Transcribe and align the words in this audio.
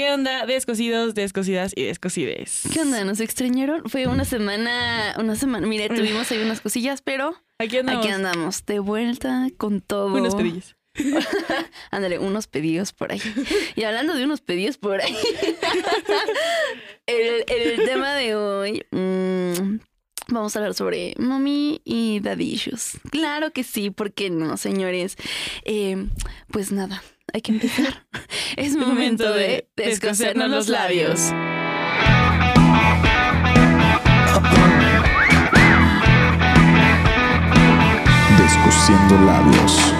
¿Qué 0.00 0.10
onda? 0.12 0.46
Descosidos, 0.46 1.14
descosidas 1.14 1.74
y 1.76 1.82
descosides. 1.82 2.62
¿Qué 2.72 2.80
onda? 2.80 3.04
¿Nos 3.04 3.20
extrañaron? 3.20 3.82
Fue 3.90 4.06
una 4.06 4.24
semana, 4.24 5.14
una 5.18 5.36
semana. 5.36 5.66
Mire, 5.66 5.90
tuvimos 5.90 6.32
ahí 6.32 6.38
unas 6.38 6.62
cosillas, 6.62 7.02
pero 7.02 7.34
Aquí 7.58 7.76
andamos. 7.76 8.06
aquí 8.06 8.10
andamos 8.14 8.64
de 8.64 8.78
vuelta 8.78 9.48
con 9.58 9.82
todo. 9.82 10.06
Unos 10.14 10.34
pedillos. 10.34 10.74
Ándale, 11.90 12.18
unos 12.18 12.46
pedidos 12.46 12.94
por 12.94 13.12
ahí. 13.12 13.20
Y 13.76 13.82
hablando 13.82 14.14
de 14.14 14.24
unos 14.24 14.40
pedidos 14.40 14.78
por 14.78 15.02
ahí, 15.02 15.14
el, 17.06 17.44
el 17.46 17.84
tema 17.84 18.14
de 18.14 18.36
hoy, 18.36 18.86
mm, 18.92 19.80
vamos 20.28 20.56
a 20.56 20.60
hablar 20.60 20.72
sobre 20.72 21.14
mommy 21.18 21.82
y 21.84 22.20
daddy 22.20 22.54
issues. 22.54 22.92
Claro 23.10 23.50
que 23.52 23.64
sí, 23.64 23.90
¿por 23.90 24.14
qué 24.14 24.30
no, 24.30 24.56
señores? 24.56 25.16
Eh, 25.64 26.06
pues 26.50 26.72
nada, 26.72 27.02
hay 27.32 27.40
que 27.40 27.52
empezar. 27.52 28.06
Es 28.56 28.76
momento 28.76 29.32
de 29.32 29.68
descosernos 29.76 30.50
los 30.50 30.68
labios. 30.68 31.32
Descosiendo 38.38 39.18
labios. 39.24 39.99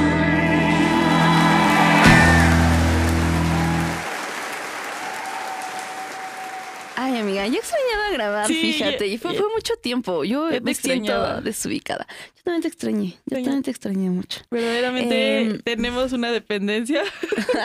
Amiga, 7.41 7.55
yo 7.55 7.61
extrañaba 7.61 8.11
grabar, 8.13 8.47
Sí, 8.47 8.73
fíjate, 8.73 9.07
y 9.07 9.19
fue, 9.19 9.35
fue 9.35 9.47
mucho 9.55 9.75
tiempo. 9.77 10.25
Yo 10.25 10.49
te 10.51 10.61
me 10.61 10.75
siento 10.75 11.13
extrañaba. 11.13 11.41
desubicada. 11.41 12.07
Yo 12.37 12.43
también 12.45 12.63
te 12.63 12.69
extrañé, 12.69 13.19
yo 13.27 13.37
también 13.37 13.63
te 13.63 13.71
extrañé 13.71 14.11
mucho. 14.11 14.41
Verdaderamente 14.51 15.41
Em, 15.41 15.59
tenemos 15.61 16.13
una 16.13 16.31
dependencia 16.33 17.03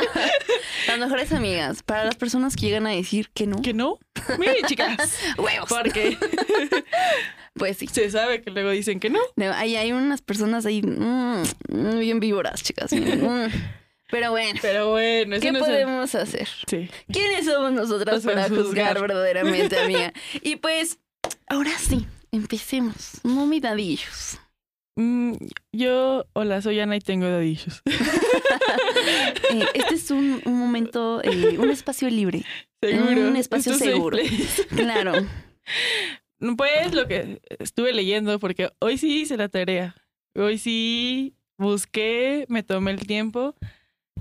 Las 0.88 0.99
mejores 0.99 1.31
amigas, 1.31 1.81
para 1.83 2.05
las 2.05 2.16
personas 2.16 2.55
que 2.55 2.66
llegan 2.67 2.85
a 2.88 2.91
decir 2.91 3.30
que 3.33 3.47
no, 3.47 3.61
que 3.61 3.73
no. 3.73 3.99
Miren, 4.38 4.66
chicas. 4.67 5.17
huevos. 5.38 5.69
Porque 5.69 6.17
Pues 7.53 7.78
sí. 7.78 7.88
se 7.88 8.11
sabe 8.11 8.41
que 8.41 8.52
luego 8.52 8.69
dicen 8.72 9.00
que 9.00 9.09
no. 9.09 9.19
No, 9.38 9.53
Hay, 9.53 9.78
hay 9.78 9.94
unas 9.94 10.22
personas 10.22 10.66
ahí 10.66 10.81
mm, 10.81 11.44
mm, 11.69 12.00
bien 12.00 12.19
víboras, 12.19 12.61
chicas. 12.61 12.91
Mm. 12.91 13.45
Pero 14.16 14.31
bueno, 14.31 14.59
Pero 14.61 14.91
bueno, 14.91 15.35
eso 15.35 15.41
¿qué 15.41 15.52
no 15.52 15.59
es- 15.59 15.66
podemos 15.66 16.16
hacer? 16.16 16.47
Sí. 16.67 16.89
¿Quiénes 17.11 17.45
somos 17.45 17.73
nosotras 17.73 18.16
Nos 18.16 18.33
para 18.33 18.47
juzgar 18.47 18.63
juzgar. 18.66 19.02
verdaderamente, 19.02 19.77
amiga? 19.77 20.13
Y 20.41 20.55
pues, 20.55 20.99
ahora 21.47 21.72
sí, 21.77 22.05
empecemos. 22.31 23.19
Mommy 23.23 23.59
dadillos. 23.59 24.39
Mm, 24.97 25.33
yo, 25.73 26.25
hola, 26.31 26.61
soy 26.61 26.80
Ana 26.80 26.95
y 26.95 27.02
tengo 27.02 27.27
dadillos. 27.27 27.81
Eh, 29.52 29.66
este 29.75 29.95
es 29.95 30.11
un, 30.11 30.41
un 30.45 30.57
momento, 30.59 31.22
eh, 31.23 31.57
un 31.59 31.69
espacio 31.69 32.09
libre. 32.09 32.44
Seguro. 32.81 33.27
Un 33.27 33.35
espacio 33.35 33.73
Esto 33.73 33.85
seguro. 33.85 34.17
Claro. 34.75 35.13
Pues 36.57 36.94
lo 36.94 37.07
que 37.07 37.41
estuve 37.59 37.94
leyendo, 37.94 38.39
porque 38.39 38.69
hoy 38.79 38.97
sí 38.97 39.22
hice 39.22 39.38
la 39.38 39.47
tarea. 39.50 39.95
Hoy 40.35 40.57
sí 40.57 41.33
busqué, 41.57 42.45
me 42.50 42.61
tomé 42.61 42.91
el 42.91 43.07
tiempo 43.07 43.55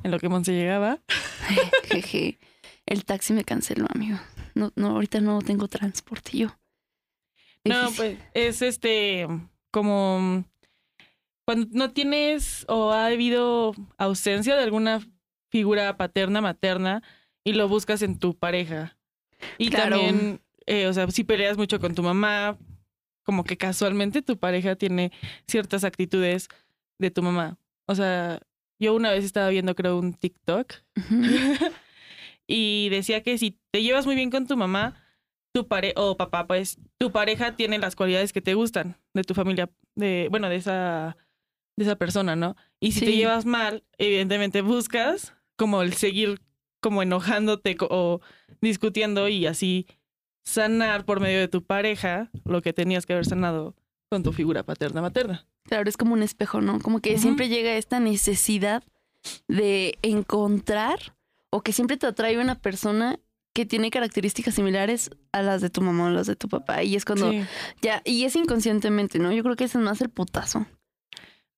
en 0.03 0.11
lo 0.11 0.19
que 0.19 0.29
Monse 0.29 0.53
llegaba. 0.53 1.01
Jeje. 1.91 2.39
El 2.87 3.05
taxi 3.05 3.33
me 3.33 3.45
canceló, 3.45 3.87
amigo. 3.95 4.19
No, 4.55 4.73
no, 4.77 4.89
ahorita 4.91 5.21
no 5.21 5.41
tengo 5.41 5.69
transporte 5.69 6.37
yo. 6.39 6.49
No, 7.65 7.89
Difícil. 7.89 8.19
pues 8.19 8.19
es 8.35 8.63
este, 8.63 9.27
como 9.71 10.45
cuando 11.47 11.67
no 11.73 11.93
tienes 11.93 12.65
o 12.69 12.93
ha 12.93 13.07
habido 13.07 13.75
ausencia 13.97 14.55
de 14.57 14.63
alguna 14.63 15.01
figura 15.51 15.97
paterna, 15.97 16.41
materna, 16.41 17.03
y 17.43 17.53
lo 17.55 17.69
buscas 17.69 18.03
en 18.03 18.19
tu 18.19 18.37
pareja. 18.37 18.97
Y 19.59 19.71
Claro. 19.71 19.97
también, 19.97 20.41
eh, 20.67 20.87
o 20.87 20.93
sea, 20.93 21.11
si 21.11 21.25
peleas 21.25 21.57
mucho 21.57 21.81
con 21.81 21.95
tu 21.95 22.03
mamá, 22.03 22.59
como 23.23 23.45
que 23.45 23.57
casualmente 23.57 24.21
tu 24.23 24.39
pareja 24.39 24.77
tiene 24.77 25.13
ciertas 25.47 25.85
actitudes 25.85 26.49
de 26.99 27.11
tu 27.11 27.23
mamá. 27.23 27.59
O 27.87 27.95
sea, 27.95 28.41
yo 28.79 28.95
una 28.95 29.11
vez 29.11 29.25
estaba 29.25 29.49
viendo, 29.49 29.75
creo, 29.75 29.99
un 29.99 30.15
TikTok 30.15 30.73
y 32.47 32.89
decía 32.91 33.23
que 33.23 33.39
si 33.39 33.59
te 33.71 33.83
llevas 33.83 34.07
muy 34.07 34.15
bien 34.15 34.31
con 34.31 34.47
tu 34.47 34.57
mamá, 34.57 35.01
tu 35.53 35.69
pare 35.69 35.93
o 35.97 36.17
papá, 36.17 36.47
pues 36.47 36.79
tu 36.99 37.13
pareja 37.13 37.57
tiene 37.57 37.79
las 37.79 37.97
cualidades 37.97 38.33
que 38.33 38.41
te 38.41 38.55
gustan 38.55 38.97
de 39.15 39.23
tu 39.23 39.35
familia, 39.35 39.71
de 39.95 40.29
bueno, 40.31 40.49
de 40.49 40.57
esa 40.57 41.17
de 41.77 41.85
esa 41.85 41.97
persona, 41.97 42.37
¿no? 42.37 42.57
Y 42.81 42.93
si 42.93 43.01
te 43.01 43.17
llevas 43.17 43.47
mal, 43.47 43.85
evidentemente 43.99 44.63
buscas 44.63 45.35
como 45.57 45.83
el 45.83 45.95
seguir 45.95 46.41
como 46.81 47.03
enojándote 47.03 47.77
o 47.81 48.21
discutiendo 48.61 49.29
y 49.29 49.47
así 49.47 49.87
sanar 50.45 51.05
por 51.05 51.21
medio 51.21 51.41
de 51.41 51.49
tu 51.49 51.65
pareja 51.65 52.31
lo 52.45 52.63
que 52.63 52.73
tenías 52.73 53.07
que 53.07 53.15
haber 53.15 53.25
sanado 53.25 53.75
con 54.11 54.23
tu 54.23 54.33
figura 54.33 54.65
paterna 54.65 55.01
materna. 55.01 55.47
Claro, 55.67 55.89
es 55.89 55.97
como 55.97 56.13
un 56.13 56.23
espejo, 56.23 56.61
¿no? 56.61 56.79
Como 56.81 57.01
que 57.01 57.19
siempre 57.19 57.49
llega 57.49 57.75
esta 57.77 58.01
necesidad 58.01 58.83
de 59.49 59.99
encontrar 60.03 61.15
o 61.51 61.63
que 61.63 61.73
siempre 61.73 61.97
te 61.97 62.07
atrae 62.07 62.39
una 62.39 62.57
persona 62.57 63.19
que 63.55 63.65
tiene 63.65 63.91
características 63.91 64.55
similares 64.55 65.11
a 65.33 65.41
las 65.41 65.61
de 65.63 65.71
tu 65.71 65.81
mamá 65.81 66.07
o 66.07 66.11
las 66.11 66.27
de 66.27 66.35
tu 66.37 66.49
papá. 66.49 66.83
Y 66.83 66.97
es 66.97 67.05
cuando 67.05 67.31
Sí. 67.31 67.43
ya, 67.83 68.03
y 68.05 68.25
es 68.25 68.35
inconscientemente, 68.37 69.19
¿no? 69.19 69.33
Yo 69.33 69.43
creo 69.45 69.57
que 69.57 69.65
ese 69.65 69.79
es 69.79 69.85
más 69.85 70.01
el 70.01 70.11
putazo. 70.11 70.67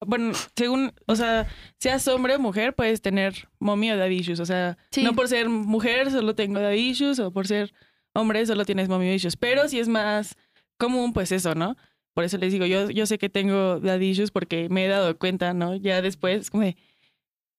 Bueno, 0.07 0.33
según, 0.55 0.93
o 1.07 1.17
sea, 1.17 1.47
seas 1.81 2.07
hombre 2.09 2.37
o 2.37 2.39
mujer, 2.39 2.75
puedes 2.75 3.01
tener 3.01 3.49
mommy 3.59 3.91
o 3.91 3.97
daddy 3.97 4.17
issues. 4.19 4.41
O 4.41 4.47
sea, 4.47 4.77
Sí. 4.91 5.03
no 5.03 5.15
por 5.15 5.27
ser 5.27 5.49
mujer 5.49 6.11
solo 6.11 6.35
tengo 6.35 6.61
daddy 6.61 6.91
issues 6.91 7.19
o 7.19 7.33
por 7.33 7.47
ser 7.47 7.73
hombre 8.15 8.45
solo 8.45 8.67
tienes 8.67 8.89
mommy 8.91 9.13
issues. 9.15 9.37
Pero 9.37 9.67
si 9.69 9.81
es 9.81 9.89
más 9.89 10.37
común, 10.79 11.15
pues 11.15 11.33
eso, 11.33 11.55
¿no? 11.55 11.77
Por 12.17 12.25
eso 12.25 12.39
les 12.39 12.51
digo, 12.51 12.65
yo, 12.65 12.89
yo 12.89 13.05
sé 13.05 13.19
que 13.19 13.29
tengo 13.29 13.79
issues 14.01 14.31
porque 14.31 14.71
me 14.71 14.87
he 14.87 14.89
dado 14.89 15.19
cuenta, 15.19 15.53
¿no? 15.53 15.77
Ya 15.77 16.01
después, 16.01 16.51
como 16.51 16.63
de, 16.63 16.75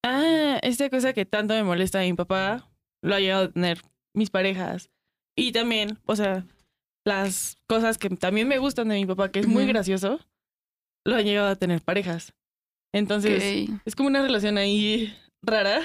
ah, 0.04 0.58
esta 0.64 0.90
cosa 0.90 1.14
que 1.14 1.28
tanto 1.28 1.54
me 1.54 1.62
molesta 1.62 2.00
a 2.00 2.02
mi 2.02 2.14
papá, 2.14 2.68
lo 3.04 3.14
ha 3.14 3.20
llegado 3.20 3.44
a 3.44 3.52
tener 3.52 3.84
mis 4.16 4.32
parejas. 4.32 4.90
Y 5.36 5.52
también, 5.52 6.00
o 6.08 6.16
sea, 6.16 6.44
las 7.06 7.58
cosas 7.68 8.00
que 8.00 8.10
también 8.10 8.48
me 8.48 8.58
gustan 8.58 8.88
de 8.88 8.96
mi 8.96 9.06
papá, 9.06 9.30
que 9.30 9.42
es 9.42 9.48
muy 9.48 9.68
gracioso, 9.68 10.20
lo 11.06 11.18
han 11.18 11.26
llegado 11.26 11.50
a 11.50 11.56
tener 11.56 11.84
parejas. 11.84 12.34
Entonces, 12.96 13.70
es 13.86 13.96
como 13.96 14.10
una 14.10 14.24
relación 14.24 14.58
ahí 14.58 15.16
rara, 15.44 15.82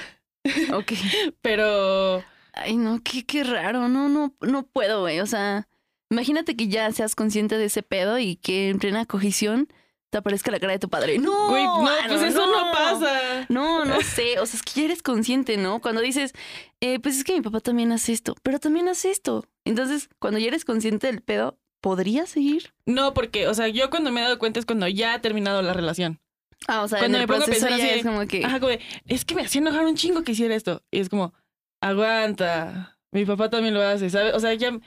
Ok. 0.73 0.93
pero 1.43 2.25
Ay, 2.55 2.79
no, 2.79 3.03
qué, 3.05 3.27
qué 3.27 3.45
raro. 3.45 3.89
No, 3.89 4.09
no, 4.09 4.35
no 4.41 4.63
puedo, 4.67 5.03
güey. 5.03 5.21
O 5.21 5.27
sea, 5.27 5.69
imagínate 6.13 6.55
que 6.57 6.69
ya 6.69 6.91
seas 6.93 7.15
consciente 7.15 7.59
de 7.59 7.65
ese 7.65 7.83
pedo 7.83 8.19
y 8.19 8.37
que 8.37 8.69
en 8.69 8.79
plena 8.79 9.07
cogición 9.07 9.69
te 10.11 10.19
aparezca 10.19 10.51
la 10.51 10.61
cara 10.61 10.75
de 10.75 10.79
tu 10.79 10.91
padre. 10.91 11.19
No, 11.19 11.49
güey, 11.49 11.65
no, 11.65 11.83
mano, 11.83 12.09
pues 12.09 12.23
eso 12.23 12.47
no, 12.47 12.71
pasa. 12.71 13.47
No, 13.49 13.87
no 13.87 14.03
sé. 14.03 14.39
O 14.41 14.45
sea, 14.47 14.59
es 14.59 14.63
que 14.63 14.81
ya 14.81 14.85
eres 14.85 15.03
consciente, 15.03 15.57
¿no? 15.57 15.81
Cuando 15.81 16.03
dices, 16.03 16.35
eh, 16.83 17.01
pues 17.01 17.17
es 17.17 17.25
que 17.25 17.33
mi 17.33 17.41
papá 17.41 17.61
también 17.61 17.93
hace 17.93 18.13
esto, 18.13 18.37
pero 18.43 18.61
también 18.61 18.89
hace 18.89 19.11
esto. 19.11 19.47
Entonces, 19.65 20.11
cuando 20.19 20.39
ya 20.39 20.49
eres 20.49 20.67
consciente 20.67 21.07
del 21.07 21.23
pedo, 21.23 21.59
¿podrías 21.81 22.29
seguir? 22.29 22.75
No, 22.85 23.15
porque, 23.15 23.49
o 23.49 23.55
sea, 23.55 23.69
yo 23.69 23.89
cuando 23.89 24.13
me 24.13 24.21
he 24.21 24.25
dado 24.25 24.39
cuenta 24.39 24.61
es 24.61 24.67
cuando 24.67 24.87
ya 24.87 25.15
ha 25.15 25.23
terminado 25.23 25.63
la 25.63 25.73
relación. 25.73 26.21
Ah, 26.69 26.83
o 26.83 26.89
sea, 26.89 26.99
Cuando 26.99 27.17
en 27.17 27.23
el 27.23 27.29
me 27.29 27.33
pongo 27.33 27.45
a 27.45 27.49
pensar 27.49 27.73
así, 27.73 27.89
es 27.89 28.05
como 28.05 28.27
que... 28.27 28.45
Ajá, 28.45 28.61
como 28.61 28.69
de, 28.69 28.81
es 29.07 29.25
que 29.25 29.35
me 29.35 29.43
hacía 29.43 29.63
enojar 29.63 29.87
un 29.87 29.97
chingo 29.97 30.23
que 30.25 30.33
hiciera 30.33 30.55
esto. 30.55 30.83
Y 30.91 31.01
es 31.01 31.09
como, 31.09 31.33
aguanta, 31.81 32.99
mi 33.13 33.25
papá 33.25 33.49
también 33.49 33.73
lo 33.73 33.83
hace, 33.83 34.11
¿sabes? 34.11 34.35
O 34.35 34.41
sea, 34.41 34.53
ya 34.53 34.79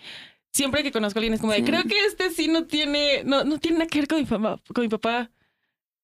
siempre 0.56 0.84
que 0.84 0.92
conozco 0.94 1.20
a 1.20 1.20
alguien 1.20 1.34
es 1.34 1.42
como 1.42 1.52
de, 1.52 1.60
Sí. 1.60 1.66
creo 1.66 1.84
que 1.84 2.06
este 2.06 2.30
sí 2.30 2.48
no 2.48 2.66
tiene, 2.66 3.24
no, 3.26 3.44
no 3.44 3.60
tiene 3.60 3.80
nada 3.80 3.90
que 3.90 4.00
ver 4.00 4.08
con 4.08 4.20
mi 4.20 4.26
papá, 4.26 4.62
con 4.74 4.84
mi 4.84 4.90
papá. 4.90 5.30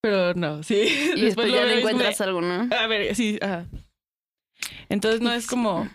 Pero 0.01 0.33
no, 0.33 0.61
sí. 0.61 0.75
y 1.15 1.21
después, 1.21 1.51
ya 1.51 1.63
le 1.63 1.75
de, 1.75 1.79
encuentras 1.79 2.19
algo, 2.21 2.41
¿no? 2.41 2.67
A 2.75 2.87
ver, 2.87 3.15
sí, 3.15 3.39
ajá. 3.41 3.65
Entonces 4.89 5.21
no 5.21 5.31
es 5.31 5.47
como, 5.47 5.89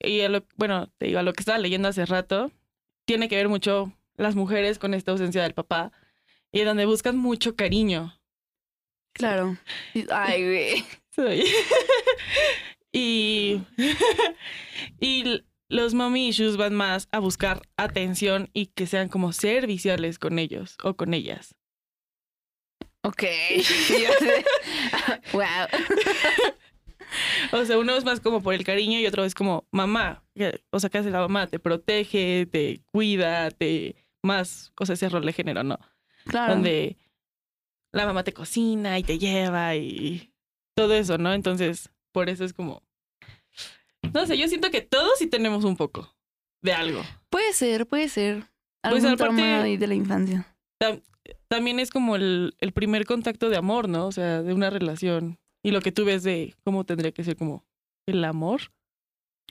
y 0.00 0.20
a 0.22 0.30
lo, 0.30 0.44
bueno, 0.56 0.88
te 0.96 1.06
digo, 1.06 1.18
a 1.18 1.22
lo 1.22 1.34
que 1.34 1.42
estaba 1.42 1.58
leyendo 1.58 1.88
hace 1.88 2.06
rato, 2.06 2.50
tiene 3.04 3.28
que 3.28 3.36
ver 3.36 3.48
mucho 3.48 3.92
las 4.16 4.36
mujeres 4.36 4.78
con 4.78 4.94
esta 4.94 5.10
ausencia 5.10 5.42
del 5.42 5.54
papá 5.54 5.92
y 6.50 6.62
donde 6.62 6.86
buscan 6.86 7.18
mucho 7.18 7.56
cariño. 7.56 8.18
Claro. 9.12 9.58
Ay, 10.10 10.44
güey. 10.44 10.84
Y, 12.94 13.62
y 15.00 15.42
los 15.72 15.94
mommy 15.94 16.28
issues 16.28 16.58
van 16.58 16.74
más 16.74 17.08
a 17.12 17.18
buscar 17.18 17.62
atención 17.78 18.50
y 18.52 18.66
que 18.66 18.86
sean 18.86 19.08
como 19.08 19.32
serviciales 19.32 20.18
con 20.18 20.38
ellos 20.38 20.76
o 20.82 20.94
con 20.96 21.14
ellas. 21.14 21.54
Ok. 23.02 23.22
wow. 25.32 25.42
O 27.52 27.62
sea, 27.66 27.78
uno 27.78 27.94
es 27.94 28.06
más 28.06 28.20
como 28.20 28.42
por 28.42 28.54
el 28.54 28.64
cariño 28.64 28.98
y 28.98 29.06
otro 29.06 29.22
es 29.24 29.34
como 29.34 29.68
mamá. 29.70 30.24
O 30.70 30.80
sea, 30.80 30.88
¿qué 30.88 30.96
hace 30.96 31.10
la 31.10 31.20
mamá? 31.20 31.46
Te 31.46 31.58
protege, 31.58 32.46
te 32.46 32.80
cuida, 32.90 33.50
te 33.50 33.96
más, 34.22 34.72
o 34.80 34.86
sea, 34.86 34.94
ese 34.94 35.10
rol 35.10 35.26
de 35.26 35.34
género, 35.34 35.62
¿no? 35.62 35.78
Claro. 36.24 36.54
Donde 36.54 36.96
la 37.92 38.06
mamá 38.06 38.24
te 38.24 38.32
cocina 38.32 38.98
y 38.98 39.02
te 39.02 39.18
lleva 39.18 39.76
y 39.76 40.32
todo 40.74 40.94
eso, 40.94 41.18
¿no? 41.18 41.34
Entonces, 41.34 41.90
por 42.12 42.30
eso 42.30 42.46
es 42.46 42.54
como 42.54 42.82
No 44.14 44.26
sé, 44.26 44.36
yo 44.38 44.48
siento 44.48 44.70
que 44.70 44.80
todos 44.82 45.12
sí 45.18 45.26
tenemos 45.26 45.64
un 45.64 45.76
poco 45.76 46.14
de 46.62 46.72
algo. 46.72 47.02
Puede 47.30 47.52
ser, 47.52 47.86
puede 47.86 48.08
ser. 48.08 48.40
Pues, 48.82 49.04
Algún 49.04 49.06
aparte- 49.12 49.16
trauma 49.36 49.62
ahí 49.62 49.76
de 49.76 49.86
la 49.86 49.94
infancia. 49.94 50.46
También 51.48 51.78
es 51.78 51.90
como 51.90 52.16
el, 52.16 52.54
el 52.58 52.72
primer 52.72 53.04
contacto 53.06 53.48
de 53.48 53.56
amor, 53.56 53.88
¿no? 53.88 54.06
O 54.06 54.12
sea, 54.12 54.42
de 54.42 54.54
una 54.54 54.70
relación. 54.70 55.38
Y 55.62 55.70
lo 55.70 55.80
que 55.80 55.92
tú 55.92 56.04
ves 56.04 56.22
de 56.24 56.54
cómo 56.64 56.84
tendría 56.84 57.12
que 57.12 57.22
ser 57.24 57.36
como 57.36 57.64
el 58.06 58.24
amor. 58.24 58.72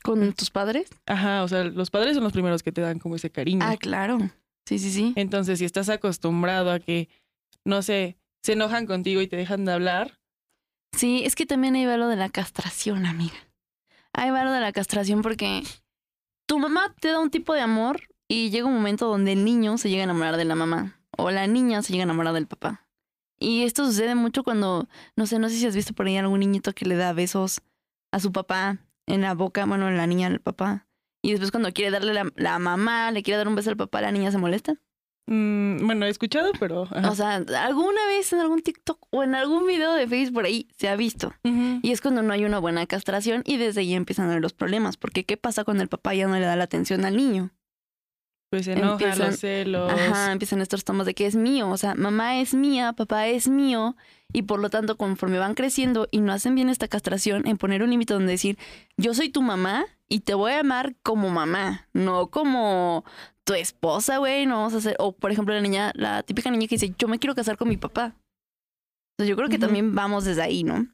¿Con 0.04 0.34
tus 0.34 0.50
padres? 0.50 0.90
Ajá, 1.06 1.44
o 1.44 1.48
sea, 1.48 1.64
los 1.64 1.90
padres 1.92 2.16
son 2.16 2.24
los 2.24 2.34
primeros 2.34 2.64
que 2.64 2.72
te 2.72 2.82
dan 2.82 3.00
como 3.00 3.16
ese 3.16 3.30
cariño. 3.30 3.62
Ah, 3.64 3.78
claro. 3.78 4.18
Sí, 4.68 4.80
sí, 4.80 4.92
sí. 4.92 5.14
Entonces, 5.16 5.60
si 5.60 5.66
estás 5.66 5.90
acostumbrado 5.90 6.72
a 6.72 6.80
que, 6.80 7.08
no 7.66 7.82
sé, 7.82 8.18
se 8.44 8.54
enojan 8.54 8.86
contigo 8.88 9.22
y 9.22 9.28
te 9.28 9.36
dejan 9.38 9.64
de 9.66 9.72
hablar, 9.74 10.18
Sí, 10.94 11.22
es 11.24 11.36
que 11.36 11.46
también 11.46 11.76
ahí 11.76 11.86
va 11.86 11.96
lo 11.96 12.10
de 12.10 12.18
la 12.18 12.28
castración, 12.28 13.06
amiga. 13.06 13.34
Ahí 14.14 14.30
va 14.30 14.52
de 14.52 14.60
la 14.60 14.72
castración 14.72 15.22
porque 15.22 15.64
tu 16.48 16.60
mamá 16.60 16.94
te 17.00 17.10
da 17.10 17.20
un 17.20 17.30
tipo 17.30 17.54
de 17.54 17.62
amor 17.62 18.02
y 18.28 18.50
llega 18.50 18.68
un 18.68 18.74
momento 18.74 19.08
donde 19.08 19.34
el 19.34 19.46
niño 19.46 19.78
se 19.78 19.90
llega 19.90 20.02
a 20.02 20.06
enamorar 20.06 20.38
de 20.38 20.46
la 20.46 20.56
mamá 20.56 21.00
o 21.18 21.32
la 21.32 21.48
niña 21.48 21.82
se 21.82 21.94
llega 21.94 22.04
a 22.04 22.06
enamorar 22.06 22.34
del 22.34 22.48
papá. 22.48 22.88
Y 23.40 23.64
esto 23.64 23.86
sucede 23.86 24.16
mucho 24.16 24.44
cuando, 24.44 24.88
no 25.16 25.26
sé, 25.26 25.40
no 25.40 25.50
sé 25.50 25.56
si 25.56 25.66
has 25.66 25.76
visto 25.76 25.94
por 25.94 26.06
ahí 26.06 26.18
algún 26.18 26.42
niñito 26.42 26.74
que 26.74 26.86
le 26.86 26.96
da 26.96 27.14
besos 27.14 27.62
a 28.12 28.20
su 28.20 28.32
papá 28.32 28.78
en 29.08 29.22
la 29.22 29.34
boca, 29.34 29.66
bueno, 29.66 29.90
la 29.90 30.08
niña 30.08 30.28
al 30.28 30.40
papá. 30.40 30.88
Y 31.24 31.32
después 31.32 31.52
cuando 31.52 31.72
quiere 31.72 31.92
darle 31.92 32.14
la 32.36 32.60
mamá, 32.60 33.12
le 33.12 33.24
quiere 33.24 33.38
dar 33.38 33.48
un 33.48 33.56
beso 33.56 33.70
al 33.70 33.78
papá, 33.78 34.02
la 34.02 34.12
niña 34.12 34.32
se 34.32 34.38
molesta. 34.38 34.76
Mm, 35.28 35.86
bueno, 35.86 36.06
he 36.06 36.10
escuchado, 36.10 36.52
pero... 36.60 36.84
ajá. 36.92 37.10
O 37.10 37.16
sea, 37.16 37.36
alguna 37.36 38.06
vez 38.08 38.32
en 38.34 38.40
algún 38.40 38.62
TikTok 38.62 39.00
o 39.10 39.24
en 39.24 39.36
algún 39.36 39.66
video 39.68 39.94
de 39.94 40.08
Facebook 40.08 40.34
por 40.36 40.46
ahí 40.46 40.68
se 40.78 40.90
ha 40.90 40.96
visto. 40.96 41.34
Y 41.44 41.92
es 41.92 42.02
cuando 42.02 42.22
no 42.22 42.34
hay 42.34 42.46
una 42.46 42.60
buena 42.60 42.86
castración 42.86 43.44
y 43.46 43.58
desde 43.58 43.82
ahí 43.82 43.94
empiezan 43.94 44.40
los 44.42 44.54
problemas. 44.54 44.98
Porque 44.98 45.24
¿qué 45.26 45.38
pasa 45.38 45.64
cuando 45.64 45.84
el 45.84 45.90
papá 45.90 46.14
ya 46.14 46.28
no 46.28 46.36
le 46.36 46.46
da 46.46 46.56
la 46.56 46.64
atención 46.66 47.06
al 47.06 47.16
niño? 47.18 47.52
Pues 48.52 48.66
se 48.66 48.74
enojan 48.74 48.92
empiezan- 49.00 49.28
los 49.28 49.40
celos. 49.40 49.92
Ajá, 49.94 50.32
empiezan 50.34 50.62
estos 50.62 50.84
tomas 50.84 51.06
de 51.06 51.14
que 51.14 51.26
es 51.26 51.36
mío. 51.38 51.70
O 51.70 51.78
sea, 51.78 51.96
mamá 51.96 52.40
es 52.42 52.54
mía, 52.54 52.92
papá 52.94 53.28
es 53.28 53.48
mío. 53.48 53.96
Y 54.34 54.42
por 54.44 54.60
lo 54.60 54.70
tanto, 54.70 54.98
conforme 54.98 55.40
van 55.40 55.54
creciendo 55.56 56.08
y 56.12 56.20
no 56.20 56.34
hacen 56.34 56.56
bien 56.56 56.68
esta 56.70 56.88
castración, 56.90 57.48
en 57.48 57.58
poner 57.58 57.82
un 57.84 57.90
límite 57.92 58.14
donde 58.14 58.32
decir, 58.34 58.58
yo 58.98 59.14
soy 59.14 59.30
tu 59.30 59.42
mamá 59.42 59.86
y 60.10 60.20
te 60.22 60.34
voy 60.34 60.52
a 60.52 60.60
amar 60.60 60.96
como 61.02 61.30
mamá, 61.30 61.88
no 61.94 62.28
como 62.28 63.06
tu 63.54 63.60
esposa, 63.60 64.18
güey. 64.18 64.46
No 64.46 64.58
vamos 64.58 64.74
a 64.74 64.78
hacer. 64.78 64.96
O 65.00 65.12
por 65.12 65.32
ejemplo, 65.32 65.54
la 65.54 65.62
niña, 65.62 65.92
la 65.96 66.24
típica 66.24 66.50
niña 66.50 66.68
que 66.68 66.76
dice, 66.76 66.94
yo 66.98 67.08
me 67.08 67.20
quiero 67.20 67.36
casar 67.36 67.58
con 67.58 67.68
mi 67.70 67.78
papá. 67.78 68.16
Entonces, 69.18 69.30
yo 69.30 69.36
creo 69.36 69.50
que 69.50 69.60
también 69.60 69.94
vamos 69.94 70.24
desde 70.24 70.42
ahí, 70.42 70.64
¿no? 70.64 70.88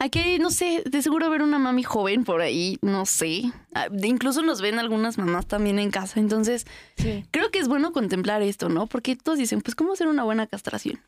Aquí, 0.00 0.38
no 0.40 0.50
sé, 0.50 0.82
de 0.84 1.00
seguro 1.00 1.30
ver 1.30 1.40
una 1.42 1.58
mami 1.58 1.84
joven 1.84 2.24
por 2.24 2.40
ahí, 2.40 2.76
no 2.82 3.06
sé. 3.06 3.44
Ah, 3.74 3.86
Incluso 4.02 4.42
nos 4.42 4.60
ven 4.60 4.78
algunas 4.80 5.16
mamás 5.16 5.46
también 5.46 5.78
en 5.78 5.90
casa. 5.90 6.18
Entonces, 6.20 6.66
Sí. 6.96 7.24
creo 7.30 7.50
que 7.50 7.60
es 7.60 7.68
bueno 7.68 7.92
contemplar 7.92 8.42
esto, 8.42 8.68
¿no? 8.68 8.86
Porque 8.88 9.14
todos 9.16 9.38
dicen, 9.38 9.60
pues, 9.60 9.74
¿cómo 9.76 9.92
hacer 9.92 10.08
una 10.08 10.24
buena 10.24 10.46
castración? 10.48 11.00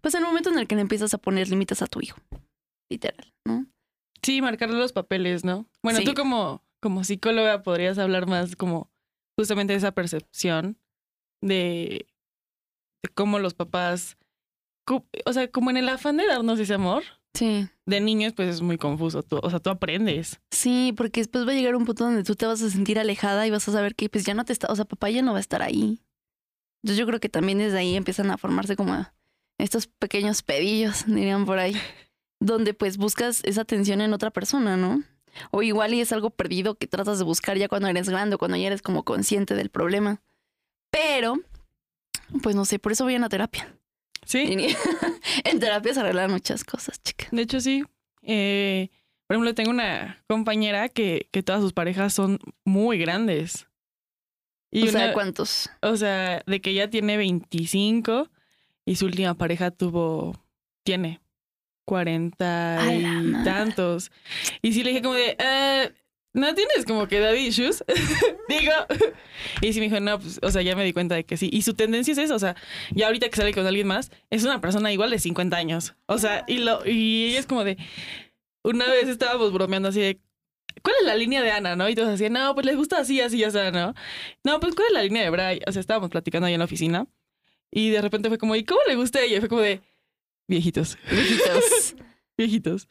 Pues 0.00 0.14
el 0.14 0.22
momento 0.24 0.48
en 0.50 0.58
el 0.58 0.66
que 0.66 0.74
le 0.74 0.80
empiezas 0.80 1.12
a 1.14 1.18
poner 1.18 1.48
límites 1.48 1.82
a 1.82 1.86
tu 1.86 2.00
hijo. 2.00 2.18
Literal, 2.88 3.32
¿no? 3.44 3.66
Sí, 4.22 4.40
marcarle 4.40 4.78
los 4.78 4.92
papeles, 4.92 5.44
¿no? 5.44 5.66
Bueno, 5.82 5.98
Sí. 6.00 6.04
tú 6.04 6.14
como, 6.14 6.62
como 6.80 7.04
psicóloga 7.04 7.62
podrías 7.62 7.98
hablar 7.98 8.26
más 8.26 8.56
como 8.56 8.90
justamente 9.36 9.74
esa 9.74 9.92
percepción 9.92 10.78
de, 11.42 12.06
de 13.02 13.08
cómo 13.14 13.38
los 13.38 13.54
papás, 13.54 14.16
o 15.24 15.32
sea, 15.32 15.50
como 15.50 15.70
en 15.70 15.76
el 15.76 15.88
afán 15.88 16.16
de 16.16 16.26
darnos 16.26 16.58
ese 16.58 16.74
amor, 16.74 17.02
Sí. 17.34 17.66
de 17.86 18.00
niños 18.02 18.34
pues 18.34 18.48
es 18.50 18.60
muy 18.60 18.76
confuso, 18.76 19.22
tú, 19.22 19.40
o 19.42 19.48
sea, 19.48 19.58
tú 19.58 19.70
aprendes. 19.70 20.38
Sí, 20.50 20.92
porque 20.96 21.20
después 21.20 21.46
va 21.46 21.52
a 21.52 21.54
llegar 21.54 21.74
un 21.76 21.86
punto 21.86 22.04
donde 22.04 22.24
tú 22.24 22.34
te 22.34 22.44
vas 22.46 22.60
a 22.62 22.68
sentir 22.70 22.98
alejada 22.98 23.46
y 23.46 23.50
vas 23.50 23.66
a 23.68 23.72
saber 23.72 23.94
que 23.94 24.08
pues 24.10 24.24
ya 24.24 24.34
no 24.34 24.44
te 24.44 24.52
está, 24.52 24.66
o 24.70 24.76
sea, 24.76 24.84
papá 24.84 25.08
ya 25.08 25.22
no 25.22 25.32
va 25.32 25.38
a 25.38 25.40
estar 25.40 25.62
ahí. 25.62 26.02
Entonces 26.82 26.98
yo 26.98 27.06
creo 27.06 27.20
que 27.20 27.28
también 27.30 27.58
desde 27.58 27.78
ahí 27.78 27.96
empiezan 27.96 28.30
a 28.30 28.36
formarse 28.38 28.76
como 28.76 29.06
estos 29.58 29.86
pequeños 29.86 30.42
pedillos, 30.42 31.04
dirían 31.06 31.46
por 31.46 31.58
ahí, 31.58 31.74
donde 32.38 32.74
pues 32.74 32.98
buscas 32.98 33.42
esa 33.44 33.62
atención 33.62 34.00
en 34.02 34.12
otra 34.12 34.30
persona, 34.30 34.76
¿no? 34.76 35.02
O 35.50 35.62
igual 35.62 35.94
y 35.94 36.00
es 36.00 36.12
algo 36.12 36.30
perdido 36.30 36.74
que 36.76 36.86
tratas 36.86 37.18
de 37.18 37.24
buscar 37.24 37.56
ya 37.58 37.68
cuando 37.68 37.88
eres 37.88 38.08
grande 38.08 38.36
o 38.36 38.38
cuando 38.38 38.56
ya 38.56 38.66
eres 38.66 38.82
como 38.82 39.04
consciente 39.04 39.54
del 39.54 39.70
problema. 39.70 40.20
Pero, 40.90 41.36
pues 42.42 42.54
no 42.54 42.64
sé, 42.64 42.78
por 42.78 42.92
eso 42.92 43.04
voy 43.04 43.14
a 43.14 43.18
una 43.18 43.28
terapia. 43.28 43.74
Sí, 44.24 44.56
en 45.44 45.60
terapia 45.60 45.94
se 45.94 46.00
arreglan 46.00 46.30
muchas 46.30 46.64
cosas, 46.64 47.02
chica. 47.02 47.26
de 47.30 47.42
hecho 47.42 47.60
sí. 47.60 47.84
Eh, 48.22 48.90
por 49.26 49.36
ejemplo, 49.36 49.54
tengo 49.54 49.70
una 49.70 50.22
compañera 50.28 50.90
que, 50.90 51.28
que 51.32 51.42
todas 51.42 51.62
sus 51.62 51.72
parejas 51.72 52.12
son 52.12 52.38
muy 52.64 52.98
grandes. 52.98 53.66
Y 54.70 54.88
o 54.88 54.90
sea, 54.90 55.14
¿cuántos? 55.14 55.70
O 55.80 55.96
sea, 55.96 56.42
de 56.46 56.60
que 56.60 56.70
ella 56.70 56.90
tiene 56.90 57.16
25 57.16 58.30
y 58.84 58.96
su 58.96 59.06
última 59.06 59.34
pareja 59.34 59.70
tuvo, 59.70 60.34
tiene 60.82 61.21
40 61.84 62.80
A 62.80 62.94
y 62.94 63.32
tantos. 63.44 64.10
Y 64.62 64.72
sí 64.72 64.82
le 64.82 64.90
dije 64.90 65.02
como 65.02 65.14
de, 65.14 65.36
"Eh, 65.38 65.92
¿no 66.34 66.54
tienes 66.54 66.84
como 66.86 67.06
que 67.08 67.20
daddy 67.20 67.46
issues? 67.46 67.84
Digo. 68.48 68.72
Y 69.60 69.72
sí 69.72 69.80
me 69.80 69.86
dijo, 69.88 70.00
no, 70.00 70.18
pues, 70.18 70.38
o 70.42 70.50
sea, 70.50 70.62
ya 70.62 70.74
me 70.76 70.84
di 70.84 70.92
cuenta 70.92 71.14
de 71.14 71.24
que 71.24 71.36
sí. 71.36 71.50
Y 71.52 71.62
su 71.62 71.74
tendencia 71.74 72.12
es 72.12 72.18
eso, 72.18 72.34
o 72.34 72.38
sea, 72.38 72.56
ya 72.92 73.06
ahorita 73.06 73.28
que 73.28 73.36
sale 73.36 73.52
con 73.52 73.66
alguien 73.66 73.86
más, 73.86 74.10
es 74.30 74.44
una 74.44 74.60
persona 74.60 74.92
igual 74.92 75.10
de 75.10 75.18
50 75.18 75.56
años. 75.56 75.94
O 76.06 76.18
sea, 76.18 76.44
y, 76.46 76.58
lo, 76.58 76.86
y 76.86 77.26
ella 77.30 77.40
es 77.40 77.46
como 77.46 77.64
de, 77.64 77.76
una 78.62 78.86
vez 78.86 79.08
estábamos 79.08 79.52
bromeando 79.52 79.88
así 79.88 80.00
de, 80.00 80.20
¿cuál 80.82 80.94
es 81.00 81.06
la 81.06 81.16
línea 81.16 81.42
de 81.42 81.50
Ana, 81.50 81.76
no? 81.76 81.88
Y 81.88 81.94
todos 81.94 82.08
así, 82.08 82.28
no, 82.30 82.54
pues 82.54 82.66
les 82.66 82.76
gusta 82.76 82.98
así, 82.98 83.20
así, 83.20 83.44
o 83.44 83.50
sea, 83.50 83.70
¿no? 83.70 83.94
No, 84.44 84.60
pues 84.60 84.74
¿cuál 84.74 84.88
es 84.88 84.94
la 84.94 85.02
línea 85.02 85.22
de 85.22 85.30
Bray? 85.30 85.60
O 85.66 85.72
sea, 85.72 85.80
estábamos 85.80 86.10
platicando 86.10 86.46
ahí 86.46 86.54
en 86.54 86.60
la 86.60 86.64
oficina 86.64 87.06
y 87.70 87.90
de 87.90 88.00
repente 88.00 88.28
fue 88.28 88.38
como, 88.38 88.54
¿y 88.56 88.64
cómo 88.64 88.80
le 88.86 88.96
gusta 88.96 89.18
a 89.18 89.22
ella? 89.22 89.36
Y 89.36 89.40
fue 89.40 89.48
como 89.48 89.60
de, 89.62 89.80
viejitos, 90.52 90.98
Viejitos. 91.10 91.94
viejitos. 92.38 92.88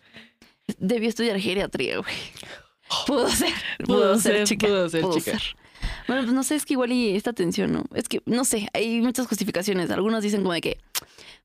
Debió 0.77 1.09
estudiar 1.09 1.39
geriatría, 1.39 1.97
güey. 1.97 2.13
Pudo 3.07 3.29
ser. 3.29 3.53
Pudo 3.85 4.19
ser, 4.19 4.43
pudo 4.57 4.89
ser, 4.89 5.01
pudo 5.01 5.13
chica. 5.17 5.31
ser. 5.39 5.41
Bueno, 6.07 6.23
pues 6.23 6.33
no 6.33 6.43
sé, 6.43 6.55
es 6.55 6.65
que 6.65 6.73
igual 6.73 6.91
y 6.91 7.15
esta 7.15 7.29
atención, 7.31 7.71
¿no? 7.71 7.83
Es 7.95 8.07
que, 8.07 8.21
no 8.25 8.45
sé, 8.45 8.67
hay 8.73 8.99
muchas 9.01 9.27
justificaciones. 9.27 9.89
Algunos 9.91 10.21
dicen 10.23 10.41
como 10.41 10.53
de 10.53 10.61
que, 10.61 10.77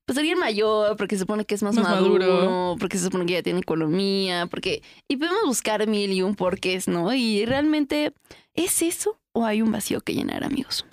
pues 0.05 0.17
alguien 0.17 0.37
mayor, 0.39 0.95
porque 0.97 1.15
se 1.15 1.21
supone 1.21 1.45
que 1.45 1.55
es 1.55 1.63
más, 1.63 1.75
Más 1.75 1.83
maduro, 1.85 2.25
maduro. 2.27 2.75
porque 2.79 2.97
se 2.97 3.05
supone 3.05 3.25
que 3.25 3.33
ya 3.33 3.43
tiene 3.43 3.59
economía, 3.59 4.45
porque... 4.47 4.81
Y 5.07 5.17
podemos 5.17 5.43
buscar 5.45 5.87
mil 5.87 6.11
y 6.11 6.21
un 6.21 6.35
porqués, 6.35 6.87
¿no? 6.87 7.13
Y 7.13 7.45
realmente, 7.45 8.13
¿es 8.53 8.81
eso 8.81 9.19
o 9.33 9.45
hay 9.45 9.61
un 9.61 9.71
vacío 9.71 10.01
que 10.01 10.13
llenar, 10.13 10.43
amigos? 10.43 10.85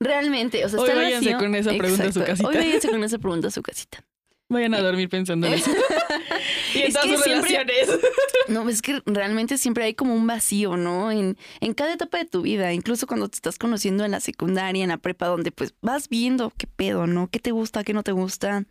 Realmente, 0.00 0.64
o 0.64 0.68
sea, 0.68 0.78
Hoy 0.80 0.88
está 0.88 0.98
el 1.00 1.04
váyanse 1.04 1.30
vacío- 1.34 1.38
con 1.38 1.54
esa 1.54 1.70
pregunta 1.74 2.04
a 2.04 2.12
su 2.12 2.24
casita. 2.24 2.48
Hoy 2.48 2.56
váyanse 2.56 2.88
con 2.88 3.04
esa 3.04 3.18
pregunta 3.18 3.48
a 3.48 3.50
su 3.50 3.62
casita. 3.62 4.04
Vayan 4.50 4.74
a 4.74 4.80
dormir 4.80 5.08
pensando 5.08 5.46
en 5.46 5.54
eso. 5.54 5.70
y 6.74 6.78
en 6.78 6.86
Es 6.88 6.94
todas 6.94 7.08
sus 7.10 7.22
siempre- 7.22 7.50
relaciones. 7.64 8.00
No, 8.48 8.66
es 8.70 8.80
que 8.80 9.02
realmente 9.04 9.58
siempre 9.58 9.84
hay 9.84 9.92
como 9.92 10.14
un 10.14 10.26
vacío, 10.26 10.78
¿no? 10.78 11.12
En, 11.12 11.36
en 11.60 11.74
cada 11.74 11.92
etapa 11.92 12.16
de 12.16 12.24
tu 12.24 12.40
vida, 12.40 12.72
incluso 12.72 13.06
cuando 13.06 13.28
te 13.28 13.34
estás 13.36 13.58
conociendo 13.58 14.06
en 14.06 14.10
la 14.12 14.20
secundaria, 14.20 14.82
en 14.82 14.88
la 14.88 14.96
prepa, 14.96 15.26
donde 15.26 15.52
pues 15.52 15.74
vas 15.82 16.08
viendo 16.08 16.50
qué 16.56 16.66
pedo, 16.66 17.06
¿no? 17.06 17.28
¿Qué 17.28 17.40
te 17.40 17.50
gusta, 17.50 17.84
qué 17.84 17.92
no 17.92 18.02
te 18.02 18.12
gusta? 18.12 18.64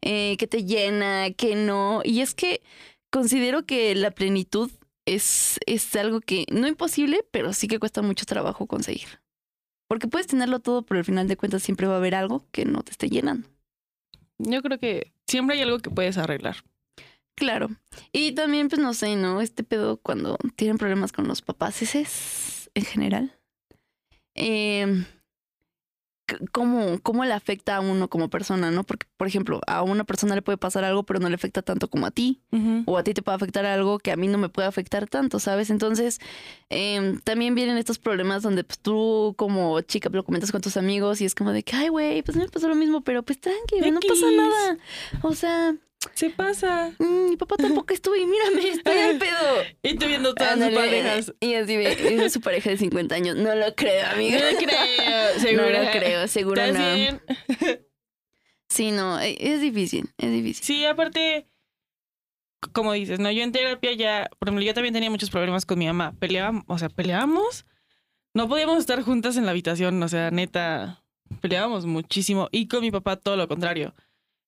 Eh, 0.00 0.36
¿Qué 0.38 0.46
te 0.46 0.64
llena, 0.64 1.30
qué 1.36 1.56
no? 1.56 2.00
Y 2.04 2.22
es 2.22 2.34
que 2.34 2.62
considero 3.10 3.66
que 3.66 3.94
la 3.94 4.12
plenitud 4.12 4.70
es, 5.04 5.60
es 5.66 5.94
algo 5.94 6.22
que 6.22 6.46
no 6.50 6.66
imposible, 6.66 7.22
pero 7.30 7.52
sí 7.52 7.68
que 7.68 7.78
cuesta 7.78 8.00
mucho 8.00 8.24
trabajo 8.24 8.66
conseguir. 8.66 9.20
Porque 9.88 10.08
puedes 10.08 10.26
tenerlo 10.26 10.60
todo, 10.60 10.86
pero 10.86 11.00
al 11.00 11.04
final 11.04 11.28
de 11.28 11.36
cuentas 11.36 11.62
siempre 11.62 11.86
va 11.86 11.94
a 11.94 11.98
haber 11.98 12.14
algo 12.14 12.46
que 12.50 12.64
no 12.64 12.82
te 12.82 12.92
esté 12.92 13.10
llenando. 13.10 13.46
Yo 14.38 14.62
creo 14.62 14.78
que 14.78 15.12
siempre 15.28 15.56
hay 15.56 15.62
algo 15.62 15.78
que 15.78 15.90
puedes 15.90 16.18
arreglar. 16.18 16.56
Claro. 17.36 17.68
Y 18.10 18.32
también, 18.32 18.68
pues 18.68 18.82
no 18.82 18.94
sé, 18.94 19.14
¿no? 19.14 19.40
Este 19.40 19.62
pedo 19.62 19.98
cuando 19.98 20.36
tienen 20.56 20.78
problemas 20.78 21.12
con 21.12 21.28
los 21.28 21.40
papás, 21.40 21.80
ese 21.82 22.00
es 22.00 22.70
en 22.74 22.84
general. 22.84 23.38
Eh, 24.34 25.04
¿cómo, 26.52 26.98
¿Cómo 27.02 27.24
le 27.24 27.32
afecta 27.32 27.76
a 27.76 27.80
uno 27.80 28.08
como 28.08 28.28
persona, 28.30 28.70
no? 28.70 28.84
Porque, 28.84 29.06
por 29.16 29.26
ejemplo, 29.26 29.60
a 29.66 29.82
una 29.82 30.04
persona 30.04 30.34
le 30.34 30.42
puede 30.42 30.58
pasar 30.58 30.84
algo, 30.84 31.02
pero 31.04 31.20
no 31.20 31.28
le 31.28 31.34
afecta 31.34 31.62
tanto 31.62 31.88
como 31.88 32.06
a 32.06 32.10
ti. 32.10 32.40
O 32.86 32.98
a 32.98 33.02
ti 33.04 33.14
te 33.14 33.22
puede 33.22 33.36
afectar 33.36 33.64
algo 33.66 33.98
que 33.98 34.10
a 34.12 34.16
mí 34.16 34.28
no 34.28 34.38
me 34.38 34.48
puede 34.48 34.68
afectar 34.68 35.08
tanto, 35.08 35.38
¿sabes? 35.38 35.70
Entonces, 35.70 36.20
eh, 36.70 37.18
también 37.24 37.54
vienen 37.54 37.76
estos 37.78 37.98
problemas 37.98 38.42
donde 38.42 38.64
pues, 38.64 38.78
tú 38.78 39.34
como 39.36 39.80
chica 39.82 40.08
lo 40.12 40.24
comentas 40.24 40.52
con 40.52 40.60
tus 40.60 40.76
amigos 40.76 41.20
y 41.20 41.24
es 41.24 41.34
como 41.34 41.52
de 41.52 41.62
que, 41.62 41.76
ay, 41.76 41.88
güey, 41.88 42.22
pues 42.22 42.36
me 42.36 42.48
pasó 42.48 42.68
lo 42.68 42.74
mismo, 42.74 43.02
pero 43.02 43.22
pues 43.22 43.40
tranqui, 43.40 43.80
no 43.90 44.00
pasa 44.00 44.30
nada. 44.30 44.78
O 45.22 45.34
sea, 45.34 45.74
Se 46.14 46.30
pasa. 46.30 46.92
Mm, 46.98 47.30
mi 47.30 47.36
papá 47.36 47.56
tampoco 47.56 47.92
estuvo 47.92 48.14
y 48.14 48.24
mírame, 48.24 48.68
estoy 48.70 48.98
al 48.98 49.18
pedo. 49.18 49.64
Y 49.82 49.96
tú 49.96 50.06
viendo 50.06 50.32
todas 50.34 50.54
sus 50.54 50.62
Ándale, 50.62 50.76
parejas. 50.76 51.32
Y 51.40 51.54
así 51.54 51.76
ve, 51.76 52.30
su 52.30 52.40
pareja 52.40 52.70
de 52.70 52.76
50 52.78 53.14
años. 53.16 53.36
No 53.36 53.54
lo 53.54 53.74
creo, 53.74 54.04
No 54.06 54.12
amiga. 54.12 54.38
lo 54.38 54.58
creo, 54.58 54.78
No 55.52 55.62
seguro. 55.64 55.82
lo 55.84 55.90
creo, 55.90 56.28
seguro 56.28 56.62
¿Estás 56.62 56.82
no. 56.88 56.94
bien? 56.94 57.20
Sí, 58.70 58.90
no, 58.90 59.18
eh, 59.18 59.34
es 59.40 59.62
difícil, 59.62 60.10
es 60.18 60.30
difícil. 60.30 60.62
Sí, 60.62 60.84
aparte, 60.84 61.46
como 62.72 62.92
dices, 62.92 63.18
no, 63.18 63.30
yo 63.30 63.42
en 63.42 63.50
terapia 63.50 63.92
ya, 63.94 64.28
por 64.38 64.48
ejemplo, 64.48 64.62
yo 64.62 64.74
también 64.74 64.92
tenía 64.92 65.10
muchos 65.10 65.30
problemas 65.30 65.64
con 65.64 65.78
mi 65.78 65.86
mamá. 65.86 66.12
Peleábamos, 66.18 66.64
o 66.66 66.76
sea, 66.76 66.90
peleábamos. 66.90 67.64
No 68.34 68.46
podíamos 68.46 68.78
estar 68.78 69.00
juntas 69.02 69.38
en 69.38 69.46
la 69.46 69.52
habitación, 69.52 70.02
o 70.02 70.08
sea, 70.08 70.30
neta, 70.30 71.02
peleábamos 71.40 71.86
muchísimo. 71.86 72.48
Y 72.52 72.68
con 72.68 72.82
mi 72.82 72.90
papá 72.90 73.16
todo 73.16 73.36
lo 73.36 73.48
contrario. 73.48 73.94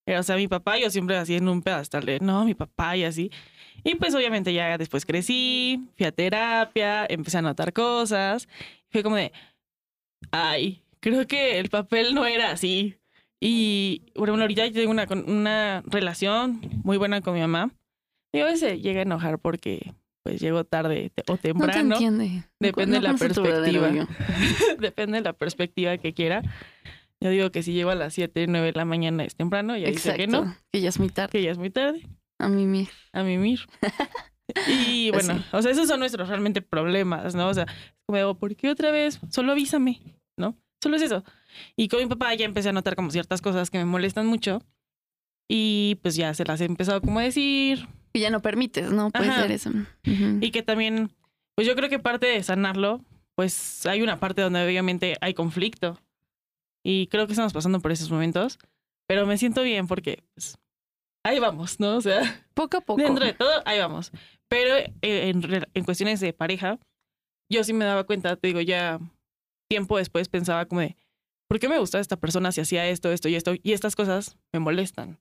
Eh, 0.04 0.18
O 0.18 0.22
sea, 0.22 0.36
mi 0.36 0.48
papá 0.48 0.78
yo 0.78 0.90
siempre 0.90 1.16
así 1.16 1.36
en 1.36 1.48
un 1.48 1.62
pedestal 1.62 2.04
de, 2.04 2.20
no, 2.20 2.44
mi 2.44 2.54
papá 2.54 2.96
y 2.98 3.04
así. 3.04 3.30
Y 3.84 3.94
pues 3.94 4.14
obviamente 4.14 4.52
ya 4.52 4.76
después 4.76 5.06
crecí, 5.06 5.80
fui 5.96 6.04
a 6.04 6.12
terapia, 6.12 7.06
empecé 7.08 7.38
a 7.38 7.42
notar 7.42 7.72
cosas. 7.72 8.48
Fue 8.90 9.02
como 9.02 9.16
de, 9.16 9.32
ay, 10.30 10.82
creo 11.00 11.26
que 11.26 11.58
el 11.58 11.68
papel 11.70 12.14
no 12.14 12.26
era 12.26 12.50
así. 12.52 12.96
Y 13.40 14.02
bueno, 14.14 14.34
ahorita 14.40 14.66
yo 14.66 14.72
tengo 14.74 14.90
una, 14.90 15.06
una 15.26 15.82
relación 15.86 16.60
muy 16.84 16.96
buena 16.98 17.20
con 17.20 17.34
mi 17.34 17.40
mamá. 17.40 17.70
Y 18.32 18.40
a 18.40 18.44
veces 18.44 18.80
llega 18.82 19.00
a 19.00 19.02
enojar 19.02 19.38
porque 19.38 19.94
pues 20.22 20.40
llego 20.40 20.64
tarde 20.64 21.10
o 21.26 21.32
No 21.32 21.36
te 21.38 21.48
temprano. 21.48 21.94
entiende. 21.94 22.44
Depende 22.60 22.96
de 22.96 23.02
la 23.02 23.14
perspectiva. 23.14 23.90
Depende 24.78 25.18
de 25.18 25.24
la 25.24 25.32
perspectiva 25.32 25.96
que 25.98 26.12
quiera. 26.12 26.42
Yo 27.22 27.30
digo 27.30 27.50
que 27.50 27.62
si 27.62 27.72
llego 27.72 27.90
a 27.90 27.94
las 27.94 28.14
7, 28.14 28.46
9 28.46 28.66
de 28.66 28.72
la 28.72 28.84
mañana 28.84 29.24
es 29.24 29.34
temprano 29.34 29.76
y 29.76 29.84
ahí 29.84 29.92
dice 29.92 30.14
que 30.14 30.26
no. 30.26 30.54
Que 30.72 30.80
ya 30.80 30.88
es 30.90 30.98
muy 30.98 31.08
tarde. 31.08 31.32
que 31.32 31.42
ya 31.42 31.50
es 31.50 31.58
muy 31.58 31.70
tarde 31.70 32.06
A 32.38 32.48
me... 32.48 32.88
a 33.12 33.22
mimir. 33.22 33.60
Y 34.66 35.12
Pues 35.12 35.26
bueno, 35.26 35.40
sí. 35.40 35.48
o 35.52 35.62
sea, 35.62 35.70
esos 35.70 35.86
son 35.86 36.00
nuestros 36.00 36.28
realmente 36.28 36.60
problemas, 36.60 37.34
¿no? 37.36 37.46
O 37.48 37.54
sea, 37.54 37.66
como, 38.04 38.18
digo, 38.18 38.34
¿por 38.34 38.56
qué 38.56 38.68
otra 38.68 38.90
vez? 38.90 39.20
Solo 39.30 39.52
avísame, 39.52 40.00
¿no? 40.36 40.56
Solo 40.82 40.96
es 40.96 41.02
eso. 41.02 41.24
Y 41.76 41.88
con 41.88 42.00
mi 42.00 42.06
papá 42.06 42.34
ya 42.34 42.44
empecé 42.44 42.68
a 42.70 42.72
notar 42.72 42.96
como 42.96 43.10
ciertas 43.10 43.42
cosas 43.42 43.70
que 43.70 43.78
me 43.78 43.84
molestan 43.84 44.26
mucho. 44.26 44.62
Y 45.48 45.98
pues 46.02 46.14
ya 46.16 46.32
se 46.34 46.44
las 46.44 46.60
he 46.60 46.64
empezado 46.64 47.00
como 47.00 47.18
a 47.18 47.22
decir. 47.22 47.86
Que 48.12 48.20
ya 48.20 48.30
no 48.30 48.40
permites, 48.40 48.90
¿no? 48.90 49.10
Puede 49.10 49.32
ser 49.32 49.50
eso. 49.52 49.70
Ujú. 49.70 50.38
Y 50.40 50.50
que 50.50 50.62
también, 50.62 51.10
pues 51.54 51.66
yo 51.66 51.74
creo 51.74 51.88
que 51.88 51.98
parte 51.98 52.26
de 52.26 52.42
sanarlo, 52.42 53.04
pues 53.34 53.84
hay 53.86 54.02
una 54.02 54.18
parte 54.20 54.42
donde 54.42 54.64
obviamente 54.64 55.16
hay 55.20 55.34
conflicto. 55.34 56.00
Y 56.84 57.08
creo 57.08 57.26
que 57.26 57.32
estamos 57.32 57.52
pasando 57.52 57.80
por 57.80 57.92
esos 57.92 58.10
momentos. 58.10 58.58
Pero 59.06 59.26
me 59.26 59.36
siento 59.38 59.62
bien 59.62 59.86
porque 59.88 60.22
pues, 60.34 60.56
ahí 61.24 61.40
vamos, 61.40 61.80
¿no? 61.80 61.96
O 61.96 62.00
sea, 62.00 62.46
Poco 62.54 62.76
a 62.78 62.80
poco. 62.80 63.02
dentro 63.02 63.24
de 63.24 63.32
todo, 63.32 63.62
ahí 63.66 63.78
vamos. 63.80 64.12
Pero 64.48 64.76
eh, 64.76 64.90
en, 65.02 65.66
en 65.74 65.84
cuestiones 65.84 66.20
de 66.20 66.32
pareja, 66.32 66.78
yo 67.50 67.64
sí 67.64 67.72
me 67.72 67.84
daba 67.84 68.04
cuenta, 68.04 68.36
te 68.36 68.46
digo, 68.48 68.60
ya 68.60 69.00
tiempo 69.70 69.96
después 69.96 70.28
pensaba 70.28 70.66
como 70.66 70.80
de, 70.80 70.96
¿por 71.48 71.60
qué 71.60 71.68
me 71.68 71.78
gustaba 71.78 72.02
esta 72.02 72.18
persona 72.18 72.52
si 72.52 72.60
hacía 72.60 72.88
esto, 72.88 73.10
esto 73.10 73.28
y 73.28 73.36
esto? 73.36 73.54
Y 73.62 73.72
estas 73.72 73.94
cosas 73.96 74.36
me 74.52 74.58
molestan. 74.58 75.20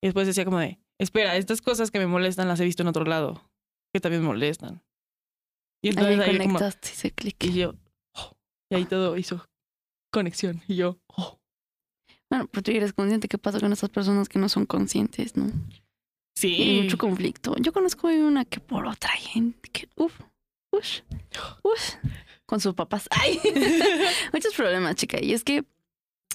Y 0.00 0.06
después 0.06 0.26
decía 0.26 0.44
como 0.44 0.60
de, 0.60 0.78
espera, 0.98 1.36
estas 1.36 1.60
cosas 1.60 1.90
que 1.90 1.98
me 1.98 2.06
molestan 2.06 2.48
las 2.48 2.60
he 2.60 2.64
visto 2.64 2.82
en 2.82 2.88
otro 2.88 3.04
lado, 3.04 3.50
que 3.92 4.00
también 4.00 4.22
me 4.22 4.28
molestan. 4.28 4.82
Y 5.82 5.88
entonces 5.88 6.20
Ahí 6.20 6.30
ahí, 6.30 6.38
como, 6.38 6.58
conectaste 6.58 6.88
ese 6.88 7.10
clic. 7.10 7.36
y 7.44 7.52
yo, 7.52 7.74
oh, 8.14 8.36
y 8.70 8.76
ahí 8.76 8.84
todo 8.84 9.16
hizo 9.16 9.44
conexión. 10.12 10.62
Y 10.68 10.76
yo, 10.76 10.98
oh, 11.08 11.40
Bueno, 12.30 12.46
pues 12.46 12.62
tú 12.62 12.70
eres 12.70 12.92
consciente 12.92 13.28
qué 13.28 13.38
pasa 13.38 13.58
con 13.58 13.72
esas 13.72 13.90
personas 13.90 14.28
que 14.28 14.38
no 14.38 14.48
son 14.48 14.66
conscientes, 14.66 15.36
¿no? 15.36 15.50
Sí. 16.36 16.82
mucho 16.84 16.98
conflicto. 16.98 17.56
Yo 17.60 17.72
conozco 17.72 18.06
una 18.06 18.44
que 18.44 18.60
por 18.60 18.86
otra 18.86 19.10
gente 19.10 19.68
que, 19.70 19.88
uff, 19.96 20.20
uff, 20.70 21.00
uff, 21.64 21.94
con 22.48 22.60
sus 22.60 22.72
papás. 22.74 23.06
Ay, 23.10 23.38
muchos 24.32 24.54
problemas, 24.54 24.94
chica. 24.96 25.18
Y 25.22 25.34
es 25.34 25.44
que 25.44 25.64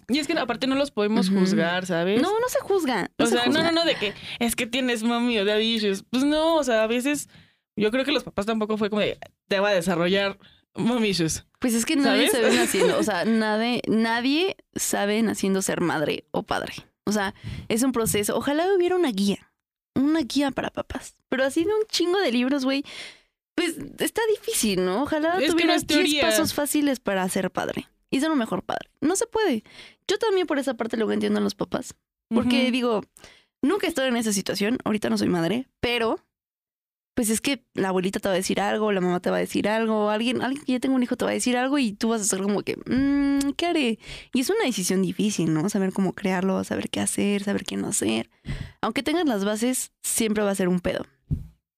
Y 0.07 0.19
es 0.19 0.27
que 0.27 0.33
aparte 0.37 0.67
no 0.67 0.75
los 0.75 0.91
podemos 0.91 1.29
juzgar, 1.29 1.85
¿sabes? 1.87 2.21
no, 2.21 2.39
no 2.39 2.47
se 2.49 2.59
juzga. 2.59 3.09
no 3.17 3.25
O 3.25 3.27
se 3.27 3.33
sea, 3.35 3.45
no, 3.45 3.51
juzga. 3.51 3.63
no, 3.63 3.71
no, 3.71 3.85
de 3.85 3.95
que 3.95 4.13
es 4.39 4.55
que 4.55 4.67
tienes 4.67 5.01
mami 5.03 5.39
o 5.39 5.45
daddy 5.45 5.75
issues. 5.75 6.03
Pues 6.09 6.23
no, 6.23 6.55
o 6.57 6.63
sea, 6.63 6.83
a 6.83 6.87
veces 6.87 7.29
yo 7.75 7.89
creo 7.89 8.05
que 8.05 8.11
los 8.11 8.23
papás 8.23 8.45
tampoco 8.45 8.77
fue 8.77 8.89
como 8.91 9.01
de 9.01 9.17
te 9.47 9.59
va 9.59 9.69
a 9.69 9.73
desarrollar 9.73 10.37
mommy 10.75 11.09
issues. 11.09 11.45
Pues 11.59 11.73
es 11.73 11.85
que 11.85 11.95
nadie 11.95 12.29
¿Sabes? 12.29 12.45
sabe 12.47 12.55
naciendo, 12.55 12.99
o 12.99 13.03
sea, 13.03 13.25
nadie, 13.25 13.81
nadie 13.87 14.55
sabe 14.75 15.21
naciendo 15.23 15.61
ser 15.63 15.81
madre 15.81 16.25
o 16.31 16.43
padre. 16.43 16.73
O 17.05 17.11
sea, 17.11 17.33
es 17.69 17.81
un 17.83 17.91
proceso. 17.91 18.37
Ojalá 18.37 18.65
hubiera 18.77 18.95
una 18.95 19.11
guía, 19.11 19.51
una 19.95 20.21
guía 20.21 20.51
para 20.51 20.69
papás. 20.69 21.15
Pero 21.29 21.43
así 21.43 21.63
de 21.63 21.73
un 21.73 21.85
chingo 21.89 22.19
de 22.19 22.31
libros, 22.31 22.63
güey, 22.65 22.83
pues 23.55 23.75
está 23.99 24.21
difícil, 24.29 24.83
¿no? 24.83 25.03
Ojalá 25.03 25.37
Es 25.39 25.51
tuvieras 25.51 25.77
es 25.83 25.87
10 25.87 25.99
teoría. 25.99 26.21
pasos 26.21 26.53
fáciles 26.53 26.99
para 26.99 27.27
ser 27.29 27.51
padre 27.51 27.87
y 28.09 28.19
ser 28.19 28.31
un 28.31 28.37
mejor 28.37 28.63
padre. 28.63 28.89
No 29.01 29.15
se 29.15 29.27
puede. 29.27 29.63
Yo 30.07 30.17
también 30.17 30.47
por 30.47 30.59
esa 30.59 30.73
parte 30.75 30.97
luego 30.97 31.11
entiendo 31.11 31.39
a 31.39 31.43
los 31.43 31.55
papás. 31.55 31.95
Porque 32.29 32.71
digo, 32.71 33.03
nunca 33.61 33.85
estoy 33.87 34.07
en 34.07 34.15
esa 34.17 34.33
situación, 34.33 34.79
ahorita 34.85 35.09
no 35.09 35.17
soy 35.19 35.29
madre, 35.29 35.67
pero 35.79 36.19
pues 37.15 37.29
es 37.29 37.41
que 37.41 37.63
la 37.75 37.89
abuelita 37.89 38.19
te 38.19 38.27
va 38.27 38.33
a 38.33 38.37
decir 38.37 38.59
algo, 38.59 38.91
la 38.91 38.99
mamá 39.01 39.19
te 39.19 39.29
va 39.29 39.35
a 39.37 39.39
decir 39.39 39.67
algo, 39.67 40.09
alguien, 40.09 40.41
alguien 40.41 40.63
que 40.65 40.71
ya 40.71 40.79
tenga 40.79 40.95
un 40.95 41.03
hijo 41.03 41.15
te 41.15 41.25
va 41.25 41.29
a 41.31 41.33
decir 41.35 41.55
algo 41.55 41.77
y 41.77 41.93
tú 41.93 42.09
vas 42.09 42.21
a 42.21 42.23
ser 42.23 42.41
como 42.41 42.63
que, 42.63 42.75
"Mm, 42.87 43.51
¿qué 43.55 43.67
haré? 43.67 43.99
Y 44.33 44.39
es 44.39 44.49
una 44.49 44.63
decisión 44.65 45.03
difícil, 45.03 45.53
¿no? 45.53 45.69
Saber 45.69 45.93
cómo 45.93 46.13
crearlo, 46.13 46.63
saber 46.63 46.89
qué 46.89 47.01
hacer, 47.01 47.43
saber 47.43 47.65
qué 47.65 47.77
no 47.77 47.89
hacer. 47.89 48.31
Aunque 48.81 49.03
tengas 49.03 49.25
las 49.27 49.45
bases, 49.45 49.91
siempre 50.01 50.41
va 50.43 50.49
a 50.49 50.55
ser 50.55 50.69
un 50.69 50.79
pedo. 50.79 51.05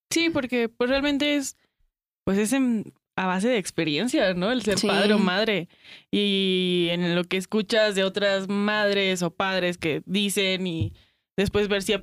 Sí, 0.10 0.30
porque 0.30 0.70
pues 0.70 0.90
realmente 0.90 1.36
es 1.36 1.58
pues 2.26 2.38
es 2.38 2.52
en- 2.52 2.94
a 3.16 3.28
base 3.28 3.48
de 3.48 3.58
experiencia, 3.58 4.34
¿no? 4.34 4.52
El 4.52 4.62
ser 4.62 4.78
Sí. 4.78 4.88
padre 4.88 5.14
o 5.14 5.20
madre. 5.20 5.70
Y 6.12 6.88
en 6.92 7.16
lo 7.16 7.24
que 7.24 7.38
escuchas 7.38 7.96
de 7.96 8.04
otras 8.04 8.50
madres 8.50 9.22
o 9.24 9.32
padres 9.32 9.78
que 9.78 10.02
dicen 10.06 10.68
y 10.68 10.92
después 11.38 11.70
ver 11.70 11.82
si, 11.82 11.94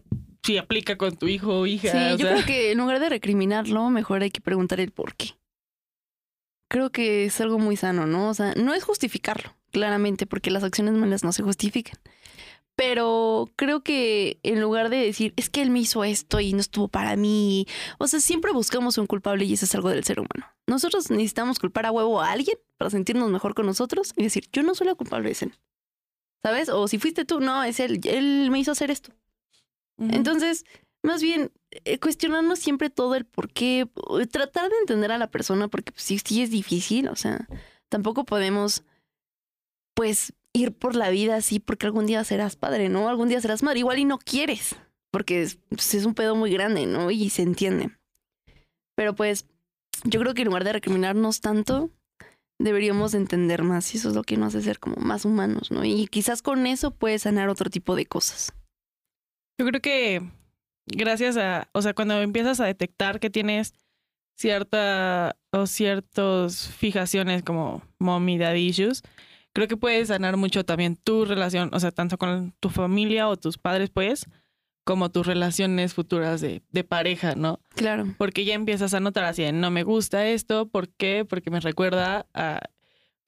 si 0.42 0.56
aplica 0.56 0.96
con 0.96 1.16
tu 1.18 1.28
hijo 1.28 1.58
o 1.60 1.66
hija. 1.66 1.92
Sí, 1.92 1.98
o 2.14 2.16
yo 2.16 2.26
sea, 2.26 2.34
creo 2.36 2.46
que 2.46 2.72
en 2.72 2.78
lugar 2.78 2.98
de 2.98 3.10
recriminarlo, 3.10 3.90
mejor 3.90 4.22
hay 4.22 4.30
que 4.30 4.40
preguntar 4.40 4.80
el 4.80 4.90
por 4.90 5.14
qué. 5.14 5.32
Creo 6.70 6.90
que 6.90 7.26
es 7.26 7.38
algo 7.42 7.58
muy 7.58 7.76
sano, 7.76 8.06
¿no? 8.06 8.30
O 8.30 8.34
sea, 8.34 8.54
no 8.54 8.72
es 8.72 8.82
justificarlo, 8.84 9.54
claramente, 9.70 10.24
porque 10.26 10.50
las 10.50 10.64
acciones 10.64 10.94
malas 10.94 11.22
no 11.24 11.32
se 11.32 11.42
justifican. 11.42 11.98
Pero 12.74 13.50
creo 13.56 13.82
que 13.82 14.40
en 14.42 14.60
lugar 14.60 14.88
de 14.88 14.96
decir, 14.96 15.34
es 15.36 15.50
que 15.50 15.62
él 15.62 15.70
me 15.70 15.80
hizo 15.80 16.04
esto 16.04 16.40
y 16.40 16.52
no 16.52 16.60
estuvo 16.60 16.88
para 16.88 17.16
mí, 17.16 17.66
o 17.98 18.06
sea, 18.06 18.20
siempre 18.20 18.52
buscamos 18.52 18.96
un 18.98 19.06
culpable 19.06 19.44
y 19.44 19.52
eso 19.52 19.66
es 19.66 19.74
algo 19.74 19.90
del 19.90 20.04
ser 20.04 20.20
humano. 20.20 20.46
Nosotros 20.66 21.10
necesitamos 21.10 21.58
culpar 21.58 21.86
a 21.86 21.92
huevo 21.92 22.20
a 22.20 22.32
alguien 22.32 22.56
para 22.78 22.90
sentirnos 22.90 23.30
mejor 23.30 23.54
con 23.54 23.66
nosotros 23.66 24.12
y 24.16 24.22
decir, 24.22 24.48
yo 24.52 24.62
no 24.62 24.74
soy 24.74 24.86
la 24.86 24.94
culpable, 24.94 25.30
es 25.30 25.42
él. 25.42 25.54
¿Sabes? 26.42 26.70
O 26.70 26.88
si 26.88 26.98
fuiste 26.98 27.24
tú, 27.24 27.40
no, 27.40 27.62
es 27.62 27.78
él, 27.78 28.00
él 28.04 28.50
me 28.50 28.58
hizo 28.58 28.72
hacer 28.72 28.90
esto. 28.90 29.12
Entonces, 29.98 30.64
más 31.02 31.22
bien, 31.22 31.52
eh, 31.70 31.98
cuestionarnos 31.98 32.58
siempre 32.58 32.90
todo 32.90 33.14
el 33.14 33.24
por 33.24 33.52
qué, 33.52 33.88
tratar 34.30 34.70
de 34.70 34.78
entender 34.78 35.12
a 35.12 35.18
la 35.18 35.30
persona, 35.30 35.68
porque 35.68 35.92
pues, 35.92 36.02
sí, 36.02 36.18
sí 36.18 36.42
es 36.42 36.50
difícil, 36.50 37.08
o 37.08 37.16
sea, 37.16 37.46
tampoco 37.88 38.24
podemos, 38.24 38.84
pues, 39.94 40.32
ir 40.52 40.72
por 40.72 40.94
la 40.94 41.10
vida 41.10 41.36
así 41.36 41.60
porque 41.60 41.86
algún 41.86 42.06
día 42.06 42.24
serás 42.24 42.56
padre, 42.56 42.88
¿no? 42.88 43.08
Algún 43.08 43.28
día 43.28 43.40
serás 43.40 43.62
madre, 43.62 43.80
igual 43.80 43.98
y 43.98 44.04
no 44.04 44.18
quieres, 44.18 44.76
porque 45.10 45.42
es, 45.42 45.58
pues, 45.68 45.94
es 45.94 46.04
un 46.04 46.14
pedo 46.14 46.34
muy 46.36 46.50
grande, 46.50 46.86
¿no? 46.86 47.10
Y 47.10 47.30
se 47.30 47.42
entiende. 47.42 47.90
Pero 48.96 49.14
pues, 49.14 49.46
yo 50.04 50.20
creo 50.20 50.34
que 50.34 50.42
en 50.42 50.48
lugar 50.48 50.64
de 50.64 50.74
recriminarnos 50.74 51.40
tanto, 51.40 51.90
deberíamos 52.58 53.14
entender 53.14 53.62
más 53.62 53.94
y 53.94 53.98
eso 53.98 54.10
es 54.10 54.14
lo 54.14 54.22
que 54.22 54.36
nos 54.36 54.54
hace 54.54 54.64
ser 54.64 54.78
como 54.78 54.96
más 54.96 55.24
humanos, 55.24 55.70
¿no? 55.70 55.84
Y 55.84 56.06
quizás 56.06 56.42
con 56.42 56.66
eso 56.66 56.92
puedes 56.92 57.22
sanar 57.22 57.48
otro 57.48 57.70
tipo 57.70 57.96
de 57.96 58.06
cosas. 58.06 58.52
Yo 59.58 59.66
creo 59.66 59.80
que 59.80 60.22
gracias 60.86 61.36
a, 61.36 61.68
o 61.72 61.82
sea, 61.82 61.94
cuando 61.94 62.20
empiezas 62.20 62.60
a 62.60 62.66
detectar 62.66 63.20
que 63.20 63.30
tienes 63.30 63.74
cierta 64.38 65.36
o 65.52 65.66
ciertas 65.66 66.68
fijaciones 66.68 67.42
como 67.42 67.82
mommy 67.98 68.38
daddy 68.38 68.66
issues, 68.66 69.02
creo 69.52 69.68
que 69.68 69.76
puedes 69.76 70.08
sanar 70.08 70.36
mucho 70.36 70.64
también 70.64 70.96
tu 70.96 71.24
relación, 71.24 71.70
o 71.72 71.80
sea, 71.80 71.90
tanto 71.90 72.18
con 72.18 72.54
tu 72.60 72.70
familia 72.70 73.28
o 73.28 73.36
tus 73.36 73.58
padres, 73.58 73.90
pues, 73.90 74.26
como 74.84 75.10
tus 75.10 75.26
relaciones 75.26 75.94
futuras 75.94 76.40
de, 76.40 76.62
de 76.70 76.84
pareja, 76.84 77.34
¿no? 77.36 77.60
Claro. 77.70 78.06
Porque 78.18 78.44
ya 78.44 78.54
empiezas 78.54 78.94
a 78.94 79.00
notar 79.00 79.24
así, 79.24 79.50
no 79.52 79.70
me 79.70 79.84
gusta 79.84 80.26
esto, 80.26 80.68
¿por 80.68 80.88
qué? 80.88 81.24
Porque 81.24 81.50
me 81.50 81.60
recuerda 81.60 82.26
a, 82.34 82.60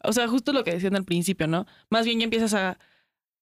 o 0.03 0.13
sea, 0.13 0.29
justo 0.29 0.53
lo 0.53 0.65
que 0.65 0.73
decían 0.73 0.97
al 0.97 1.05
principio, 1.05 1.47
¿no? 1.47 1.67
Más 1.91 2.05
bien 2.05 2.19
ya 2.19 2.25
empiezas 2.25 2.55
a, 2.55 2.79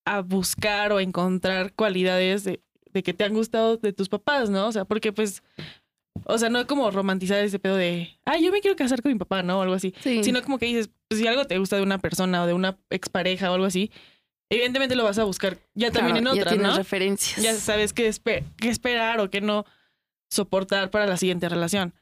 a 0.04 0.20
buscar 0.20 0.92
o 0.92 0.98
a 0.98 1.02
encontrar 1.02 1.72
cualidades 1.74 2.44
de, 2.44 2.62
de 2.92 3.02
que 3.02 3.14
te 3.14 3.24
han 3.24 3.34
gustado 3.34 3.76
de 3.78 3.92
tus 3.92 4.08
papás, 4.08 4.50
¿no? 4.50 4.66
O 4.66 4.72
sea, 4.72 4.84
porque 4.84 5.12
pues, 5.12 5.42
o 6.24 6.38
sea, 6.38 6.48
no 6.50 6.60
es 6.60 6.66
como 6.66 6.90
romantizar 6.90 7.38
ese 7.42 7.58
pedo 7.58 7.76
de, 7.76 8.16
ah, 8.24 8.38
yo 8.38 8.52
me 8.52 8.60
quiero 8.60 8.76
casar 8.76 9.02
con 9.02 9.12
mi 9.12 9.18
papá, 9.18 9.42
¿no? 9.42 9.58
O 9.58 9.62
algo 9.62 9.74
así. 9.74 9.94
Sí. 10.02 10.22
Sino 10.24 10.42
como 10.42 10.58
que 10.58 10.66
dices, 10.66 10.90
pues 11.08 11.20
si 11.20 11.26
algo 11.26 11.46
te 11.46 11.58
gusta 11.58 11.76
de 11.76 11.82
una 11.82 11.98
persona 11.98 12.42
o 12.42 12.46
de 12.46 12.52
una 12.54 12.78
expareja 12.90 13.50
o 13.50 13.54
algo 13.54 13.66
así, 13.66 13.90
evidentemente 14.50 14.94
lo 14.94 15.04
vas 15.04 15.18
a 15.18 15.24
buscar 15.24 15.58
ya 15.74 15.90
también 15.90 16.18
en 16.18 16.22
Claro, 16.24 16.38
otra, 16.40 16.50
ya 16.50 16.56
tienes 16.56 16.72
¿no? 16.72 16.76
referencias. 16.78 17.42
ya 17.42 17.54
sabes 17.54 17.92
qué, 17.92 18.08
espe- 18.08 18.44
qué 18.58 18.68
esperar 18.68 19.20
o 19.20 19.30
qué 19.30 19.40
no 19.40 19.64
soportar 20.30 20.90
para 20.90 21.06
la 21.06 21.16
siguiente 21.16 21.48
relación. 21.48 21.94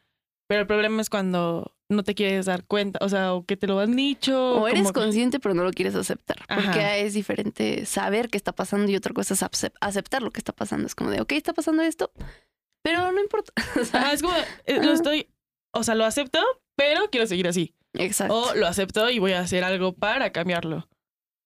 Pero 0.49 0.63
el 0.63 0.67
problema 0.67 1.01
es 1.01 1.09
cuando 1.11 1.77
no 1.89 2.03
te 2.03 2.15
quieres 2.15 2.47
dar 2.47 2.65
cuenta, 2.65 2.99
o 3.03 3.09
sea, 3.09 3.35
o 3.35 3.45
que 3.45 3.57
te 3.57 3.67
lo 3.69 3.79
han 3.79 3.95
dicho. 3.95 4.55
o 4.63 4.69
eres 4.69 4.83
como 4.83 4.93
consciente 5.05 5.39
pero 5.41 5.55
no 5.55 5.63
lo 5.65 5.71
quieres 5.71 5.95
aceptar. 5.95 6.39
Ajá. 6.49 6.61
Porque 6.73 7.01
es 7.07 7.15
diferente 7.15 7.87
saber 7.87 8.29
qué 8.31 8.37
está 8.37 8.53
pasando 8.53 8.91
y 8.91 8.97
otra 8.97 9.13
cosa 9.15 9.35
es 9.35 9.43
acep- 9.43 9.73
aceptar 9.81 10.23
lo 10.23 10.31
que 10.33 10.39
está 10.41 10.53
pasando. 10.53 10.87
Es 10.87 10.95
como 10.97 11.11
de, 11.11 11.21
ok, 11.21 11.33
está 11.33 11.53
pasando 11.53 11.83
esto, 11.83 12.13
Pero 12.83 13.13
no 13.13 13.21
importa. 13.21 13.53
O 13.81 13.85
sea, 13.85 14.01
Ajá, 14.01 14.13
es 14.13 14.23
como, 14.23 14.35
eh, 14.67 14.83
lo 14.83 14.91
Ah. 14.91 14.95
estoy, 14.95 15.29
o 15.75 15.83
sea, 15.83 15.95
lo 15.95 16.05
acepto, 16.05 16.39
pero 16.77 17.09
quiero 17.11 17.27
seguir 17.27 17.47
así. 17.49 17.75
exacto. 17.95 18.35
O 18.35 18.55
lo 18.55 18.67
acepto 18.67 19.11
y 19.11 19.19
voy 19.19 19.33
a 19.33 19.41
hacer 19.41 19.65
algo 19.65 19.93
para 19.95 20.31
cambiarlo. 20.33 20.89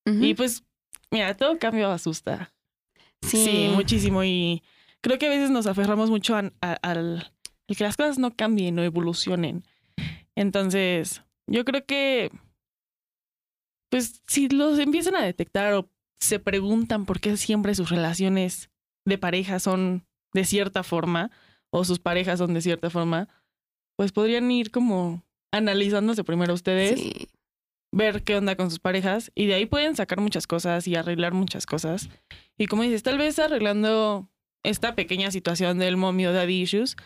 Y 0.06 0.34
pues, 0.34 0.62
mira, 1.10 1.34
todo 1.36 1.58
cambio 1.58 1.90
asusta. 1.90 2.52
sí. 3.22 3.44
Sí, 3.44 3.68
muchísimo. 3.74 4.22
Y 4.22 4.62
creo 5.00 5.18
que 5.18 5.26
a 5.26 5.30
veces 5.30 5.50
nos 5.50 5.66
aferramos 5.66 6.10
mucho 6.10 6.36
a- 6.36 6.52
a- 6.60 6.74
al 6.82 7.30
al 7.66 7.76
que 7.76 7.84
las 7.84 7.96
cosas 7.96 8.18
no 8.18 8.36
cambien 8.36 8.78
o 8.78 8.82
evolucionen. 8.82 9.64
Entonces, 10.36 11.22
yo 11.50 11.64
creo 11.64 11.86
que, 11.86 12.30
pues, 13.90 14.22
si 14.26 14.48
los 14.48 14.78
empiezan 14.78 15.16
a 15.16 15.22
detectar 15.24 15.72
o 15.74 15.88
se 16.20 16.38
preguntan 16.38 17.06
por 17.06 17.20
qué 17.20 17.36
siempre 17.38 17.74
sus 17.74 17.88
relaciones 17.90 18.70
de 19.06 19.16
pareja 19.18 19.58
son 19.60 20.04
de 20.34 20.44
cierta 20.44 20.82
forma 20.82 21.30
o 21.70 21.84
sus 21.84 21.98
parejas 21.98 22.38
son 22.38 22.52
de 22.54 22.60
cierta 22.60 22.90
forma, 22.90 23.28
pues 23.96 24.12
podrían 24.12 24.50
ir 24.50 24.70
como 24.70 25.22
analizándose 25.52 26.24
primero 26.24 26.52
ustedes 26.52 27.00
Sí. 27.00 27.28
ver 27.92 28.22
qué 28.24 28.36
onda 28.36 28.56
con 28.56 28.68
sus 28.70 28.80
parejas 28.80 29.30
y 29.34 29.46
de 29.46 29.54
ahí 29.54 29.66
pueden 29.66 29.94
sacar 29.96 30.20
muchas 30.20 30.46
cosas 30.46 30.86
y 30.88 30.96
arreglar 30.96 31.32
muchas 31.32 31.64
cosas. 31.64 32.08
Y 32.58 32.66
como 32.66 32.82
dices, 32.82 33.02
tal 33.04 33.18
vez 33.18 33.38
arreglando 33.38 34.28
esta 34.64 34.94
pequeña 34.94 35.30
situación 35.30 35.78
del 35.78 35.96
mommy 35.96 36.26
o 36.26 36.32
daddy 36.32 36.62
issues, 36.62 36.96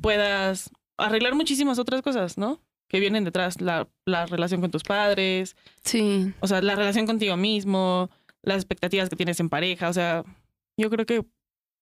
puedas 0.00 0.70
arreglar 0.96 1.34
muchísimas 1.34 1.78
otras 1.78 2.02
cosas, 2.02 2.38
¿no? 2.38 2.60
Que 2.88 3.00
vienen 3.00 3.24
detrás, 3.24 3.60
la, 3.60 3.88
la 4.06 4.26
relación 4.26 4.60
con 4.60 4.70
tus 4.70 4.82
padres, 4.82 5.56
Sí. 5.84 6.32
o 6.40 6.46
sea, 6.46 6.60
la 6.62 6.74
relación 6.76 7.06
contigo 7.06 7.36
mismo, 7.36 8.10
las 8.42 8.56
expectativas 8.56 9.08
que 9.08 9.16
tienes 9.16 9.40
en 9.40 9.48
pareja, 9.48 9.88
o 9.88 9.92
sea, 9.92 10.24
yo 10.78 10.88
creo 10.90 11.04
que 11.06 11.24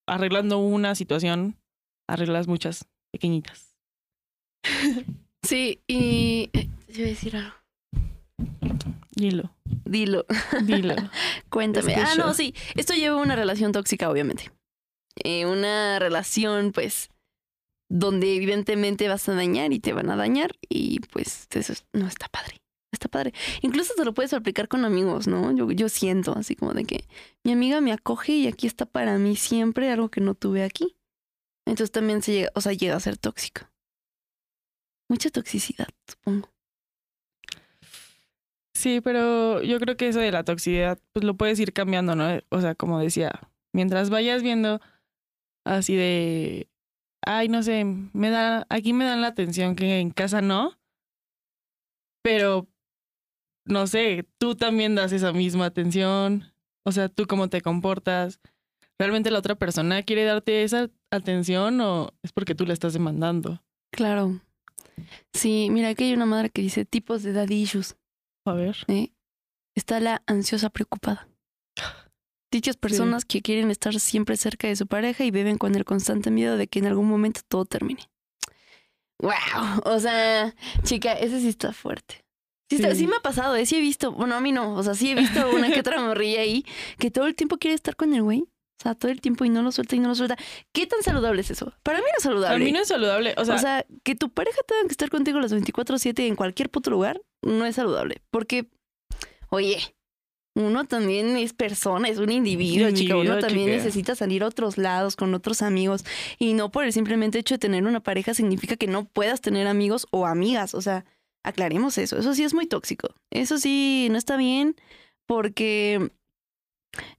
arreglando 0.08 0.58
una 0.58 0.94
situación, 0.94 1.56
arreglas 2.08 2.46
muchas 2.48 2.86
pequeñitas. 3.12 3.74
Sí, 5.46 5.80
y 5.86 6.50
eh, 6.52 6.68
te 6.88 6.92
iba 6.94 7.06
a 7.06 7.08
decir 7.10 7.36
algo. 7.36 7.54
Dilo, 9.12 9.54
Dilo, 9.84 10.26
dilo. 10.64 10.94
cuéntame. 11.48 11.94
Ah, 11.94 12.14
no, 12.18 12.34
sí. 12.34 12.54
Esto 12.74 12.92
lleva 12.94 13.18
a 13.18 13.22
una 13.22 13.36
relación 13.36 13.72
tóxica, 13.72 14.10
obviamente. 14.10 14.50
Eh, 15.24 15.46
una 15.46 15.98
relación, 16.00 16.72
pues, 16.72 17.08
donde 17.88 18.34
evidentemente 18.36 19.08
vas 19.08 19.28
a 19.28 19.34
dañar 19.34 19.72
y 19.72 19.78
te 19.78 19.92
van 19.92 20.10
a 20.10 20.16
dañar 20.16 20.50
y 20.68 21.00
pues 21.00 21.46
eso 21.50 21.72
es- 21.72 21.86
no 21.92 22.06
está 22.06 22.28
padre. 22.28 22.56
Está 22.92 23.08
padre. 23.08 23.32
Incluso 23.62 23.94
te 23.94 24.04
lo 24.04 24.14
puedes 24.14 24.32
aplicar 24.32 24.68
con 24.68 24.84
amigos, 24.84 25.26
¿no? 25.26 25.54
Yo, 25.54 25.70
yo 25.70 25.88
siento 25.88 26.32
así 26.36 26.56
como 26.56 26.72
de 26.72 26.84
que 26.84 27.04
mi 27.44 27.52
amiga 27.52 27.80
me 27.80 27.92
acoge 27.92 28.32
y 28.32 28.46
aquí 28.46 28.66
está 28.66 28.86
para 28.86 29.18
mí 29.18 29.36
siempre 29.36 29.90
algo 29.90 30.08
que 30.10 30.20
no 30.20 30.34
tuve 30.34 30.64
aquí. 30.64 30.96
Entonces 31.66 31.92
también 31.92 32.22
se 32.22 32.32
llega, 32.32 32.50
o 32.54 32.60
sea, 32.60 32.72
llega 32.72 32.96
a 32.96 33.00
ser 33.00 33.18
tóxico. 33.18 33.68
Mucha 35.10 35.30
toxicidad, 35.30 35.88
supongo. 36.06 36.50
Sí, 38.74 39.00
pero 39.00 39.62
yo 39.62 39.80
creo 39.80 39.96
que 39.96 40.08
eso 40.08 40.20
de 40.20 40.30
la 40.30 40.44
toxicidad, 40.44 40.98
pues 41.12 41.24
lo 41.24 41.36
puedes 41.36 41.58
ir 41.58 41.72
cambiando, 41.72 42.14
¿no? 42.14 42.40
O 42.50 42.60
sea, 42.60 42.74
como 42.74 43.00
decía, 43.00 43.50
mientras 43.72 44.08
vayas 44.08 44.42
viendo 44.42 44.80
así 45.64 45.96
de, 45.96 46.68
ay, 47.22 47.48
no 47.48 47.62
sé, 47.62 47.84
me 47.84 48.30
da, 48.30 48.66
aquí 48.70 48.92
me 48.92 49.04
dan 49.04 49.20
la 49.20 49.28
atención 49.28 49.74
que 49.74 49.98
en 49.98 50.10
casa 50.10 50.42
no, 50.42 50.78
pero 52.22 52.68
no 53.68 53.86
sé, 53.86 54.26
tú 54.38 54.54
también 54.54 54.94
das 54.94 55.12
esa 55.12 55.32
misma 55.32 55.66
atención, 55.66 56.52
o 56.84 56.92
sea, 56.92 57.08
tú 57.08 57.26
cómo 57.26 57.48
te 57.48 57.60
comportas. 57.60 58.40
¿Realmente 58.98 59.30
la 59.30 59.38
otra 59.38 59.54
persona 59.54 60.02
quiere 60.02 60.24
darte 60.24 60.64
esa 60.64 60.88
atención 61.10 61.80
o 61.80 62.12
es 62.22 62.32
porque 62.32 62.54
tú 62.54 62.66
la 62.66 62.72
estás 62.72 62.94
demandando? 62.94 63.62
Claro. 63.92 64.40
Sí, 65.32 65.68
mira, 65.70 65.90
aquí 65.90 66.04
hay 66.04 66.14
una 66.14 66.26
madre 66.26 66.50
que 66.50 66.62
dice 66.62 66.84
tipos 66.84 67.22
de 67.22 67.32
daddy 67.32 67.54
issues. 67.62 67.96
A 68.44 68.54
ver. 68.54 68.76
¿eh? 68.88 69.12
Está 69.74 70.00
la 70.00 70.22
ansiosa 70.26 70.70
preocupada. 70.70 71.28
Dichas 72.50 72.76
personas 72.76 73.24
que 73.24 73.42
quieren 73.42 73.70
estar 73.70 73.98
siempre 74.00 74.36
cerca 74.36 74.66
de 74.66 74.76
su 74.76 74.86
pareja 74.86 75.24
y 75.24 75.30
viven 75.30 75.58
con 75.58 75.74
el 75.74 75.84
constante 75.84 76.30
miedo 76.30 76.56
de 76.56 76.66
que 76.66 76.78
en 76.78 76.86
algún 76.86 77.06
momento 77.06 77.42
todo 77.46 77.66
termine. 77.66 78.08
¡Wow! 79.20 79.82
O 79.84 80.00
sea, 80.00 80.54
chica, 80.82 81.12
ese 81.12 81.40
sí 81.40 81.48
está 81.48 81.72
fuerte. 81.72 82.24
Sí, 82.68 82.76
está- 82.76 82.94
Sí. 82.94 83.06
me 83.06 83.16
ha 83.16 83.20
pasado, 83.20 83.56
¿eh? 83.56 83.64
Sí 83.66 83.76
he 83.76 83.80
visto, 83.80 84.12
bueno, 84.12 84.34
a 84.34 84.40
mí 84.40 84.52
no, 84.52 84.74
o 84.74 84.82
sea, 84.82 84.94
sí 84.94 85.10
he 85.10 85.14
visto 85.14 85.50
una 85.50 85.70
que 85.70 85.80
otra 85.80 86.00
morrilla 86.00 86.40
ahí 86.42 86.64
que 86.98 87.10
todo 87.10 87.26
el 87.26 87.34
tiempo 87.34 87.56
quiere 87.58 87.74
estar 87.74 87.96
con 87.96 88.12
el 88.14 88.22
güey. 88.22 88.40
O 88.40 88.80
sea, 88.80 88.94
todo 88.94 89.10
el 89.10 89.20
tiempo 89.20 89.44
y 89.44 89.48
no 89.48 89.60
lo 89.62 89.72
suelta 89.72 89.96
y 89.96 89.98
no 89.98 90.06
lo 90.08 90.14
suelta. 90.14 90.36
¿Qué 90.72 90.86
tan 90.86 91.02
saludable 91.02 91.40
es 91.40 91.50
eso? 91.50 91.72
Para 91.82 91.98
mí 91.98 92.04
no 92.04 92.12
es 92.16 92.22
saludable. 92.22 92.56
A 92.62 92.64
mí 92.64 92.70
no 92.70 92.78
es 92.78 92.86
saludable, 92.86 93.34
o 93.36 93.44
sea, 93.44 93.56
O 93.56 93.58
sea, 93.58 93.86
que 94.04 94.14
tu 94.14 94.30
pareja 94.30 94.58
tenga 94.68 94.82
que 94.82 94.92
estar 94.92 95.10
contigo 95.10 95.40
las 95.40 95.52
24/7 95.52 96.28
en 96.28 96.36
cualquier 96.36 96.70
puto 96.70 96.88
lugar, 96.90 97.20
no 97.42 97.66
es 97.66 97.74
saludable. 97.74 98.22
Porque, 98.30 98.68
oye, 99.50 99.78
uno 100.54 100.84
también 100.84 101.36
es 101.36 101.54
persona, 101.54 102.08
es 102.08 102.18
un 102.18 102.30
individuo, 102.30 102.90
chica. 102.92 103.16
Uno 103.16 103.38
también 103.38 103.66
chica. 103.66 103.76
necesita 103.78 104.14
salir 104.14 104.44
a 104.44 104.46
otros 104.46 104.78
lados 104.78 105.16
con 105.16 105.34
otros 105.34 105.62
amigos. 105.62 106.04
Y 106.38 106.54
no 106.54 106.70
por 106.70 106.84
el 106.84 106.92
simplemente 106.92 107.38
hecho 107.40 107.54
de 107.54 107.58
tener 107.58 107.84
una 107.84 108.00
pareja 108.00 108.32
significa 108.34 108.76
que 108.76 108.86
no 108.86 109.06
puedas 109.06 109.40
tener 109.40 109.66
amigos 109.66 110.06
o 110.12 110.24
amigas. 110.26 110.74
O 110.74 110.82
sea, 110.82 111.04
aclaremos 111.44 111.98
eso. 111.98 112.18
Eso 112.18 112.34
sí 112.34 112.44
es 112.44 112.54
muy 112.54 112.66
tóxico. 112.66 113.14
Eso 113.30 113.58
sí 113.58 114.08
no 114.10 114.18
está 114.18 114.36
bien 114.36 114.76
porque 115.26 116.10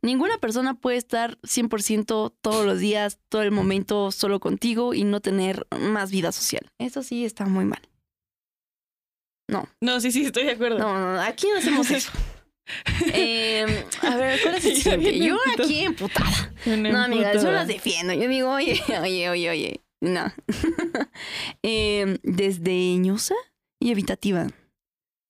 ninguna 0.01 0.37
persona 0.37 0.73
puede 0.75 0.97
estar 0.97 1.37
100% 1.41 2.33
todos 2.41 2.65
los 2.65 2.79
días, 2.79 3.19
todo 3.29 3.43
el 3.43 3.51
momento 3.51 4.11
solo 4.11 4.39
contigo 4.39 4.93
y 4.93 5.03
no 5.03 5.21
tener 5.21 5.67
más 5.79 6.11
vida 6.11 6.31
social. 6.31 6.69
Eso 6.79 7.03
sí 7.03 7.25
está 7.25 7.45
muy 7.45 7.65
mal. 7.65 7.81
no, 9.81 9.99
sí, 9.99 10.11
sí, 10.11 10.25
estoy 10.25 10.43
de 10.45 10.51
acuerdo. 10.51 10.79
No, 10.79 10.93
no, 10.99 11.13
no, 11.13 11.21
aquí 11.21 11.47
no 11.47 11.57
hacemos 11.57 11.89
eso. 11.91 12.11
Em, 13.13 13.69
a 14.03 14.15
ver, 14.15 14.39
¿cuál 14.41 14.55
es 14.55 14.65
el 14.65 14.75
siguiente? 14.81 15.17
Yo 15.17 15.37
aquí 15.57 15.81
emputada. 15.81 16.53
No, 16.65 17.03
amiga, 17.03 17.33
yo 17.33 17.51
las 17.51 17.67
defiendo. 17.67 18.13
Yo 18.13 18.27
digo, 18.27 18.51
oye, 18.51 18.79
oye, 19.01 19.29
oye, 19.29 19.49
oye. 19.49 19.81
No. 20.01 20.31
Em, 21.61 22.17
desdeñosa 22.23 23.35
y 23.79 23.91
evitativa. 23.91 24.47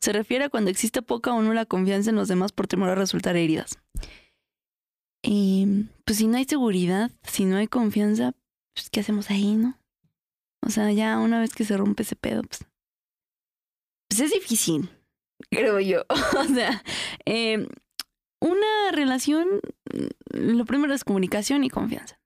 Se 0.02 0.14
refiere 0.14 0.46
a 0.46 0.50
cuando 0.50 0.72
existe 0.72 1.02
poca 1.02 1.34
o 1.34 1.42
nula 1.42 1.66
confianza 1.66 2.10
en 2.10 2.16
los 2.16 2.28
demás 2.28 2.52
por 2.52 2.68
temor 2.68 2.90
a 2.90 2.96
resultar 2.96 3.36
heridas. 3.36 3.78
Em, 5.24 5.90
pues 6.06 6.18
si 6.18 6.28
no 6.28 6.38
hay 6.38 6.46
seguridad, 6.46 7.12
si 7.24 7.46
no 7.46 7.58
hay 7.58 7.68
confianza, 7.68 8.34
pues 8.74 8.90
¿qué 8.90 9.02
hacemos 9.02 9.30
ahí, 9.30 9.56
no? 9.56 9.78
O 10.66 10.70
sea, 10.70 10.92
ya 10.92 11.20
una 11.20 11.40
vez 11.40 11.54
que 11.54 11.66
se 11.66 11.76
rompe 11.76 12.04
ese 12.04 12.16
pedo, 12.16 12.44
pues, 12.44 12.66
pues 14.10 14.22
es 14.22 14.32
difícil, 14.32 14.90
creo 15.52 15.80
yo. 15.82 16.06
o 16.40 16.44
sea, 16.46 16.84
em, 17.26 17.68
una 18.42 18.92
relación, 18.94 19.48
lo 20.32 20.66
primero 20.66 20.94
es 20.94 21.04
comunicación 21.04 21.66
y 21.66 21.70
confianza. 21.70 22.20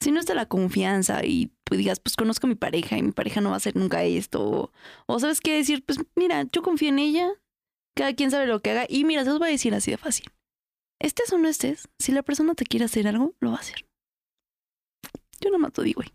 Si 0.00 0.12
no 0.12 0.20
está 0.20 0.34
la 0.34 0.46
confianza 0.46 1.24
y 1.24 1.50
pues 1.64 1.78
digas, 1.78 2.00
pues 2.00 2.16
conozco 2.16 2.46
a 2.46 2.50
mi 2.50 2.54
pareja 2.54 2.98
y 2.98 3.02
mi 3.02 3.12
pareja 3.12 3.40
no 3.40 3.48
va 3.50 3.54
a 3.54 3.58
hacer 3.58 3.76
nunca 3.76 4.04
esto, 4.04 4.44
o, 4.44 4.72
o 5.06 5.18
sabes 5.18 5.40
qué 5.40 5.54
decir, 5.56 5.84
pues 5.84 5.98
mira, 6.14 6.44
yo 6.52 6.62
confío 6.62 6.90
en 6.90 6.98
ella, 6.98 7.30
cada 7.96 8.14
quien 8.14 8.30
sabe 8.30 8.46
lo 8.46 8.60
que 8.60 8.70
haga, 8.70 8.86
y 8.88 9.04
mira, 9.04 9.24
se 9.24 9.30
los 9.30 9.38
voy 9.38 9.48
a 9.48 9.52
decir 9.52 9.74
así 9.74 9.90
de 9.90 9.96
fácil. 9.96 10.26
Estés 11.00 11.32
o 11.32 11.38
no 11.38 11.48
estés, 11.48 11.88
si 11.98 12.12
la 12.12 12.22
persona 12.22 12.54
te 12.54 12.64
quiere 12.64 12.84
hacer 12.84 13.08
algo, 13.08 13.34
lo 13.40 13.50
va 13.50 13.56
a 13.56 13.60
hacer. 13.60 13.86
Yo 15.40 15.50
no 15.50 15.58
mato, 15.58 15.82
digo, 15.82 15.98
güey. 16.00 16.12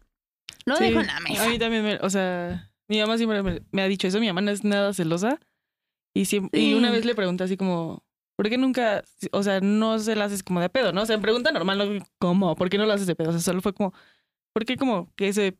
Lo 0.66 0.76
Sí, 0.78 0.86
dejo 0.86 1.02
en 1.02 1.08
la 1.08 1.20
mesa. 1.20 1.46
A 1.46 1.50
mí 1.50 1.60
también, 1.60 1.84
me, 1.84 1.96
o 1.98 2.10
sea, 2.10 2.72
mi 2.88 3.00
mamá 3.00 3.18
siempre 3.18 3.42
me, 3.44 3.62
me 3.72 3.82
ha 3.82 3.88
dicho 3.88 4.08
eso. 4.08 4.20
Mi 4.20 4.28
mamá 4.28 4.42
no 4.42 4.52
es 4.52 4.64
nada 4.64 4.94
celosa. 4.94 5.40
Y, 6.16 6.26
siempre, 6.26 6.60
y 6.60 6.74
una 6.74 6.92
vez 6.92 7.06
le 7.06 7.16
pregunté 7.16 7.44
así 7.44 7.58
como, 7.58 8.04
¿por 8.42 8.50
qué 8.50 8.58
nunca, 8.58 9.04
o 9.34 9.44
sea, 9.44 9.60
no 9.62 10.00
se 10.00 10.16
la 10.16 10.26
haces 10.26 10.42
como 10.42 10.62
de 10.62 10.70
pedo, 10.70 10.92
no? 10.94 11.04
O 11.04 11.06
sea, 11.06 11.16
me 11.18 11.22
pregunta 11.22 11.52
normal, 11.52 11.78
¿no? 11.78 12.06
¿cómo? 12.18 12.56
¿Por 12.56 12.72
qué 12.72 12.80
no 12.80 12.88
lo 12.88 12.94
haces 12.94 13.06
de 13.06 13.14
pedo? 13.16 13.30
O 13.30 13.32
sea, 13.34 13.40
solo 13.42 13.62
fue 13.62 13.72
como, 13.72 13.94
¿por 14.52 14.66
qué 14.66 14.78
como 14.78 15.14
que 15.16 15.28
ese, 15.28 15.60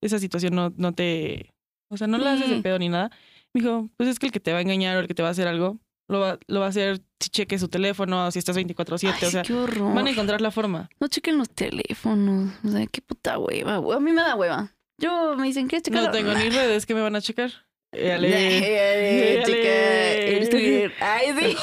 esa 0.00 0.18
situación 0.18 0.54
no, 0.54 0.72
no 0.78 0.94
te, 0.94 1.52
o 1.90 1.98
sea, 1.98 2.06
no 2.06 2.16
la 2.16 2.32
haces 2.32 2.48
de 2.48 2.56
Sí. 2.56 2.62
pedo 2.62 2.78
ni 2.78 2.88
nada? 2.88 3.10
Me 3.52 3.60
dijo, 3.60 3.90
pues 3.98 4.08
es 4.08 4.18
que 4.18 4.24
el 4.24 4.32
que 4.32 4.40
te 4.40 4.50
va 4.50 4.60
a 4.60 4.62
engañar 4.62 4.96
o 4.96 5.00
el 5.00 5.08
que 5.08 5.14
te 5.14 5.20
va 5.22 5.28
a 5.28 5.32
hacer 5.32 5.46
algo, 5.46 5.78
lo 6.08 6.20
va, 6.20 6.38
lo 6.46 6.60
va 6.60 6.66
a 6.66 6.68
hacer 6.70 7.02
si 7.20 7.28
cheque 7.28 7.58
su 7.58 7.68
teléfono, 7.68 8.30
si 8.30 8.38
estás 8.38 8.56
24/7, 8.56 9.12
Ay, 9.20 9.28
o 9.28 9.30
sea, 9.30 9.42
qué 9.42 9.52
horror. 9.52 9.94
van 9.94 10.06
a 10.06 10.10
encontrar 10.10 10.40
la 10.40 10.50
forma. 10.50 10.88
No 11.00 11.08
chequen 11.08 11.36
los 11.36 11.50
teléfonos. 11.50 12.50
O 12.64 12.68
sea, 12.68 12.86
qué 12.86 13.02
puta 13.02 13.38
hueva. 13.38 13.74
A 13.76 14.00
mí 14.00 14.10
me 14.10 14.22
da 14.22 14.34
hueva. 14.36 14.72
Yo 14.98 15.36
me 15.36 15.46
dicen, 15.48 15.68
¿quieres 15.68 15.82
checar? 15.82 16.04
No 16.04 16.10
tengo 16.10 16.32
ni 16.34 16.48
redes 16.48 16.86
que 16.86 16.94
me 16.94 17.02
van 17.02 17.14
a 17.16 17.20
checar. 17.20 17.50
Eh, 17.92 18.12
ale. 18.12 18.28
Eh, 18.30 19.42
chica, 19.44 19.58
Ale. 19.58 20.38
el 20.38 20.48
Twitter. 20.48 20.92
Ay, 21.00 21.26
sí. 21.38 21.56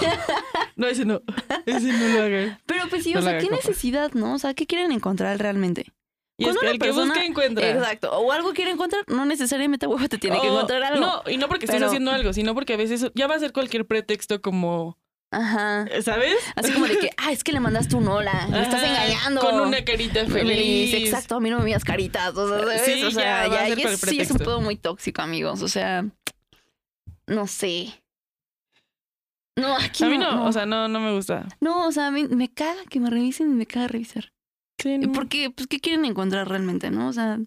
No, 0.76 0.88
ese 0.88 1.04
no. 1.04 1.22
Ese 1.66 1.92
no 1.92 2.08
lo 2.08 2.24
hagan. 2.24 2.60
Pero 2.66 2.88
pues 2.88 3.04
sí, 3.04 3.14
No 3.14 3.20
o 3.20 3.24
sea, 3.24 3.40
¿qué 3.40 3.50
necesidad, 3.50 4.12
no? 4.14 4.36
O 4.36 4.40
sea, 4.40 4.54
¿qué 4.54 4.66
quieren 4.66 4.92
encontrar 4.92 5.38
realmente? 5.40 5.92
Y 6.38 6.46
es 6.48 6.58
que 6.58 6.70
el 6.70 6.80
que 6.80 6.92
busca 6.92 7.26
encuentra. 7.26 7.70
Exacto. 7.70 8.12
O 8.18 8.32
algo 8.32 8.54
quiere 8.54 8.72
encontrar, 8.72 9.04
no 9.08 9.26
necesariamente 9.26 9.86
a 9.86 9.90
huevo 9.90 10.08
te 10.08 10.18
tiene 10.18 10.40
que 10.40 10.48
encontrar 10.48 10.82
algo. 10.84 11.00
No, 11.00 11.24
y 11.30 11.38
no 11.38 11.50
porque 11.50 11.66
estés 11.66 11.84
haciendo 11.84 12.12
algo, 12.12 12.32
sino 12.32 12.54
porque 12.54 12.74
a 12.74 12.78
veces 12.78 13.12
ya 13.14 13.28
va 13.28 13.36
a 13.36 13.40
ser 13.40 13.52
cualquier 13.52 13.86
pretexto 13.86 14.42
como 14.42 14.98
Ajá. 15.32 15.86
¿Sabes? 16.02 16.36
Así 16.56 16.72
como 16.72 16.88
de 16.88 16.98
que, 16.98 17.12
ah, 17.18 17.32
es 17.32 17.44
que 17.44 17.52
le 17.52 17.60
mandaste 17.60 17.96
un 17.96 18.08
hola, 18.08 18.48
me 18.50 18.64
estás 18.64 18.84
engañando. 18.84 19.42
Con 19.42 19.60
una 19.60 19.84
carita 19.86 20.26
feliz. 20.26 20.94
Exacto, 20.94 21.36
a 21.36 21.40
mí 21.40 21.50
no 21.52 21.60
me 21.60 21.66
miras 21.66 21.84
caritas, 21.84 22.36
o 22.36 22.48
sea, 22.50 22.60
¿sabes? 22.60 22.82
Sí, 22.84 23.04
o 23.04 23.12
sea, 23.12 23.48
ya, 23.48 23.68
el 23.68 23.98
sí 23.98 24.20
es 24.20 24.32
un 24.32 24.40
pedo 24.40 24.60
muy 24.60 24.76
tóxico, 24.76 25.22
amigos, 25.22 25.62
o 25.62 25.68
sea, 25.68 26.06
no 27.30 27.48
sé. 27.48 28.04
No, 29.56 29.76
aquí 29.80 30.04
A 30.04 30.10
mí 30.10 30.18
no, 30.18 30.32
no, 30.36 30.46
o 30.46 30.52
sea, 30.52 30.66
no, 30.66 30.88
no 30.88 31.00
me 31.00 31.14
gusta. 31.14 31.48
no, 31.62 31.88
o 31.88 31.92
sea, 31.92 32.08
a 32.08 32.12
mí 32.12 32.28
me 32.28 32.50
caga 32.52 32.84
que 32.90 33.00
me 33.00 33.10
revisen 33.10 33.52
y 33.52 33.54
me 33.56 33.66
caga 33.66 33.88
revisar. 33.88 34.34
Sí, 34.82 34.98
no. 34.98 35.12
Porque, 35.12 35.50
pues, 35.50 35.68
¿qué 35.68 35.80
quieren 35.80 36.06
encontrar 36.06 36.48
realmente, 36.48 36.90
no? 36.90 37.10
O 37.10 37.14
sea, 37.14 37.38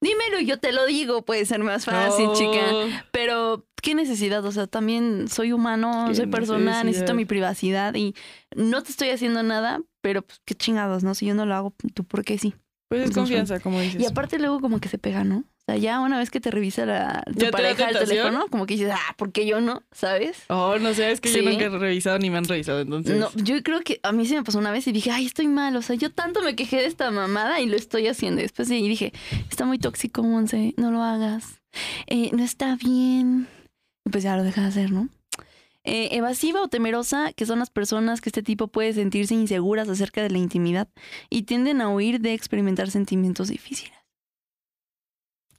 dímelo 0.00 0.40
y 0.40 0.46
yo 0.46 0.58
te 0.58 0.72
lo 0.72 0.84
digo, 0.86 1.24
puede 1.24 1.46
ser 1.46 1.60
más 1.62 1.84
fácil, 1.84 2.28
chica. 2.34 3.04
Pero, 3.12 3.64
¿qué 3.80 3.94
necesidad? 3.94 4.44
O 4.44 4.50
sea, 4.50 4.66
también 4.66 5.28
soy 5.28 5.52
humano, 5.52 6.06
¿Qué 6.08 6.16
soy 6.16 6.26
persona, 6.26 6.58
necesidad? 6.58 6.84
necesito 6.84 7.14
mi 7.14 7.24
privacidad 7.24 7.94
y 7.94 8.14
no 8.56 8.82
te 8.82 8.90
estoy 8.90 9.10
haciendo 9.10 9.44
nada, 9.44 9.80
pero 10.00 10.22
pues 10.22 10.40
qué 10.44 10.56
chingados, 10.56 11.04
¿no? 11.04 11.14
Si 11.14 11.26
yo 11.26 11.34
no 11.36 11.46
lo 11.46 11.54
hago, 11.54 11.72
tú 11.94 12.02
por 12.02 12.24
qué 12.24 12.36
sí. 12.38 12.54
Pues 12.92 13.04
es 13.04 13.10
Pues, 13.12 13.16
confianza, 13.16 13.58
como 13.60 13.80
dices. 13.80 14.02
Y 14.02 14.04
aparte 14.04 14.38
luego 14.38 14.60
como 14.60 14.78
que 14.80 14.88
se 14.90 14.98
pega, 14.98 15.24
¿no? 15.24 15.38
O 15.38 15.64
sea, 15.64 15.76
ya 15.78 16.00
una 16.00 16.18
vez 16.18 16.28
que 16.28 16.40
te 16.40 16.50
revisa 16.50 16.84
la, 16.84 17.22
tu 17.24 17.32
¿Ya 17.32 17.38
te 17.38 17.44
da 17.46 17.50
pareja 17.52 17.88
el 17.88 17.98
teléfono, 17.98 18.46
como 18.50 18.66
que 18.66 18.74
dices, 18.74 18.90
ah, 18.92 19.14
¿por 19.16 19.32
qué 19.32 19.46
yo 19.46 19.62
no? 19.62 19.82
¿Sabes? 19.92 20.42
Oh, 20.48 20.76
no 20.78 20.92
sé, 20.92 21.10
es 21.10 21.20
que 21.22 21.30
Sí. 21.30 21.42
yo 21.42 21.48
nunca 21.50 21.64
he 21.64 21.68
revisado 21.70 22.18
ni 22.18 22.28
me 22.28 22.36
han 22.36 22.44
revisado, 22.44 22.80
entonces. 22.80 23.16
No, 23.18 23.30
yo 23.36 23.62
creo 23.62 23.80
que 23.80 23.98
a 24.02 24.12
mí 24.12 24.26
se 24.26 24.34
me 24.34 24.42
pasó 24.42 24.58
una 24.58 24.72
vez 24.72 24.86
y 24.88 24.92
dije, 24.92 25.10
ay, 25.10 25.24
estoy 25.24 25.48
mal. 25.48 25.74
O 25.76 25.80
sea, 25.82 25.96
yo 25.96 26.10
tanto 26.10 26.42
me 26.42 26.54
quejé 26.54 26.76
de 26.78 26.86
esta 26.86 27.10
mamada 27.10 27.60
y 27.60 27.66
lo 27.66 27.76
estoy 27.76 28.08
haciendo. 28.08 28.40
Y 28.40 28.42
después 28.42 28.68
sí, 28.68 28.86
dije, 28.86 29.12
está 29.48 29.64
muy 29.64 29.78
tóxico, 29.78 30.22
Monse, 30.22 30.74
no 30.76 30.90
lo 30.90 31.02
hagas. 31.02 31.60
Eh, 32.08 32.28
no 32.34 32.42
está 32.44 32.76
bien. 32.76 33.46
Y 34.04 34.10
pues 34.10 34.22
ya 34.24 34.36
lo 34.36 34.42
deja 34.42 34.60
de 34.60 34.66
hacer, 34.66 34.90
¿no? 34.90 35.08
Eh, 35.84 36.10
evasiva 36.16 36.62
o 36.62 36.68
temerosa, 36.68 37.32
que 37.32 37.44
son 37.44 37.58
las 37.58 37.70
personas 37.70 38.20
que 38.20 38.28
este 38.28 38.42
tipo 38.42 38.68
puede 38.68 38.92
sentirse 38.92 39.34
inseguras 39.34 39.88
acerca 39.88 40.22
de 40.22 40.30
la 40.30 40.38
intimidad 40.38 40.88
y 41.28 41.42
tienden 41.42 41.80
a 41.80 41.88
huir 41.88 42.20
de 42.20 42.34
experimentar 42.34 42.90
sentimientos 42.90 43.48
difíciles. 43.48 43.98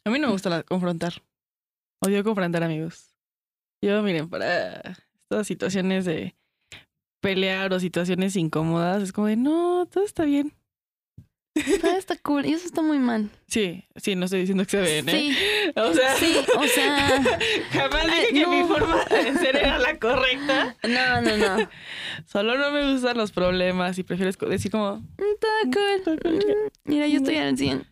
A 0.06 0.10
mí 0.10 0.20
no 0.20 0.28
me 0.28 0.34
gusta 0.34 0.50
la- 0.50 0.64
confrontar. 0.64 1.14
Odio 2.02 2.24
confrontar 2.24 2.64
amigos. 2.64 3.14
Yo, 3.82 4.02
miren, 4.02 4.30
para 4.30 4.78
estas 5.24 5.48
situaciones 5.48 6.06
de 6.06 6.36
pelear 7.22 7.74
o 7.74 7.80
situaciones 7.80 8.36
incómodas, 8.36 9.04
es 9.04 9.12
como 9.14 9.28
de, 9.28 9.36
no, 9.38 9.86
todo 9.88 10.04
está 10.06 10.24
bien. 10.24 10.54
Ah, 11.84 11.96
está 11.98 12.16
cool. 12.18 12.46
Y 12.46 12.54
eso 12.54 12.66
está 12.66 12.82
muy 12.82 12.98
mal. 13.00 13.30
Sí, 13.48 13.84
sí, 13.96 14.16
no 14.16 14.26
estoy 14.26 14.40
diciendo 14.42 14.64
que 14.66 14.72
se 14.72 14.82
ven, 14.82 15.10
¿eh? 15.10 15.12
Sí, 15.12 15.38
O 15.76 15.94
sea, 15.94 16.16
sí, 16.16 16.36
o 16.58 16.64
sea, 16.64 17.22
jamás 17.72 18.06
dije 18.06 18.28
Ay, 18.28 18.34
que 18.34 18.48
mi 18.48 18.64
forma 18.64 19.06
de 19.06 19.34
ser 19.38 19.56
era 19.58 19.78
la 19.80 19.98
correcta. 20.00 20.76
no, 20.84 21.22
no, 21.22 21.38
no. 21.38 21.70
Solo 22.26 22.58
no 22.58 22.72
me 22.72 22.92
gustan 22.92 23.18
los 23.18 23.32
problemas 23.32 23.98
y 24.00 24.04
prefiero 24.04 24.32
esco- 24.32 24.48
decir 24.48 24.72
como, 24.72 25.04
Está 25.18 25.48
cool. 25.64 25.92
Está 25.98 26.18
cool. 26.18 26.36
Mm, 26.38 26.90
Mira, 26.92 27.08
yo 27.08 27.18
estoy 27.18 27.38
al 27.38 27.58
100. 27.58 27.86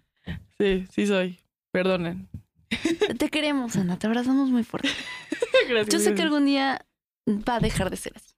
sí, 0.57 0.85
sí 0.91 1.07
soy. 1.07 1.39
Perdonen. 1.71 2.27
Te 3.17 3.29
queremos, 3.29 3.75
Ana, 3.75 3.99
te 3.99 4.07
abrazamos 4.07 4.49
muy 4.49 4.63
fuerte. 4.63 4.89
gracias. 5.69 5.89
Yo 5.93 5.99
sé 5.99 6.15
que 6.15 6.21
algún 6.21 6.45
día 6.45 6.85
va 7.27 7.55
a 7.55 7.59
dejar 7.59 7.89
de 7.89 7.97
ser 7.97 8.13
así. 8.15 8.33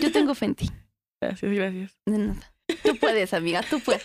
Yo 0.00 0.10
tengo 0.12 0.34
fe 0.34 0.46
en 0.46 0.54
ti. 0.54 0.70
Gracias, 1.20 1.52
gracias. 1.52 1.96
De 2.06 2.18
nada. 2.18 2.52
Tú 2.82 2.96
puedes, 2.96 3.32
amiga, 3.32 3.62
tú 3.62 3.80
puedes. 3.80 4.02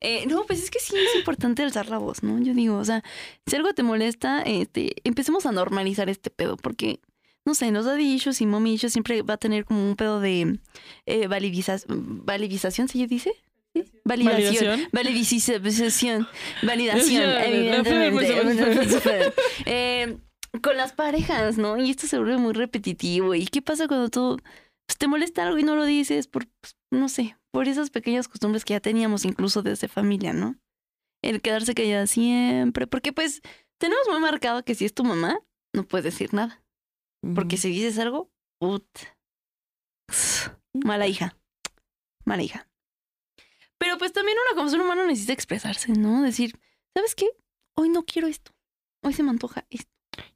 Eh, 0.00 0.26
no, 0.26 0.44
pues 0.44 0.62
es 0.62 0.70
que 0.70 0.78
sí 0.78 0.94
es 0.96 1.16
importante 1.16 1.62
alzar 1.62 1.88
la 1.88 1.98
voz, 1.98 2.22
¿no? 2.22 2.38
Yo 2.42 2.52
digo, 2.54 2.76
o 2.76 2.84
sea, 2.84 3.02
si 3.46 3.56
algo 3.56 3.72
te 3.72 3.82
molesta, 3.82 4.42
este, 4.42 4.96
empecemos 5.04 5.46
a 5.46 5.52
normalizar 5.52 6.10
este 6.10 6.28
pedo, 6.30 6.56
porque, 6.58 7.00
no 7.46 7.54
sé, 7.54 7.70
los 7.70 7.86
daddy 7.86 8.14
issues 8.14 8.40
y 8.42 8.46
mommy 8.46 8.74
issues 8.74 8.92
siempre 8.92 9.22
va 9.22 9.34
a 9.34 9.38
tener 9.38 9.64
como 9.64 9.88
un 9.88 9.96
pedo 9.96 10.20
de 10.20 10.58
eh, 11.06 11.28
validiza- 11.28 11.82
validización, 11.88 12.88
¿se 12.88 13.06
dice? 13.06 13.32
Validación. 14.04 14.88
¿Validación? 14.90 14.90
Validización. 14.92 16.28
Validación, 16.62 17.22
evidentemente. 17.44 19.32
Eh, 19.66 20.16
con 20.62 20.76
las 20.76 20.92
parejas, 20.92 21.58
¿no? 21.58 21.76
Y 21.76 21.90
esto 21.90 22.06
se 22.06 22.16
vuelve 22.18 22.38
muy 22.38 22.54
repetitivo. 22.54 23.34
¿Y 23.34 23.46
qué 23.46 23.60
pasa 23.60 23.86
cuando 23.88 24.08
tú 24.08 24.38
pues, 24.86 24.98
te 24.98 25.08
molesta 25.08 25.46
algo 25.46 25.58
y 25.58 25.62
no 25.62 25.76
lo 25.76 25.84
dices? 25.84 26.26
Por, 26.28 26.46
pues, 26.60 26.76
no 26.90 27.08
sé, 27.08 27.36
por 27.52 27.68
esas 27.68 27.90
pequeñas 27.90 28.28
costumbres 28.28 28.64
que 28.64 28.74
ya 28.74 28.80
teníamos 28.80 29.24
incluso 29.24 29.62
desde 29.62 29.88
familia, 29.88 30.32
¿no? 30.32 30.56
El 31.22 31.40
quedarse 31.40 31.74
callada 31.74 32.06
siempre. 32.06 32.86
Porque 32.86 33.12
pues 33.12 33.42
tenemos 33.78 34.06
muy 34.08 34.20
marcado 34.20 34.64
que 34.64 34.74
si 34.74 34.84
es 34.84 34.94
tu 34.94 35.04
mamá, 35.04 35.38
no 35.74 35.84
puedes 35.86 36.04
decir 36.04 36.32
nada. 36.32 36.62
Porque 37.34 37.56
si 37.56 37.70
dices 37.70 37.98
algo, 37.98 38.30
put. 38.60 38.86
Mala 40.72 41.06
hija. 41.06 41.36
Mala 42.24 42.42
hija. 42.42 42.68
Pero 43.78 43.98
pues 43.98 44.12
también 44.12 44.38
una 44.46 44.56
como 44.56 44.68
ser 44.68 44.80
humano 44.80 45.06
necesita 45.06 45.32
expresarse, 45.32 45.92
¿no? 45.92 46.22
Decir, 46.22 46.58
¿sabes 46.94 47.14
qué? 47.14 47.28
Hoy 47.76 47.88
no 47.88 48.04
quiero 48.04 48.28
esto. 48.28 48.52
Hoy 49.02 49.12
se 49.12 49.22
me 49.22 49.30
antoja 49.30 49.66
esto. 49.70 49.90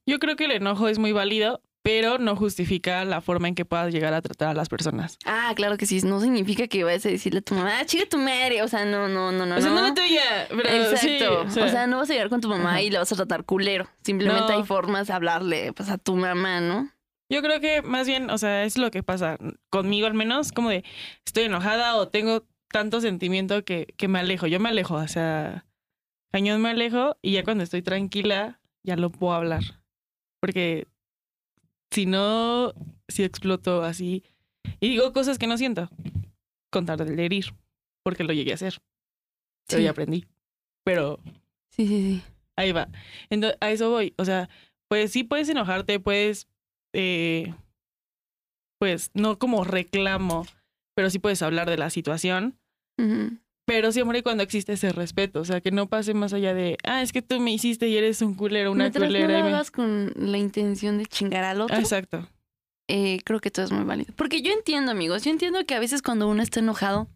Yo 0.06 0.18
creo 0.18 0.36
que 0.36 0.44
el 0.44 0.52
enojo 0.52 0.88
es 0.88 0.98
muy 0.98 1.12
válido, 1.12 1.62
pero 1.82 2.18
no 2.18 2.36
justifica 2.36 3.04
la 3.04 3.20
forma 3.20 3.48
en 3.48 3.54
que 3.54 3.64
puedas 3.64 3.92
llegar 3.92 4.12
a 4.12 4.20
tratar 4.20 4.48
a 4.48 4.54
las 4.54 4.68
personas. 4.68 5.18
Ah, 5.24 5.52
claro 5.56 5.78
que 5.78 5.86
sí. 5.86 6.00
No 6.02 6.20
significa 6.20 6.66
que 6.68 6.84
vayas 6.84 7.06
a 7.06 7.08
decirle 7.08 7.38
a 7.38 7.42
tu 7.42 7.54
mamá, 7.54 7.78
ah, 7.80 7.86
chica 7.86 8.04
tu 8.08 8.18
madre. 8.18 8.62
O 8.62 8.68
sea, 8.68 8.84
no, 8.84 9.08
no, 9.08 9.32
no, 9.32 9.46
no. 9.46 9.56
o 9.56 9.60
sea, 9.60 9.70
no, 9.70 9.76
no. 9.80 9.88
la 9.88 9.94
tuya, 9.94 10.42
Exacto. 10.50 11.48
sí, 11.48 11.60
o, 11.60 11.68
sea, 11.68 11.86
no 11.86 11.98
vas 11.98 12.10
a 12.10 12.12
llegar 12.12 12.28
con 12.28 12.40
tu 12.40 12.48
mamá 12.48 12.70
Ajá. 12.72 12.82
y 12.82 12.90
le 12.90 12.98
vas 12.98 13.10
a 13.12 13.16
tratar 13.16 13.44
culero. 13.44 13.88
Simplemente 14.02 14.52
No. 14.52 14.58
hay 14.58 14.64
formas 14.64 15.06
de 15.06 15.14
hablarle 15.14 15.72
pues, 15.72 15.88
a 15.88 15.96
tu 15.98 16.16
mamá, 16.16 16.60
¿no? 16.60 16.90
Yo 17.30 17.42
creo 17.42 17.60
que 17.60 17.80
más 17.82 18.06
bien, 18.06 18.28
o 18.28 18.38
sea, 18.38 18.64
es 18.64 18.76
lo 18.76 18.90
que 18.90 19.02
pasa 19.02 19.38
conmigo 19.70 20.06
al 20.06 20.14
menos, 20.14 20.50
como 20.52 20.68
de 20.68 20.84
estoy 21.24 21.44
enojada 21.44 21.94
o 21.96 22.08
tengo 22.08 22.44
tanto 22.72 23.00
sentimiento 23.00 23.64
que, 23.64 23.94
que 23.96 24.08
me 24.08 24.18
alejo. 24.18 24.46
Yo 24.48 24.58
me 24.60 24.68
alejo, 24.68 24.96
o 24.96 25.08
sea, 25.08 25.64
cañón 26.32 26.60
me 26.60 26.70
alejo 26.70 27.16
y 27.22 27.32
ya 27.32 27.44
cuando 27.44 27.64
estoy 27.64 27.82
tranquila 27.82 28.60
ya 28.82 28.96
lo 28.96 29.10
puedo 29.10 29.32
hablar. 29.32 29.62
Porque 30.40 30.88
si 31.90 32.06
no, 32.06 32.72
si 33.08 33.24
exploto 33.24 33.82
así 33.82 34.24
y 34.80 34.90
digo 34.90 35.12
cosas 35.12 35.38
que 35.38 35.46
no 35.46 35.56
siento, 35.58 35.88
contar 36.70 37.04
del 37.04 37.18
herir, 37.18 37.46
porque 38.04 38.24
lo 38.24 38.32
llegué 38.32 38.52
a 38.52 38.54
hacer. 38.54 38.78
Pero 39.66 39.78
Sí. 39.78 39.84
ya 39.84 39.90
aprendí. 39.90 40.26
Pero 40.84 41.18
Sí, 41.70 41.86
sí, 41.86 42.02
sí. 42.02 42.22
Ahí 42.56 42.72
va. 42.72 42.88
Entonces, 43.30 43.56
a 43.60 43.70
eso 43.70 43.90
voy. 43.90 44.12
O 44.18 44.24
sea, 44.24 44.48
pues 44.88 45.12
sí 45.12 45.24
puedes 45.24 45.48
enojarte, 45.48 45.98
puedes, 46.00 46.46
eh, 46.92 47.54
pues 48.78 49.10
no 49.14 49.38
como 49.38 49.64
reclamo, 49.64 50.46
pero 50.94 51.08
sí 51.10 51.18
puedes 51.18 51.42
hablar 51.42 51.70
de 51.70 51.78
la 51.78 51.88
situación. 51.90 52.58
Pero 53.72 53.92
siempre 53.92 54.22
cuando 54.24 54.42
existe 54.42 54.72
ese 54.72 54.90
respeto, 54.92 55.40
o 55.40 55.44
sea, 55.44 55.60
que 55.60 55.70
no 55.70 55.86
pase 55.88 56.12
más 56.12 56.32
allá 56.32 56.54
de, 56.54 56.76
ah, 56.82 57.02
es 57.02 57.12
que 57.12 57.22
tú 57.22 57.38
me 57.38 57.52
hiciste 57.52 57.86
y 57.88 57.96
eres 57.96 58.20
un 58.20 58.34
culero, 58.34 58.72
una 58.72 58.84
Mientras 58.84 59.04
culera. 59.06 59.28
no 59.28 59.32
y 59.32 59.36
lo 59.38 59.44
me- 59.44 59.54
hagas 59.54 59.70
con 59.70 60.12
la 60.16 60.38
intención 60.38 60.98
de 60.98 61.06
chingar 61.06 61.44
al 61.44 61.60
otro, 61.60 61.76
exacto. 61.76 62.28
eh, 62.88 63.18
creo 63.24 63.38
que 63.40 63.52
todo 63.52 63.64
es 63.66 63.70
muy 63.70 63.84
válido. 63.84 64.12
Porque 64.16 64.42
yo 64.42 64.52
entiendo, 64.52 64.90
amigos, 64.90 65.22
yo 65.22 65.30
entiendo 65.30 65.64
que 65.64 65.74
a 65.76 65.78
veces 65.78 66.02
cuando 66.02 66.26
uno 66.28 66.42
está 66.42 66.58
enojado, 66.58 67.08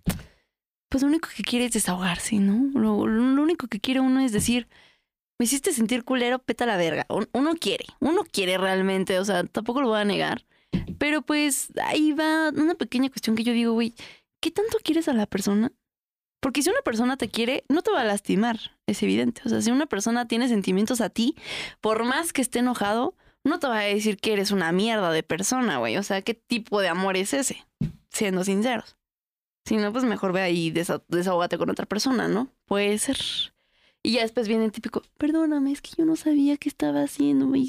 pues 0.88 1.02
lo 1.02 1.08
único 1.08 1.28
que 1.36 1.42
quiere 1.42 1.64
es 1.64 1.72
desahogarse, 1.72 2.36
¿no? 2.36 2.70
Lo, 2.78 3.06
lo 3.08 3.42
único 3.42 3.66
que 3.66 3.80
quiere 3.80 3.98
uno 3.98 4.20
es 4.20 4.30
decir, 4.30 4.68
me 5.40 5.46
hiciste 5.46 5.72
sentir 5.72 6.04
culero, 6.04 6.38
peta 6.38 6.66
la 6.66 6.76
verga. 6.76 7.04
Un- 7.08 7.28
Uno 7.32 7.54
quiere, 7.58 7.86
uno 7.98 8.22
quiere 8.30 8.58
realmente, 8.58 9.18
o 9.18 9.24
sea, 9.24 9.42
tampoco 9.42 9.80
lo 9.82 9.88
voy 9.88 9.98
a 10.00 10.04
negar. 10.04 10.44
Pero 10.98 11.22
pues 11.22 11.72
ahí 11.84 12.12
va 12.12 12.50
una 12.50 12.76
pequeña 12.76 13.08
cuestión 13.08 13.34
que 13.34 13.42
yo 13.42 13.52
digo, 13.52 13.72
güey, 13.72 13.92
¿qué 14.40 14.52
tanto 14.52 14.78
quieres 14.84 15.08
a 15.08 15.14
la 15.14 15.26
persona? 15.26 15.72
Porque 16.44 16.60
si 16.62 16.68
una 16.68 16.82
persona 16.82 17.16
te 17.16 17.30
quiere, 17.30 17.64
no 17.70 17.80
te 17.80 17.90
va 17.90 18.02
a 18.02 18.04
lastimar, 18.04 18.58
es 18.86 19.02
evidente. 19.02 19.40
O 19.46 19.48
sea, 19.48 19.62
si 19.62 19.70
una 19.70 19.86
persona 19.86 20.28
tiene 20.28 20.46
sentimientos 20.46 21.00
a 21.00 21.08
ti, 21.08 21.36
por 21.80 22.04
más 22.04 22.34
que 22.34 22.42
esté 22.42 22.58
enojado, 22.58 23.14
no 23.44 23.58
te 23.58 23.66
va 23.66 23.78
a 23.78 23.82
decir 23.84 24.18
que 24.18 24.34
eres 24.34 24.50
una 24.50 24.70
mierda 24.70 25.10
de 25.10 25.22
persona, 25.22 25.78
güey. 25.78 25.96
O 25.96 26.02
sea, 26.02 26.20
¿qué 26.20 26.34
tipo 26.34 26.82
de 26.82 26.88
amor 26.88 27.16
es 27.16 27.32
ese? 27.32 27.64
Siendo 28.10 28.44
sinceros. 28.44 28.98
Si 29.64 29.78
no, 29.78 29.90
pues 29.90 30.04
mejor 30.04 30.34
ve 30.34 30.42
ahí 30.42 30.66
y 30.66 30.70
desa- 30.70 31.02
desahógate 31.08 31.56
con 31.56 31.70
otra 31.70 31.86
persona, 31.86 32.28
¿no? 32.28 32.48
Puede 32.66 32.98
ser. 32.98 33.16
Y 34.06 34.12
ya 34.12 34.20
después 34.20 34.46
viene 34.48 34.66
el 34.66 34.70
típico, 34.72 35.02
perdóname, 35.16 35.72
es 35.72 35.80
que 35.80 35.92
yo 35.96 36.04
no 36.04 36.14
sabía 36.14 36.58
qué 36.58 36.68
estaba 36.68 37.00
haciendo. 37.04 37.46
güey". 37.46 37.66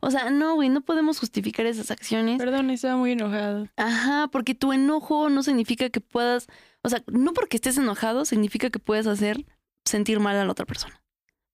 O 0.00 0.10
sea, 0.10 0.30
no, 0.30 0.54
güey, 0.54 0.70
no 0.70 0.80
podemos 0.80 1.20
justificar 1.20 1.66
esas 1.66 1.90
acciones. 1.90 2.38
Perdón, 2.38 2.70
estaba 2.70 2.96
muy 2.96 3.12
enojado. 3.12 3.68
Ajá, 3.76 4.28
porque 4.32 4.54
tu 4.54 4.72
enojo 4.72 5.28
no 5.28 5.42
significa 5.42 5.90
que 5.90 6.00
puedas, 6.00 6.46
o 6.82 6.88
sea, 6.88 7.02
no 7.06 7.32
porque 7.32 7.56
estés 7.56 7.78
enojado 7.78 8.24
significa 8.24 8.70
que 8.70 8.78
puedes 8.78 9.06
hacer 9.06 9.46
sentir 9.84 10.20
mal 10.20 10.36
a 10.36 10.44
la 10.44 10.52
otra 10.52 10.66
persona. 10.66 11.02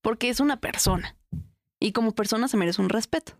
Porque 0.02 0.28
es 0.28 0.40
una 0.40 0.60
persona. 0.60 1.16
Y 1.80 1.92
como 1.92 2.14
persona 2.14 2.48
se 2.48 2.56
merece 2.56 2.82
un 2.82 2.88
respeto. 2.88 3.32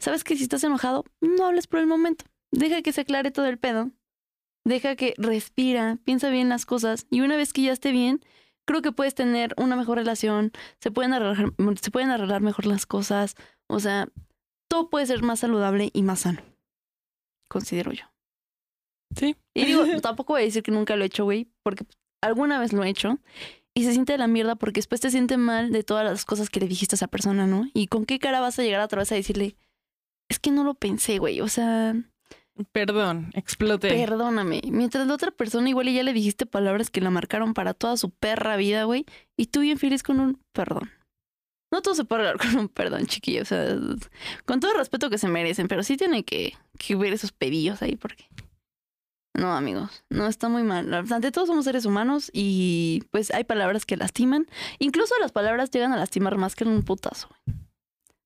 ¿Sabes 0.00 0.24
que 0.24 0.36
si 0.36 0.42
estás 0.42 0.64
enojado, 0.64 1.04
no 1.20 1.46
hables 1.46 1.66
por 1.66 1.80
el 1.80 1.86
momento? 1.86 2.24
Deja 2.50 2.82
que 2.82 2.92
se 2.92 3.02
aclare 3.02 3.30
todo 3.30 3.46
el 3.46 3.58
pedo. 3.58 3.90
Deja 4.64 4.96
que 4.96 5.14
respira, 5.18 5.98
piensa 6.04 6.30
bien 6.30 6.48
las 6.48 6.64
cosas 6.66 7.06
y 7.10 7.20
una 7.20 7.36
vez 7.36 7.52
que 7.52 7.62
ya 7.62 7.72
esté 7.72 7.92
bien, 7.92 8.24
creo 8.64 8.80
que 8.80 8.92
puedes 8.92 9.14
tener 9.14 9.54
una 9.58 9.76
mejor 9.76 9.98
relación, 9.98 10.52
se 10.80 10.90
pueden 10.90 11.12
arreglar, 11.12 11.52
se 11.82 11.90
pueden 11.90 12.10
arreglar 12.10 12.40
mejor 12.40 12.64
las 12.64 12.86
cosas, 12.86 13.34
o 13.66 13.78
sea, 13.78 14.08
todo 14.68 14.88
puede 14.88 15.04
ser 15.04 15.22
más 15.22 15.40
saludable 15.40 15.90
y 15.92 16.02
más 16.02 16.20
sano. 16.20 16.40
Considero 17.48 17.92
yo. 17.92 18.13
Sí. 19.16 19.36
Y 19.54 19.64
digo, 19.66 19.84
tampoco 20.02 20.34
voy 20.34 20.42
a 20.42 20.44
decir 20.44 20.62
que 20.62 20.70
nunca 20.72 20.96
lo 20.96 21.04
he 21.04 21.06
hecho, 21.06 21.24
güey, 21.24 21.48
porque 21.62 21.84
alguna 22.22 22.58
vez 22.58 22.72
lo 22.72 22.84
he 22.84 22.88
hecho. 22.88 23.18
Y 23.76 23.84
se 23.84 23.92
siente 23.92 24.12
de 24.12 24.18
la 24.18 24.28
mierda 24.28 24.54
porque 24.54 24.78
después 24.78 25.00
te 25.00 25.10
siente 25.10 25.36
mal 25.36 25.72
de 25.72 25.82
todas 25.82 26.04
las 26.04 26.24
cosas 26.24 26.48
que 26.48 26.60
le 26.60 26.68
dijiste 26.68 26.94
a 26.94 26.98
esa 26.98 27.08
persona, 27.08 27.46
¿no? 27.46 27.68
Y 27.74 27.88
con 27.88 28.06
qué 28.06 28.20
cara 28.20 28.40
vas 28.40 28.58
a 28.58 28.62
llegar 28.62 28.80
otra 28.80 29.00
vez 29.00 29.10
a 29.10 29.16
decirle, 29.16 29.56
es 30.28 30.38
que 30.38 30.52
no 30.52 30.62
lo 30.62 30.74
pensé, 30.74 31.18
güey. 31.18 31.40
O 31.40 31.48
sea, 31.48 31.94
Perdón, 32.70 33.32
exploté. 33.34 33.88
perdóname. 33.88 34.60
Mientras 34.70 35.06
la 35.08 35.14
otra 35.14 35.32
persona 35.32 35.68
igual 35.68 35.88
y 35.88 35.94
ya 35.94 36.04
le 36.04 36.12
dijiste 36.12 36.46
palabras 36.46 36.88
que 36.90 37.00
la 37.00 37.10
marcaron 37.10 37.52
para 37.52 37.74
toda 37.74 37.96
su 37.96 38.10
perra 38.10 38.56
vida, 38.56 38.84
güey. 38.84 39.06
Y 39.36 39.46
tú 39.46 39.60
bien 39.60 39.76
feliz 39.78 40.04
con 40.04 40.20
un 40.20 40.40
perdón. 40.52 40.90
No 41.72 41.82
todo 41.82 41.96
se 41.96 42.04
puede 42.04 42.28
hablar 42.28 42.38
con 42.38 42.56
un 42.56 42.68
perdón, 42.68 43.06
chiquillo. 43.06 43.42
O 43.42 43.44
sea, 43.44 43.76
con 44.44 44.60
todo 44.60 44.70
el 44.70 44.78
respeto 44.78 45.10
que 45.10 45.18
se 45.18 45.26
merecen, 45.26 45.66
pero 45.66 45.82
sí 45.82 45.96
tiene 45.96 46.24
que, 46.24 46.54
que 46.78 46.94
ver 46.94 47.12
esos 47.12 47.32
pedillos 47.32 47.82
ahí 47.82 47.96
porque... 47.96 48.24
No, 49.34 49.52
amigos, 49.52 50.04
no 50.10 50.28
está 50.28 50.48
muy 50.48 50.62
mal. 50.62 50.92
Ante 50.94 51.32
todo 51.32 51.46
somos 51.46 51.64
seres 51.64 51.84
humanos 51.84 52.30
y 52.32 53.02
pues 53.10 53.32
hay 53.32 53.42
palabras 53.42 53.84
que 53.84 53.96
lastiman. 53.96 54.46
Incluso 54.78 55.14
las 55.20 55.32
palabras 55.32 55.70
llegan 55.70 55.92
a 55.92 55.96
lastimar 55.96 56.38
más 56.38 56.54
que 56.54 56.64
en 56.64 56.70
un 56.70 56.84
putazo. 56.84 57.28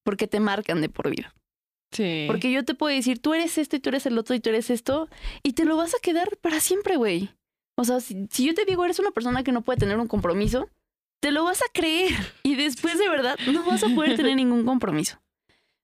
Porque 0.04 0.26
te 0.26 0.38
marcan 0.38 0.82
de 0.82 0.90
por 0.90 1.10
vida. 1.10 1.34
Sí. 1.92 2.24
Porque 2.26 2.52
yo 2.52 2.64
te 2.64 2.74
puedo 2.74 2.94
decir, 2.94 3.20
tú 3.20 3.32
eres 3.32 3.56
esto 3.56 3.76
y 3.76 3.80
tú 3.80 3.88
eres 3.88 4.04
el 4.04 4.18
otro 4.18 4.34
y 4.34 4.40
tú 4.40 4.50
eres 4.50 4.68
esto, 4.68 5.08
y 5.42 5.54
te 5.54 5.64
lo 5.64 5.76
vas 5.76 5.94
a 5.94 5.98
quedar 6.02 6.36
para 6.42 6.60
siempre, 6.60 6.96
güey. 6.96 7.30
O 7.76 7.84
sea, 7.84 8.00
si, 8.00 8.26
si 8.30 8.46
yo 8.46 8.54
te 8.54 8.66
digo, 8.66 8.84
eres 8.84 8.98
una 8.98 9.10
persona 9.10 9.42
que 9.42 9.52
no 9.52 9.62
puede 9.62 9.78
tener 9.78 9.98
un 9.98 10.08
compromiso, 10.08 10.68
te 11.20 11.32
lo 11.32 11.44
vas 11.44 11.62
a 11.62 11.72
creer. 11.72 12.12
Y 12.42 12.56
después 12.56 12.98
de 12.98 13.08
verdad 13.08 13.38
no 13.52 13.64
vas 13.64 13.82
a 13.82 13.88
poder 13.94 14.16
tener 14.16 14.36
ningún 14.36 14.64
compromiso. 14.64 15.20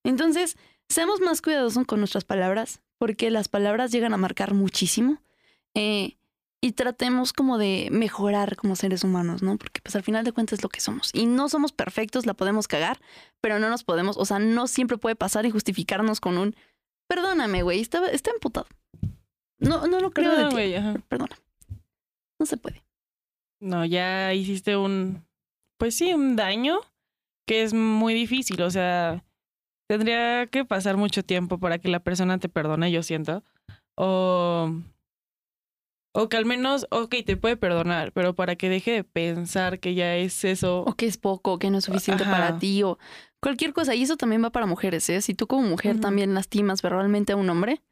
Entonces, 0.03 0.57
seamos 0.89 1.21
más 1.21 1.41
cuidadosos 1.41 1.87
con 1.87 1.99
nuestras 1.99 2.25
palabras, 2.25 2.83
porque 3.05 3.31
las 3.31 3.49
palabras 3.49 3.93
llegan 3.93 4.15
a 4.15 4.17
marcar 4.17 4.55
muchísimo. 4.55 5.19
eh, 5.75 6.17
y 6.63 6.73
tratemos 6.73 7.35
como 7.35 7.59
de 7.59 7.89
mejorar 7.93 8.57
como 8.57 8.75
seres 8.77 9.05
humanos, 9.05 9.43
¿no? 9.43 9.59
Porque 9.59 9.83
pues 9.83 9.95
al 9.97 10.03
final 10.03 10.25
de 10.25 10.33
cuentas 10.33 10.61
es 10.61 10.63
lo 10.63 10.71
que 10.71 10.81
somos. 10.81 11.11
Y 11.13 11.27
no 11.27 11.51
somos 11.51 11.73
perfectos, 11.73 12.25
la 12.25 12.33
podemos 12.33 12.67
cagar, 12.67 12.99
pero 13.43 13.59
no 13.59 13.69
nos 13.69 13.85
podemos, 13.85 14.17
o 14.17 14.25
sea, 14.25 14.39
no 14.39 14.67
siempre 14.67 14.97
puede 14.97 15.15
pasar 15.17 15.45
y 15.45 15.51
justificarnos 15.51 16.21
con 16.21 16.39
un, 16.39 16.57
perdóname, 17.07 17.63
güey, 17.63 17.81
está, 17.83 18.07
está 18.11 18.31
emputado. 18.31 18.67
No, 19.59 19.87
no 19.87 20.01
lo 20.01 20.11
creo 20.13 20.31
Perdón, 20.31 20.55
de 20.57 20.67
ti. 20.69 20.75
ajá. 20.77 20.95
Perdona. 21.07 21.37
No 22.39 22.47
se 22.47 22.57
puede. 22.57 22.83
No, 23.61 23.85
ya 23.85 24.33
hiciste 24.33 24.75
un, 24.79 25.23
pues 25.77 25.95
sí, 25.95 26.15
un 26.15 26.35
daño 26.35 26.81
que 27.47 27.63
es 27.63 27.75
muy 27.75 28.15
difícil. 28.15 28.63
O 28.63 28.71
sea, 28.71 29.23
tendría 29.89 30.47
que 30.47 30.65
pasar 30.65 30.97
mucho 30.97 31.23
tiempo 31.23 31.59
para 31.59 31.79
que 31.79 31.89
la 31.89 32.01
persona 32.01 32.39
te 32.39 32.49
perdone, 32.49 32.91
yo 32.91 33.03
siento. 33.03 33.43
O, 33.97 34.73
o 36.15 36.29
que 36.29 36.37
al 36.37 36.47
menos, 36.47 36.87
ok, 36.91 37.15
te 37.25 37.37
puede 37.37 37.57
perdonar, 37.57 38.13
pero 38.13 38.35
para 38.35 38.57
que 38.57 38.69
deje 38.69 38.93
de 38.93 39.05
pensar 39.05 39.81
que 39.81 39.95
ya 39.95 40.17
es 40.17 40.45
eso. 40.45 40.81
O 40.83 40.95
que 40.95 41.07
es 41.07 41.19
poco, 41.19 41.59
que 41.59 41.71
no 41.71 41.79
es 41.79 41.85
suficiente 41.85 42.25
Ajá. 42.25 42.33
para 42.33 42.59
ti, 42.59 42.83
o 42.83 42.99
cualquier 43.43 43.73
cosa. 43.73 43.95
Y 43.95 44.03
eso 44.03 44.17
también 44.17 44.43
va 44.43 44.51
para 44.51 44.67
mujeres, 44.67 45.09
¿eh? 45.11 45.21
Si 45.21 45.35
tú 45.35 45.47
como 45.47 45.63
mujer 45.63 46.01
también 46.01 46.35
lastimas 46.35 46.83
verbalmente 46.83 47.33
a 47.33 47.37
un 47.37 47.51
hombre, 47.51 47.83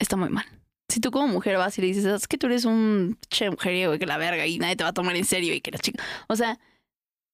está 0.00 0.16
muy 0.16 0.30
mal. 0.30 0.46
Si 0.90 1.00
tú 1.00 1.10
como 1.10 1.26
mujer 1.28 1.56
vas 1.56 1.76
y 1.78 1.80
le 1.80 1.88
dices, 1.88 2.04
es 2.04 2.28
que 2.28 2.38
tú 2.38 2.46
eres 2.46 2.64
un 2.64 3.18
che 3.30 3.50
mujeriego 3.50 3.94
y 3.94 3.98
que 3.98 4.06
la 4.06 4.18
verga 4.18 4.46
y 4.46 4.58
nadie 4.58 4.76
te 4.76 4.84
va 4.84 4.90
a 4.90 4.94
tomar 4.94 5.16
en 5.16 5.24
serio 5.24 5.54
y 5.54 5.60
que 5.60 5.70
la 5.70 5.78
chica. 5.78 6.02
O 6.28 6.36
sea, 6.36 6.58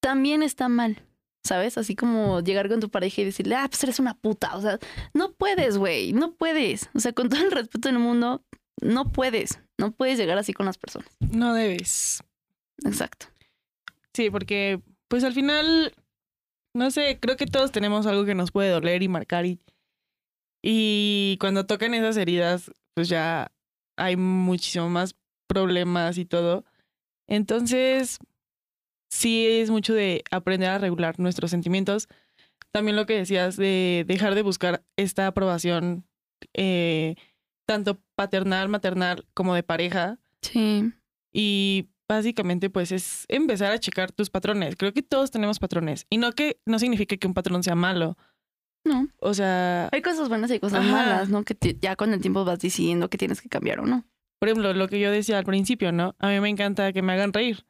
también 0.01 0.42
está 0.42 0.68
mal, 0.68 1.03
¿sabes? 1.44 1.79
Así 1.79 1.96
como 1.96 2.40
llegar 2.40 2.68
con 2.68 2.81
tu 2.81 2.90
pareja 2.90 3.22
y 3.22 3.24
decirle, 3.24 3.55
ah, 3.57 3.66
pues 3.68 3.83
eres 3.85 3.98
una 3.98 4.14
puta. 4.14 4.57
O 4.57 4.61
sea, 4.61 4.79
no 5.14 5.33
puedes, 5.33 5.79
güey, 5.79 6.12
no 6.12 6.35
puedes. 6.35 6.90
O 6.94 7.00
sea, 7.00 7.12
con 7.12 7.29
todo 7.29 7.42
el 7.42 7.50
respeto 7.50 7.88
del 7.88 7.98
mundo, 7.98 8.44
no 8.81 9.11
puedes. 9.11 9.61
No 9.79 9.92
puedes 9.92 10.18
llegar 10.18 10.38
así 10.38 10.53
con 10.53 10.66
las 10.66 10.79
personas. 10.79 11.09
No 11.20 11.55
debes. 11.55 12.22
Exacto. 12.85 13.26
Sí, 14.14 14.31
porque 14.31 14.81
pues 15.09 15.24
al 15.24 15.33
final, 15.33 15.92
no 16.74 16.90
sé, 16.90 17.18
creo 17.20 17.37
que 17.37 17.46
todos 17.46 17.72
tenemos 17.72 18.07
algo 18.07 18.24
que 18.24 18.35
nos 18.35 18.50
puede 18.50 18.70
doler 18.70 19.03
y 19.03 19.09
marcar 19.09 19.46
y, 19.46 19.61
y 20.62 21.37
cuando 21.40 21.66
tocan 21.66 21.94
esas 21.94 22.16
heridas, 22.16 22.70
pues 22.94 23.09
ya 23.09 23.50
hay 23.96 24.16
muchísimo 24.16 24.88
más 24.88 25.14
problemas 25.46 26.18
y 26.18 26.24
todo. 26.24 26.64
Entonces, 27.26 28.18
sí 29.11 29.46
es 29.46 29.70
mucho 29.70 29.92
de 29.94 30.23
aprender 30.31 30.70
a 30.70 30.79
regular 30.79 31.18
nuestros 31.18 31.51
sentimientos. 31.51 32.09
También 32.73 32.96
lo 32.96 33.07
que 33.07 33.14
decías 33.14 33.57
de 33.57 34.05
dejar 34.07 34.35
de 34.35 34.42
buscar 34.42 34.85
esta 34.96 35.27
aprobación, 35.27 36.05
eh, 36.55 37.16
tanto 37.66 38.01
paternal, 38.16 38.68
maternal, 38.68 39.27
como 39.35 39.55
de 39.55 39.62
pareja. 39.62 40.18
Sí. 40.42 40.92
Y 41.33 41.88
básicamente, 42.09 42.70
pues 42.70 42.92
es 42.92 43.25
empezar 43.29 43.73
a 43.73 43.79
checar 43.79 44.12
tus 44.12 44.31
patrones. 44.31 44.77
Creo 44.77 44.92
que 44.92 45.03
todos 45.03 45.31
tenemos 45.31 45.59
patrones. 45.59 46.07
Y 46.11 46.18
no 46.18 46.33
que 46.33 46.61
no 46.66 46.79
significa 46.79 47.16
que 47.16 47.27
un 47.27 47.35
patrón 47.35 47.62
sea 47.62 47.75
malo. 47.75 48.16
No. 48.85 49.09
O 49.18 49.35
sea, 49.35 49.88
Hay 49.92 50.01
cosas 50.03 50.29
buenas 50.29 50.51
y 50.51 50.59
cosas 50.59 50.81
Ajá. 50.81 50.90
malas, 50.92 51.29
¿no? 51.29 51.44
Que 51.44 51.55
te- 51.55 51.77
ya 51.81 51.96
con 51.96 52.12
el 52.14 52.20
tiempo 52.20 52.44
vas 52.44 52.61
decidiendo 52.61 53.11
que 53.11 53.18
tienes 53.18 53.40
que 53.42 53.49
cambiar 53.49 53.81
o 53.81 53.87
no. 53.87 54.05
por 54.38 54.49
ejemplo, 54.49 54.73
lo 54.73 54.88
que 54.88 54.99
yo 54.99 55.11
decía 55.11 55.37
al 55.37 55.44
principio, 55.44 55.92
¿no? 55.92 56.16
A 56.18 56.29
mí 56.29 56.40
me 56.40 56.49
encanta 56.49 56.92
que 56.94 57.03
me 57.03 57.12
hagan 57.12 57.33
reír. 57.35 57.66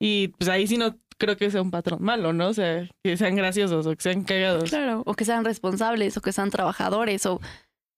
Y 0.00 0.28
pues 0.28 0.48
ahí 0.48 0.66
sí 0.66 0.76
no 0.78 0.96
creo 1.18 1.36
que 1.36 1.50
sea 1.50 1.60
un 1.60 1.70
patrón 1.70 2.02
malo, 2.02 2.32
¿no? 2.32 2.48
O 2.48 2.54
sea, 2.54 2.88
que 3.04 3.16
sean 3.16 3.36
graciosos 3.36 3.86
o 3.86 3.94
que 3.94 4.02
sean 4.02 4.24
cagados. 4.24 4.70
Claro. 4.70 5.02
O 5.04 5.14
que 5.14 5.24
sean 5.26 5.44
responsables, 5.44 6.16
o 6.16 6.22
que 6.22 6.32
sean 6.32 6.50
trabajadores, 6.50 7.26
o 7.26 7.40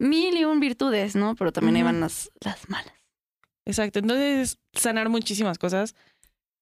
mil 0.00 0.36
y 0.36 0.44
un 0.44 0.58
virtudes, 0.58 1.14
¿no? 1.14 1.36
Pero 1.36 1.52
también 1.52 1.76
Ujú. 1.76 1.84
van 1.84 2.00
las, 2.00 2.30
las 2.44 2.68
malas. 2.68 2.92
Exacto. 3.64 4.00
Entonces, 4.00 4.58
sanar 4.72 5.08
muchísimas 5.08 5.58
cosas. 5.58 5.94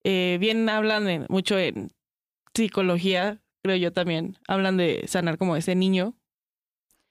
Eh, 0.05 0.37
bien 0.41 0.69
hablan 0.69 1.09
en- 1.09 1.27
mucho 1.31 1.59
en 1.59 1.91
psicología, 2.55 3.41
creo 3.65 3.77
yo 3.77 3.93
también. 3.93 4.37
Hablan 4.49 4.77
de 4.77 5.05
sanar 5.07 5.39
como 5.39 5.57
ese 5.57 5.75
niño 5.75 6.15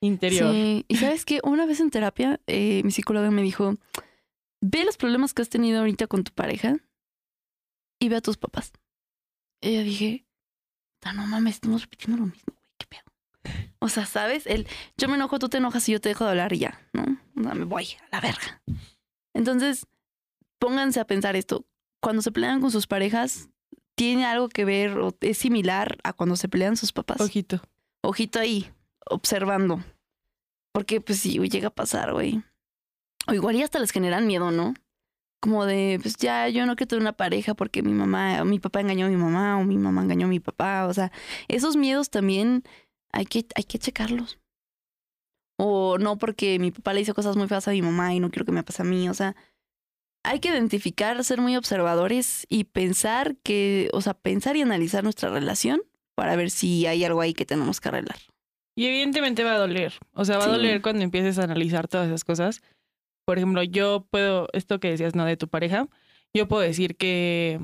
interior. 0.02 0.52
Sí. 0.54 0.86
Y 0.88 0.96
sabes 0.98 1.26
que 1.26 1.40
una 1.44 1.66
vez 1.66 1.80
en 1.80 1.90
terapia, 1.90 2.40
eh, 2.48 2.82
mi 2.84 2.92
psicóloga 2.92 3.32
me 3.32 3.42
dijo: 3.42 3.76
Ve 4.62 4.84
los 4.86 4.98
problemas 4.98 5.34
que 5.34 5.42
has 5.42 5.50
tenido 5.50 5.80
ahorita 5.80 6.06
con 6.08 6.24
tu 6.24 6.32
pareja 6.34 6.78
y 8.00 8.10
ve 8.10 8.16
a 8.18 8.22
tus 8.22 8.38
papás. 8.38 8.72
Y 9.62 9.76
yo 9.76 9.84
dije: 9.84 10.26
"Ah, 11.04 11.14
No 11.14 11.28
mames, 11.28 11.56
estamos 11.56 11.82
repitiendo 11.82 12.18
lo 12.18 12.28
mismo, 12.28 12.54
güey, 12.56 12.72
qué 12.78 12.86
pedo. 12.88 13.04
O 13.80 13.90
sea, 13.90 14.06
¿sabes? 14.06 14.46
El 14.48 14.68
yo 14.98 15.08
me 15.10 15.16
enojo, 15.16 15.40
tú 15.40 15.50
te 15.50 15.58
enojas 15.58 15.88
y 15.90 15.94
yo 15.94 16.02
te 16.02 16.10
dejo 16.10 16.24
de 16.26 16.32
hablar 16.32 16.54
y 16.54 16.60
ya, 16.60 16.80
¿no? 16.94 17.04
O 17.36 17.44
sea, 17.44 17.54
me 17.54 17.66
voy 17.66 17.88
a 18.02 18.10
la 18.16 18.22
verga. 18.22 18.62
Entonces, 19.34 19.86
pónganse 20.60 21.00
a 21.00 21.06
pensar 21.08 21.36
esto. 21.36 21.66
Cuando 22.02 22.22
se 22.22 22.32
pelean 22.32 22.62
con 22.62 22.72
sus 22.72 22.88
parejas, 22.88 23.50
¿tiene 23.96 24.26
algo 24.26 24.50
que 24.50 24.66
ver 24.66 24.98
o 25.00 25.16
es 25.22 25.38
similar 25.38 25.98
a 26.04 26.14
cuando 26.14 26.36
se 26.36 26.50
pelean 26.50 26.78
sus 26.78 26.94
papás? 26.94 27.20
Ojito. 27.22 27.62
ojito 28.02 28.40
ahí, 28.40 28.72
observando. 29.10 29.84
Porque 30.74 31.02
pues 31.02 31.20
sí, 31.20 31.38
llega 31.50 31.68
a 31.70 31.76
pasar, 31.76 32.14
güey. 32.14 32.44
O 33.28 33.34
igual 33.34 33.56
y 33.56 33.64
hasta 33.64 33.80
les 33.80 33.92
generan 33.92 34.28
miedo, 34.28 34.52
¿no? 34.52 34.74
Como 35.42 35.66
de, 35.66 36.00
pues 36.02 36.18
ya, 36.18 36.50
yo 36.50 36.66
no 36.66 36.76
quiero 36.76 36.90
tener 36.90 37.02
una 37.02 37.14
pareja 37.14 37.54
porque 37.54 37.82
mi 37.82 37.94
mamá, 37.94 38.42
o 38.42 38.46
mi 38.46 38.60
papá 38.60 38.82
engañó 38.82 39.06
a 39.06 39.10
mi 39.10 39.16
mamá, 39.16 39.58
o 39.58 39.64
mi 39.64 39.78
mamá 39.78 40.02
engañó 40.04 40.26
a 40.26 40.30
mi 40.30 40.40
papá. 40.42 40.86
O 40.88 40.94
sea, 40.94 41.12
esos 41.48 41.78
miedos 41.78 42.10
también 42.10 42.64
hay 43.14 43.26
que, 43.26 43.46
hay 43.56 43.64
que 43.64 43.80
checarlos. 43.80 44.38
O 45.58 45.98
no 45.98 46.18
porque 46.18 46.60
mi 46.60 46.72
papá 46.72 46.94
le 46.94 47.02
hizo 47.02 47.14
cosas 47.14 47.36
muy 47.36 47.48
feas 47.48 47.68
a 47.68 47.72
mi 47.72 47.82
mamá 47.82 48.14
y 48.14 48.20
no 48.20 48.30
quiero 48.32 48.46
que 48.46 48.52
me 48.52 48.64
pase 48.64 48.82
a 48.82 48.86
mí. 48.86 49.10
O 49.10 49.14
sea, 49.14 49.36
hay 50.24 50.40
que 50.40 50.50
identificar, 50.50 51.22
ser 51.24 51.40
muy 51.42 51.56
observadores 51.56 52.46
y 52.50 52.66
pensar 52.66 53.36
que, 53.38 53.90
o 53.94 54.02
sea, 54.02 54.14
pensar 54.14 54.56
y 54.58 54.62
analizar 54.62 55.04
nuestra 55.04 55.30
relación 55.30 55.82
para 56.16 56.36
ver 56.36 56.50
si 56.50 56.86
hay 56.86 57.04
algo 57.06 57.22
ahí 57.22 57.34
que 57.34 57.46
tenemos 57.46 57.80
que 57.80 57.88
arreglar. 57.90 58.18
Y 58.76 58.86
evidentemente 58.86 59.44
va 59.44 59.56
a 59.56 59.58
doler. 59.60 59.94
O 60.14 60.24
sea, 60.26 60.38
va 60.38 60.44
Sí. 60.46 60.50
a 60.50 60.54
doler 60.54 60.82
cuando 60.82 61.04
empieces 61.04 61.40
a 61.40 61.44
analizar 61.44 61.88
todas 61.88 62.08
esas 62.08 62.24
cosas. 62.24 62.62
Por 63.30 63.38
ejemplo, 63.38 63.62
yo 63.62 64.08
puedo, 64.10 64.48
esto 64.54 64.80
que 64.80 64.90
decías, 64.90 65.14
¿no? 65.14 65.24
De 65.24 65.38
tu 65.38 65.48
pareja, 65.48 65.88
yo 66.34 66.48
puedo 66.48 66.64
decir 66.64 66.96
que 66.96 67.60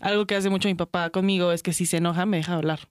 algo 0.00 0.26
que 0.26 0.34
hace 0.34 0.50
mucho 0.50 0.66
mi 0.66 0.74
papá 0.74 1.10
conmigo 1.10 1.52
es 1.52 1.62
que 1.62 1.72
si 1.72 1.86
se 1.86 1.98
enoja 1.98 2.26
me 2.26 2.38
deja 2.38 2.54
hablar. 2.54 2.88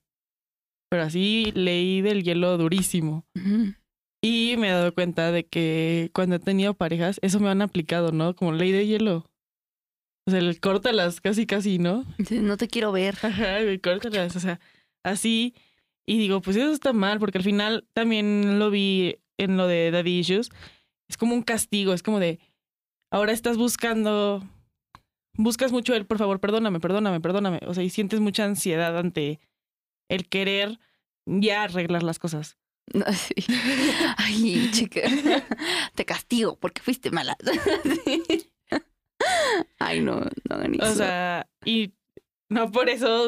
Pero 0.89 1.03
así 1.03 1.51
leí 1.53 1.99
del 1.99 2.23
hielo 2.23 2.57
durísimo. 2.57 3.25
Y 4.23 4.55
me 4.57 4.69
he 4.69 4.71
dado 4.71 4.93
cuenta 4.93 5.33
de 5.33 5.45
que 5.45 6.11
cuando 6.13 6.37
he 6.37 6.39
tenido 6.39 6.75
parejas, 6.75 7.19
eso 7.21 7.41
me 7.41 7.49
han 7.49 7.61
aplicado, 7.61 8.13
¿no? 8.13 8.37
Como 8.37 8.53
ley 8.53 8.71
de 8.71 8.87
hielo. 8.87 9.29
O 10.25 10.31
sea, 10.31 10.39
el 10.39 10.61
córtalas 10.61 11.19
casi, 11.19 11.45
casi, 11.45 11.77
¿no? 11.77 12.05
No 12.31 12.55
te 12.55 12.69
quiero 12.69 12.93
ver. 12.93 13.17
Ajá, 13.21 13.63
güey, 13.63 13.79
córtalas, 13.79 14.33
o 14.37 14.39
sea, 14.39 14.61
así. 15.03 15.55
Y 16.07 16.19
digo, 16.19 16.41
pues 16.41 16.55
eso 16.55 16.71
está 16.71 16.93
mal, 16.93 17.19
porque 17.19 17.39
al 17.39 17.43
final 17.43 17.85
también 17.91 18.59
lo 18.59 18.69
vi 18.69 19.17
en 19.37 19.57
lo 19.57 19.67
de 19.67 19.91
Daddy 19.91 20.19
Issues. 20.19 20.51
Es 21.13 21.17
como 21.17 21.35
un 21.35 21.43
castigo, 21.43 21.93
es 21.93 22.01
como 22.01 22.19
de, 22.19 22.39
ahora 23.11 23.33
estás 23.33 23.55
buscando, 23.55 24.43
buscas 25.37 25.71
mucho 25.71 25.93
el, 25.93 26.07
por 26.07 26.17
favor, 26.17 26.39
perdóname, 26.39 26.79
perdóname, 26.79 27.21
perdóname. 27.21 27.59
O 27.67 27.75
sea, 27.75 27.83
y 27.83 27.91
sientes 27.91 28.19
mucha 28.19 28.45
ansiedad 28.45 28.97
ante 28.97 29.39
el 30.09 30.27
querer 30.27 30.79
ya 31.27 31.61
arreglar 31.65 32.01
las 32.01 32.17
cosas. 32.17 32.57
Sí. 33.13 33.45
Ay, 34.17 34.71
chica. 34.71 35.01
Te 35.95 36.03
castigo 36.03 36.57
porque 36.59 36.81
fuiste 36.81 37.11
mala. 37.11 37.37
Sí. 38.05 38.51
Ay, 39.79 40.01
no, 40.01 40.15
no 40.19 40.55
hagan 40.55 40.81
O 40.81 40.85
eso. 40.85 40.95
sea, 40.95 41.47
y 41.63 41.93
no 42.49 42.71
por 42.71 42.89
eso 42.89 43.27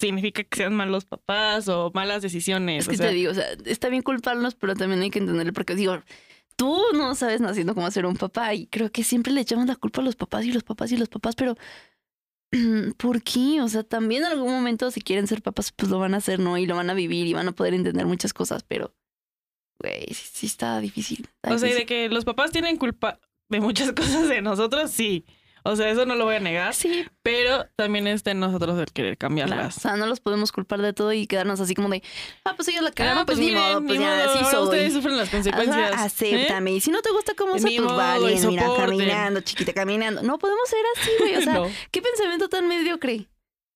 significa 0.00 0.42
que 0.42 0.56
sean 0.56 0.74
malos 0.74 1.04
papás 1.04 1.68
o 1.68 1.92
malas 1.94 2.22
decisiones. 2.22 2.82
Es 2.82 2.88
o 2.88 2.90
que 2.90 2.96
sea, 2.96 3.06
te 3.08 3.14
digo, 3.14 3.30
o 3.30 3.34
sea, 3.34 3.46
está 3.66 3.88
bien 3.88 4.02
culparlos, 4.02 4.56
pero 4.56 4.74
también 4.74 5.00
hay 5.00 5.10
que 5.10 5.20
entenderlo 5.20 5.52
porque 5.52 5.76
digo, 5.76 6.02
tú 6.56 6.80
no 6.94 7.14
sabes 7.14 7.40
naciendo 7.40 7.74
cómo 7.74 7.90
ser 7.90 8.06
un 8.06 8.16
papá 8.16 8.54
y 8.54 8.66
creo 8.66 8.90
que 8.90 9.04
siempre 9.04 9.32
le 9.32 9.40
echamos 9.40 9.66
la 9.66 9.76
culpa 9.76 10.00
a 10.00 10.04
los 10.04 10.16
papás 10.16 10.44
y 10.44 10.52
los 10.52 10.62
papás 10.62 10.92
y 10.92 10.96
los 10.96 11.08
papás, 11.08 11.34
pero 11.34 11.56
¿por 12.96 13.22
qué? 13.22 13.60
O 13.60 13.68
sea, 13.68 13.82
también 13.82 14.24
en 14.24 14.32
algún 14.32 14.52
momento 14.52 14.90
si 14.90 15.00
quieren 15.00 15.26
ser 15.26 15.42
papás, 15.42 15.72
pues 15.72 15.90
lo 15.90 15.98
van 15.98 16.14
a 16.14 16.18
hacer, 16.18 16.38
¿no? 16.38 16.58
Y 16.58 16.66
lo 16.66 16.76
van 16.76 16.90
a 16.90 16.94
vivir 16.94 17.26
y 17.26 17.32
van 17.32 17.48
a 17.48 17.52
poder 17.52 17.74
entender 17.74 18.06
muchas 18.06 18.32
cosas, 18.32 18.62
pero, 18.62 18.94
güey, 19.78 20.06
sí, 20.08 20.28
sí 20.32 20.46
está 20.46 20.80
difícil. 20.80 21.28
está 21.42 21.54
O 21.54 21.58
sea, 21.58 21.70
y 21.70 21.74
de 21.74 21.86
que 21.86 22.08
los 22.08 22.24
papás 22.24 22.52
tienen 22.52 22.76
culpa 22.76 23.20
de 23.48 23.60
muchas 23.60 23.92
cosas 23.94 24.28
de 24.28 24.42
nosotros, 24.42 24.90
sí. 24.90 25.24
O 25.66 25.76
sea, 25.76 25.88
eso 25.88 26.04
no 26.04 26.14
lo 26.14 26.26
voy 26.26 26.34
a 26.34 26.40
negar, 26.40 26.74
Sí, 26.74 27.06
pero 27.22 27.66
también 27.74 28.06
está 28.06 28.32
en 28.32 28.40
nosotros 28.40 28.78
el 28.78 28.92
querer 28.92 29.16
claro. 29.16 29.32
O 29.34 29.38
cambiarlas. 29.46 29.74
sea, 29.76 29.96
no 29.96 30.06
los 30.06 30.20
podemos 30.20 30.52
culpar 30.52 30.82
de 30.82 30.92
todo 30.92 31.10
y 31.14 31.26
quedarnos 31.26 31.58
así 31.58 31.74
como 31.74 31.88
de, 31.88 32.02
ah, 32.44 32.52
pues 32.54 32.68
ellos 32.68 32.82
la 32.82 32.92
cagaron, 32.92 33.20
Ah, 33.20 33.24
pues, 33.26 33.38
ni 33.38 33.50
modo, 33.50 33.80
pues 33.82 33.98
ni 33.98 34.04
ya, 34.04 34.10
modo, 34.26 34.30
así 34.34 34.44
soy. 34.50 34.64
ustedes 34.64 34.92
sufren 34.92 35.16
las 35.16 35.30
consecuencias. 35.30 35.92
Ajá, 35.92 36.02
¿eh? 36.02 36.06
acéptame. 36.06 36.72
Y 36.72 36.80
si 36.80 36.90
no 36.90 37.00
te 37.00 37.10
gusta 37.12 37.32
cómo 37.34 37.58
soy, 37.58 37.76
pues 37.76 37.86
modo, 37.88 37.96
vale, 37.96 38.38
mira, 38.46 38.66
caminando, 38.76 39.40
chiquita, 39.40 39.72
caminando. 39.72 40.22
No 40.22 40.38
podemos 40.38 40.68
ser 40.68 40.80
así, 40.98 41.10
güey. 41.18 41.36
O 41.36 41.40
sea, 41.40 41.54
No, 41.54 41.70
qué 41.90 42.02
pensamiento 42.02 42.48
tan 42.50 42.68
mediocre. 42.68 43.28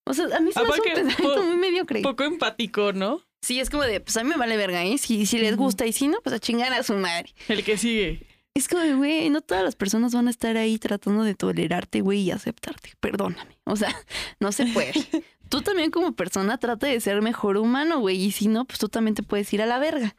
O 0.05 0.13
sea, 0.15 0.27
a 0.37 0.41
mí 0.41 0.53
se 0.53 0.63
me 0.63 0.69
hace 0.69 0.81
un 0.81 0.95
pensamiento 0.95 1.43
muy 1.43 1.57
mediocre. 1.57 2.03
poco 2.03 2.25
empático, 2.25 2.93
¿no? 2.93 3.23
Sí, 3.43 3.61
es 3.61 3.71
como 3.71 3.85
de, 3.85 4.01
pues 4.01 4.17
a 4.19 4.25
mí 4.25 4.29
me 4.31 4.37
vale 4.37 4.57
verga, 4.59 4.85
¿eh? 4.85 4.99
Si, 4.99 5.25
si 5.25 5.39
les 5.39 5.57
gusta 5.57 5.87
y 5.87 5.93
si 5.93 6.09
no, 6.09 6.21
pues 6.23 6.35
a 6.35 6.39
chingar 6.39 6.73
a 6.75 6.83
su 6.83 6.95
madre. 6.95 7.33
El 7.49 7.65
que 7.65 7.77
sigue. 7.79 8.27
Es 8.59 8.67
como, 8.67 8.83
güey, 8.97 9.31
no 9.31 9.41
todas 9.41 9.63
las 9.63 9.77
personas 9.77 10.13
van 10.13 10.27
a 10.27 10.31
estar 10.31 10.57
ahí 10.57 10.79
tratando 10.79 11.23
de 11.23 11.37
tolerarte, 11.37 12.01
güey, 12.01 12.23
y 12.23 12.33
aceptarte. 12.33 12.91
Perdóname. 12.99 13.57
O 13.63 13.77
sea, 13.77 13.95
no 14.41 14.51
se 14.51 14.67
puede. 14.67 14.93
tú 15.49 15.63
también 15.63 15.93
como 15.93 16.17
persona 16.17 16.59
trata 16.59 16.89
de 16.89 17.01
ser 17.01 17.23
mejor 17.23 17.57
humano, 17.57 18.01
güey. 18.01 18.17
Y 18.21 18.33
si 18.33 18.49
no, 18.49 18.65
pues 18.65 18.81
tú 18.81 18.89
también 18.89 19.15
te 19.15 19.23
puedes 19.23 19.53
ir 19.53 19.63
a 19.63 19.67
la 19.67 19.79
verga. 19.79 20.17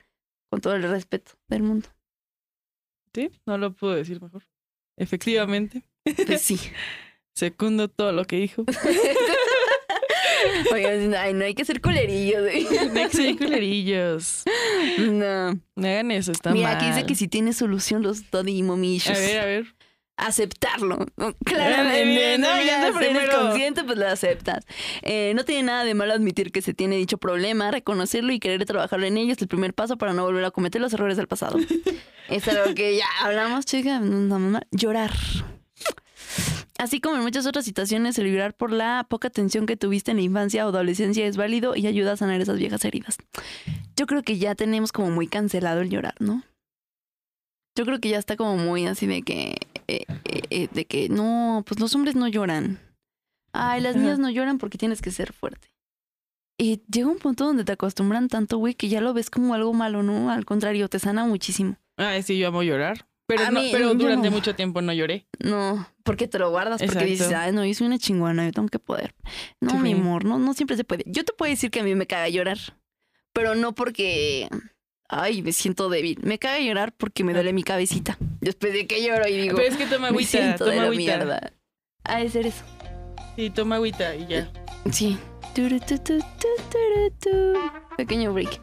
Con 0.50 0.62
todo 0.62 0.74
el 0.76 0.84
respeto 0.84 1.34
del 1.50 1.64
mundo. 1.64 1.90
Sí, 3.14 3.30
no 3.46 3.58
lo 3.58 3.74
puedo 3.74 3.94
decir 3.94 4.22
mejor. 4.22 4.48
Efectivamente, 4.96 5.84
Pues 6.04 6.42
sí. 6.42 6.58
secundo 7.36 7.90
todo 7.90 8.14
lo 8.14 8.24
que 8.24 8.38
dijo. 8.38 8.64
Oigan, 10.72 11.14
ay, 11.16 11.34
no 11.34 11.46
hay 11.46 11.54
que 11.54 11.66
ser 11.66 11.82
colerillos. 11.82 12.42
güey. 12.42 12.68
Next 12.94 13.20
hay 13.20 13.36
culerillos. 13.36 14.44
No. 15.00 15.54
No 15.76 15.88
hagan 15.88 16.12
eso, 16.12 16.32
está 16.32 16.52
Mira, 16.52 16.70
mal. 16.70 16.78
aquí 16.78 16.88
dice 16.88 17.06
que 17.06 17.16
si 17.16 17.28
tiene 17.28 17.54
solución 17.54 18.02
los 18.04 18.30
daddy 18.32 18.58
y 18.58 18.64
mommy 18.64 19.02
A 19.08 19.14
ver, 19.14 19.40
a 19.40 19.46
ver. 19.46 19.66
Aceptarlo. 20.18 21.06
No, 21.16 21.34
Claramente, 21.46 22.04
bien, 22.04 22.42
¿no? 22.42 22.54
bien, 22.56 22.68
Ya 22.68 22.88
eres 22.90 23.30
consciente, 23.34 23.86
pues 23.86 23.98
lo 23.98 24.06
aceptas. 24.06 24.66
Eh, 25.02 25.32
no 25.34 25.46
tiene 25.46 25.64
nada 25.64 25.86
de 25.86 25.94
malo 25.94 26.12
admitir 26.14 26.52
que 26.52 26.62
se 26.62 26.74
tiene 26.74 26.98
dicho 26.98 27.18
problema, 27.18 27.72
reconocerlo 27.72 28.34
y 28.34 28.40
querer 28.40 28.66
trabajarlo 28.66 29.06
en 29.06 29.18
ello 29.18 29.32
es 29.32 29.42
el 29.42 29.48
primer 29.48 29.74
paso 29.74 29.98
para 29.98 30.12
no 30.12 30.24
volver 30.26 30.44
a 30.44 30.52
cometer 30.52 30.82
los 30.82 30.94
errores 30.94 31.16
del 31.16 31.28
pasado. 31.30 31.58
es 32.30 32.48
algo 32.50 32.76
que 32.76 32.98
ya 32.98 33.06
hablamos, 33.22 33.66
chica. 33.66 34.00
no, 34.02 34.40
no, 34.40 34.40
no, 34.40 34.60
Llorar. 34.72 35.12
Así 36.80 37.02
como 37.02 37.18
en 37.18 37.24
muchas 37.24 37.46
otras 37.46 37.66
situaciones, 37.66 38.18
el 38.18 38.32
llorar 38.32 38.54
por 38.54 38.72
la 38.72 39.06
poca 39.10 39.28
atención 39.28 39.66
que 39.66 39.76
tuviste 39.76 40.12
en 40.12 40.18
la 40.18 40.24
infancia 40.24 40.66
o 40.66 40.70
adolescencia 40.70 41.28
es 41.28 41.36
válido 41.36 41.76
y 41.76 41.88
ayuda 41.88 42.14
a 42.14 42.18
sanar 42.18 42.40
esas 42.40 42.58
viejas 42.58 42.86
heridas. 42.86 43.18
Yo 43.98 44.08
creo 44.08 44.24
que 44.24 44.38
ya 44.38 44.56
tenemos 44.56 44.94
como 44.94 45.12
muy 45.12 45.28
cancelado 45.28 45.82
el 45.82 45.90
llorar, 45.90 46.16
¿no? 46.20 46.42
Yo 47.78 47.86
creo 47.86 48.00
que 48.00 48.08
ya 48.08 48.18
está 48.18 48.38
como 48.38 48.56
muy 48.56 48.86
así 48.86 49.08
de 49.08 49.24
que, 49.24 49.58
eh, 49.90 50.06
eh, 50.24 50.42
eh, 50.50 50.70
de 50.72 50.86
que 50.86 51.10
no, 51.10 51.66
pues 51.68 51.82
los 51.82 51.94
hombres 51.96 52.16
no 52.16 52.30
lloran. 52.30 52.80
Ay, 53.52 53.82
las 53.82 53.98
niñas 53.98 54.18
no 54.18 54.30
lloran 54.30 54.58
porque 54.58 54.78
tienes 54.78 55.02
que 55.02 55.12
ser 55.12 55.34
fuerte. 55.34 55.68
Y 56.58 56.82
llega 56.90 57.10
un 57.10 57.18
punto 57.18 57.44
donde 57.44 57.66
te 57.66 57.74
acostumbran 57.74 58.30
tanto, 58.30 58.58
güey, 58.58 58.74
que 58.74 58.88
ya 58.88 59.02
lo 59.02 59.14
ves 59.14 59.30
como 59.30 59.54
algo 59.54 59.74
malo, 59.74 60.02
¿no? 60.02 60.32
Al 60.32 60.46
contrario, 60.46 60.88
te 60.88 61.00
sana 61.00 61.26
muchísimo. 61.26 61.76
Ay, 61.98 62.24
sí, 62.24 62.40
yo 62.40 62.48
amo 62.48 62.64
llorar. 62.64 63.09
Pero, 63.38 63.52
no- 63.52 63.62
mí, 63.62 63.70
pero 63.72 63.94
durante 63.94 64.30
no. 64.30 64.36
mucho 64.36 64.56
tiempo 64.56 64.82
no 64.82 64.92
lloré. 64.92 65.28
No, 65.40 65.88
porque 66.04 66.28
te 66.28 66.40
lo 66.40 66.50
guardas, 66.50 66.80
porque 66.82 66.86
Exacto. 67.06 67.10
dices, 67.10 67.32
ay, 67.34 67.52
no, 67.52 67.64
yo 67.64 67.74
soy 67.76 67.88
una 67.88 68.00
chingona, 68.00 68.44
yo 68.46 68.52
tengo 68.52 68.68
que 68.70 68.80
poder. 68.80 69.14
No, 69.62 69.72
Sí. 69.72 69.78
mi 69.78 69.94
amor, 69.94 70.26
no, 70.26 70.40
no 70.40 70.54
siempre 70.54 70.76
se 70.76 70.84
puede. 70.84 71.04
Yo 71.06 71.24
te 71.24 71.32
puedo 71.34 71.50
decir 71.52 71.70
que 71.70 71.80
a 71.82 71.84
mí 71.84 71.94
me 71.96 72.08
caga 72.08 72.28
llorar, 72.30 72.58
pero 73.32 73.54
no 73.56 73.76
porque, 73.76 74.50
ay, 75.08 75.42
me 75.44 75.54
siento 75.54 75.90
débil. 75.90 76.18
Me 76.24 76.40
caga 76.40 76.60
llorar 76.60 76.92
porque 76.92 77.24
me 77.24 77.34
duele 77.34 77.54
mi 77.54 77.62
cabecita. 77.64 78.18
Después 78.42 78.74
de 78.74 78.88
que 78.88 79.06
lloro 79.06 79.28
y 79.28 79.38
digo, 79.42 79.56
Pero 79.58 79.70
es 79.70 79.78
que 79.78 79.86
toma 79.86 80.00
me 80.00 80.08
agüita, 80.08 80.32
siento 80.32 80.66
de 80.66 80.72
toma 80.72 80.82
la 80.84 80.88
agüita. 80.90 81.18
mierda. 81.18 81.54
Ha 82.06 82.18
de 82.20 82.30
ser 82.30 82.48
eso. 82.48 82.64
Sí, 83.36 83.50
toma 83.52 83.76
agüita 83.76 84.16
y 84.16 84.26
ya. 84.28 84.52
Sí. 84.92 85.18
Pequeño 87.98 88.34
break. 88.34 88.60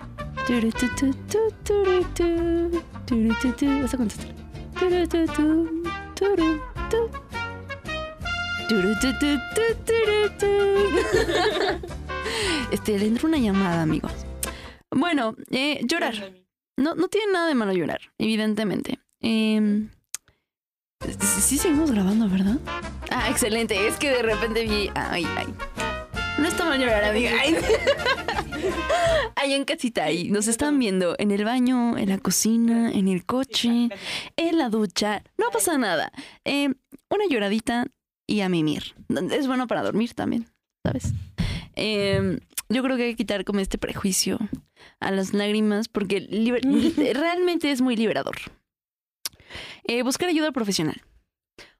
Vas 3.82 3.94
a 3.94 3.96
contestar. 3.96 4.45
Este, 12.70 12.98
le 12.98 13.06
entró 13.06 13.28
una 13.28 13.38
llamada, 13.38 13.82
amigos. 13.82 14.12
Bueno, 14.90 15.36
eh, 15.50 15.80
llorar. 15.84 16.32
No, 16.76 16.94
no 16.94 17.08
tiene 17.08 17.32
nada 17.32 17.46
de 17.46 17.54
malo 17.54 17.72
llorar, 17.72 18.00
evidentemente. 18.18 18.98
Em, 19.20 19.88
sí 21.40 21.58
seguimos 21.58 21.92
grabando, 21.92 22.28
¿verdad? 22.28 22.58
Ah, 23.10 23.30
excelente. 23.30 23.86
Es 23.86 23.96
que 23.96 24.10
de 24.10 24.22
repente 24.22 24.64
vi. 24.64 24.90
Ay, 24.94 25.26
ay. 25.36 25.46
No 26.38 26.48
está 26.48 26.64
mal 26.64 26.78
llorar, 26.78 27.04
amiga. 27.04 27.30
Ahí 29.36 29.52
en 29.54 29.64
casita, 29.64 30.04
ahí. 30.04 30.30
Nos 30.30 30.48
están 30.48 30.78
viendo 30.78 31.14
en 31.18 31.30
el 31.30 31.44
baño, 31.44 31.96
en 31.96 32.10
la 32.10 32.18
cocina, 32.18 32.92
en 32.92 33.08
el 33.08 33.24
coche, 33.24 33.88
en 34.36 34.58
la 34.58 34.68
ducha. 34.68 35.22
No 35.38 35.50
pasa 35.50 35.78
nada. 35.78 36.12
Eh, 36.44 36.68
una 37.10 37.26
lloradita 37.30 37.86
y 38.26 38.40
a 38.40 38.48
mimir. 38.48 38.94
Es 39.30 39.46
bueno 39.46 39.66
para 39.66 39.82
dormir 39.82 40.14
también, 40.14 40.46
¿sabes? 40.84 41.12
Eh, 41.74 42.38
yo 42.68 42.82
creo 42.82 42.96
que 42.96 43.04
hay 43.04 43.10
que 43.12 43.16
quitar 43.16 43.44
como 43.44 43.60
este 43.60 43.78
prejuicio 43.78 44.38
a 45.00 45.10
las 45.10 45.32
lágrimas 45.32 45.88
porque 45.88 46.20
realmente 47.14 47.70
es 47.70 47.80
muy 47.80 47.96
liberador. 47.96 48.36
Eh, 49.84 50.02
buscar 50.02 50.28
ayuda 50.28 50.52
profesional. 50.52 51.00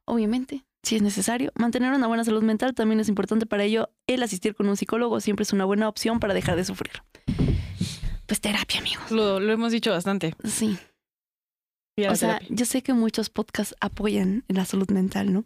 Obviamente, 0.05 0.65
si 0.87 0.97
es 0.97 1.03
necesario. 1.03 1.53
Mantener 1.57 1.93
una 1.93 2.07
buena 2.07 2.25
salud 2.25 2.43
mental 2.43 2.75
también 2.75 3.01
es 3.01 3.09
importante 3.09 3.45
para 3.45 3.65
ello. 3.65 3.91
El 4.07 4.23
asistir 4.23 4.55
con 4.55 4.69
un 4.69 4.77
psicólogo 4.77 5.21
siempre 5.21 5.43
es 5.43 5.53
una 5.53 5.65
buena 5.65 5.89
opción 5.89 6.21
para 6.21 6.33
dejar 6.33 6.57
de 6.57 6.65
sufrir. 6.65 7.03
Pues 8.27 8.41
terapia, 8.41 8.81
amigos. 8.81 9.11
Lo, 9.11 9.41
lo 9.41 9.53
hemos 9.53 9.73
dicho 9.73 9.91
bastante. 9.91 10.35
Sí. 10.45 10.79
O 12.09 12.15
sea, 12.15 12.39
terapia. 12.39 12.49
yo 12.51 12.67
sé 12.67 12.83
que 12.83 12.93
muchos 12.93 13.31
podcasts 13.31 13.75
apoyan 13.81 14.45
la 14.47 14.65
salud 14.65 14.89
mental, 14.91 15.33
¿no? 15.33 15.45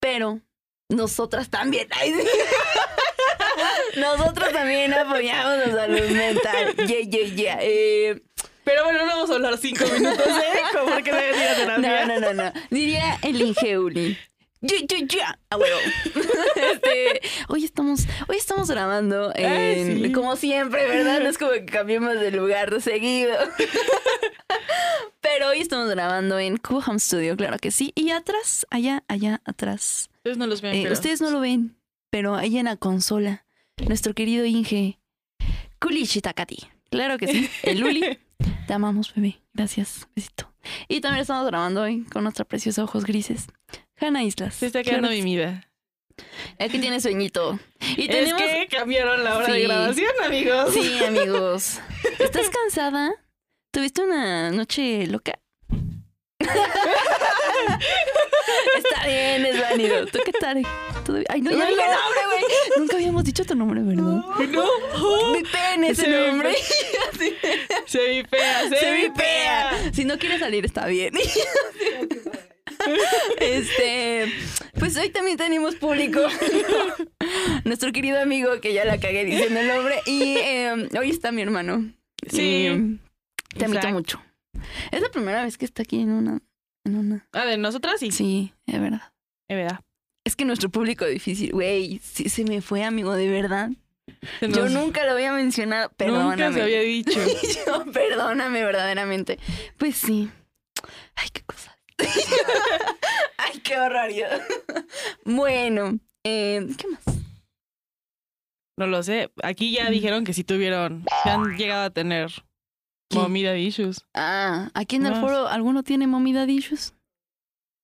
Pero 0.00 0.40
nosotras 0.88 1.50
también. 1.50 1.86
Nosotros 3.96 4.52
también 4.52 4.94
apoyamos 4.94 5.66
la 5.66 5.86
salud 5.86 6.08
mental. 6.10 6.76
Yeah, 6.76 7.00
yeah, 7.00 7.34
yeah. 7.34 7.58
Eh, 7.60 8.22
Pero 8.64 8.84
bueno, 8.84 9.00
no 9.00 9.06
vamos 9.06 9.30
a 9.30 9.34
hablar 9.34 9.58
cinco 9.58 9.84
minutos, 9.92 10.26
¿eh? 10.26 10.62
Como 10.78 10.96
que 10.96 11.10
terapia. 11.10 11.78
no, 11.78 12.06
no, 12.06 12.20
no, 12.20 12.34
no. 12.44 12.52
Diría 12.70 13.18
el 13.22 13.42
Ingeuli. 13.42 14.16
Ya, 14.60 14.76
ya, 14.88 14.98
ya. 15.06 15.38
A 15.50 15.56
huevo. 15.56 15.78
Este, 16.58 17.20
hoy 17.48 17.64
estamos, 17.64 18.06
hoy 18.28 18.36
estamos 18.36 18.68
grabando 18.68 19.32
en- 19.36 19.46
Ay, 19.46 20.02
sí. 20.06 20.12
como 20.12 20.34
siempre, 20.36 20.86
¿verdad? 20.88 21.20
No 21.20 21.28
es 21.28 21.38
como 21.38 21.52
que 21.52 21.64
cambiemos 21.64 22.14
de 22.14 22.32
lugar 22.32 22.80
seguido. 22.82 23.34
Pero 25.20 25.48
hoy 25.48 25.60
estamos 25.60 25.88
grabando 25.90 26.38
en 26.38 26.56
Cubo 26.56 26.82
Home 26.86 26.98
Studio, 26.98 27.36
claro 27.36 27.58
que 27.58 27.70
sí. 27.70 27.92
Y 27.94 28.10
atrás, 28.10 28.66
allá, 28.70 29.04
allá 29.08 29.40
atrás. 29.44 30.10
Ustedes 30.18 30.36
no 30.38 30.46
los 30.46 30.60
ven, 30.62 30.74
eh, 30.74 30.80
pero- 30.82 30.94
ustedes 30.94 31.20
no 31.20 31.30
lo 31.30 31.40
ven, 31.40 31.76
pero 32.10 32.34
ahí 32.34 32.58
en 32.58 32.64
la 32.66 32.76
consola, 32.76 33.44
nuestro 33.86 34.14
querido 34.14 34.44
Inge 34.44 34.98
Kulishi 35.80 36.20
Takati. 36.20 36.58
Claro 36.90 37.18
que 37.18 37.28
sí. 37.28 37.50
El 37.62 37.80
Luli. 37.80 38.18
Te 38.66 38.72
amamos, 38.74 39.14
bebé. 39.14 39.40
Gracias. 39.54 40.08
Besito. 40.14 40.52
Y 40.88 41.00
también 41.00 41.22
estamos 41.22 41.46
grabando 41.46 41.82
hoy 41.82 42.04
con 42.04 42.22
nuestra 42.24 42.44
preciosa 42.44 42.82
ojos 42.84 43.04
grises. 43.04 43.46
Hanna 44.00 44.22
Islas. 44.22 44.54
Se 44.54 44.66
está 44.66 44.82
Claro 44.82 45.08
quedando. 45.08 45.60
Aquí 46.58 46.78
tiene 46.78 47.00
sueñito. 47.00 47.58
Y 47.96 48.02
Es 48.02 48.08
tenemos. 48.08 48.42
que 48.42 48.66
cambiaron 48.70 49.22
la 49.24 49.36
hora 49.36 49.46
Sí. 49.46 49.52
de 49.52 49.62
grabación, 49.62 50.10
amigos. 50.24 50.74
Sí, 50.74 51.04
amigos. 51.06 51.78
¿Estás 52.18 52.50
cansada? 52.50 53.12
¿Tuviste 53.70 54.02
una 54.02 54.50
noche 54.50 55.06
loca? 55.06 55.38
Está 58.76 59.06
bien, 59.06 59.46
es 59.46 59.60
válido. 59.60 60.06
¿Tú 60.06 60.18
qué 60.24 60.32
tal? 60.32 60.62
¿Todo 61.04 61.16
bien? 61.16 61.26
Ay, 61.28 61.40
no, 61.42 61.50
ya 61.50 61.66
dije 61.66 61.82
nombre, 61.82 62.20
güey. 62.30 62.44
Nunca 62.78 62.96
habíamos 62.96 63.24
dicho 63.24 63.44
tu 63.44 63.54
nombre, 63.54 63.80
¿verdad? 63.82 64.02
No. 64.02 65.32
Mi 65.32 65.42
pene 65.42 65.90
ese 65.90 66.02
Se 66.02 66.08
nombre. 66.08 66.54
Se 67.86 68.08
vipea, 68.08 68.68
se, 68.68 68.76
Se 68.76 68.92
vipea. 68.92 69.70
vipea. 69.72 69.92
Si 69.92 70.04
no 70.04 70.18
quiere 70.18 70.38
salir, 70.38 70.64
está 70.64 70.86
bien. 70.86 71.12
Este, 73.40 74.32
pues 74.78 74.96
hoy 74.96 75.10
también 75.10 75.36
tenemos 75.36 75.76
público. 75.76 76.20
Nuestro 77.64 77.92
querido 77.92 78.20
amigo 78.20 78.60
que 78.60 78.72
ya 78.72 78.84
la 78.84 78.98
cagué 78.98 79.24
diciendo 79.24 79.60
el 79.60 79.68
nombre. 79.68 80.00
Y 80.06 80.36
eh, 80.38 80.88
hoy 80.98 81.10
está 81.10 81.32
mi 81.32 81.42
hermano. 81.42 81.92
Sí. 82.28 82.68
Y 83.54 83.58
te 83.58 83.64
admito 83.64 83.88
mucho. 83.90 84.22
Es 84.90 85.00
la 85.00 85.10
primera 85.10 85.44
vez 85.44 85.56
que 85.56 85.64
está 85.64 85.82
aquí 85.82 86.00
en 86.00 86.10
una. 86.10 86.40
En 86.84 86.96
una. 86.96 87.28
Ah, 87.32 87.44
de 87.44 87.58
nosotras 87.58 88.00
sí. 88.00 88.10
Sí, 88.10 88.52
es 88.66 88.80
verdad. 88.80 89.12
Es 89.48 89.56
verdad. 89.56 89.80
Es 90.24 90.36
que 90.36 90.44
nuestro 90.44 90.68
público 90.68 91.06
difícil, 91.06 91.52
güey, 91.52 92.00
sí 92.02 92.28
se 92.28 92.44
me 92.44 92.60
fue, 92.60 92.84
amigo, 92.84 93.14
de 93.14 93.30
verdad. 93.30 93.70
Yo 94.40 94.68
nunca 94.68 95.04
lo 95.04 95.12
había 95.12 95.32
mencionado. 95.32 95.90
Perdóname. 95.96 96.30
Nunca 96.30 96.52
se 96.52 96.62
había 96.62 96.80
dicho. 96.80 97.18
Yo, 97.66 97.84
perdóname 97.92 98.62
verdaderamente. 98.62 99.38
Pues 99.78 99.96
sí. 99.96 100.30
Ay, 101.14 101.28
qué 101.32 101.42
cosa. 101.42 101.77
Ay, 103.38 103.60
qué 103.62 103.76
barbaridad. 103.76 104.40
Bueno, 105.24 105.98
eh, 106.24 106.66
¿qué 106.76 106.86
más? 106.88 107.02
No 108.76 108.86
lo 108.86 109.02
sé. 109.02 109.30
Aquí 109.42 109.72
ya 109.72 109.90
dijeron 109.90 110.24
que 110.24 110.32
sí 110.32 110.44
tuvieron, 110.44 111.04
que 111.24 111.30
han 111.30 111.56
llegado 111.56 111.84
a 111.84 111.90
tener 111.90 112.30
¿Qué? 113.10 113.18
mommy 113.18 113.42
daddy 113.42 113.66
issues. 113.66 114.04
Ah, 114.14 114.70
aquí 114.74 114.96
en 114.96 115.06
el 115.06 115.12
Más. 115.12 115.20
foro, 115.20 115.48
¿alguno 115.48 115.82
tiene 115.82 116.06
mommy 116.06 116.32
daddy 116.32 116.56
issues? 116.58 116.94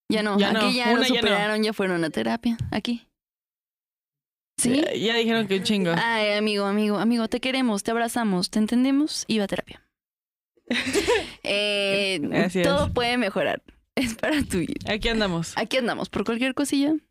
Ya 0.09 0.23
no, 0.23 0.37
Ya 0.37 0.53
no, 0.53 0.59
aquí 0.67 0.75
ya 0.75 0.91
una 0.91 0.99
lo 0.99 1.03
ya 1.03 1.09
no. 1.09 1.15
superaron, 1.15 1.63
ya 1.63 1.73
fueron 1.73 2.03
a 2.03 2.09
terapia. 2.11 2.57
Aquí. 2.71 3.07
¿Sí? 4.57 4.73
Ya, 4.81 4.93
ya 4.93 5.15
dijeron 5.15 5.47
que 5.47 5.57
un 5.57 5.63
chingo. 5.63 5.91
Ay, 5.97 6.33
amigo, 6.33 6.65
amigo, 6.65 6.97
amigo, 6.97 7.27
te 7.27 7.41
queremos, 7.41 7.83
te 7.83 7.91
abrazamos, 7.91 8.49
te 8.49 8.59
entendemos 8.59 9.25
y 9.27 9.39
va 9.39 9.45
a 9.45 9.47
terapia. 9.47 9.81
Eh, 11.47 12.19
Así 12.43 12.61
es. 12.61 12.67
todo 12.67 12.91
puede 12.91 13.17
mejorar. 13.17 13.61
Es 14.05 14.15
para 14.15 14.43
tu 14.43 14.57
vida. 14.59 14.91
Aquí 14.93 15.07
andamos. 15.09 15.53
Aquí 15.57 15.77
andamos 15.77 16.09
por 16.09 16.25
cualquier 16.25 16.53
cosilla. 16.53 16.91
Un 16.91 17.01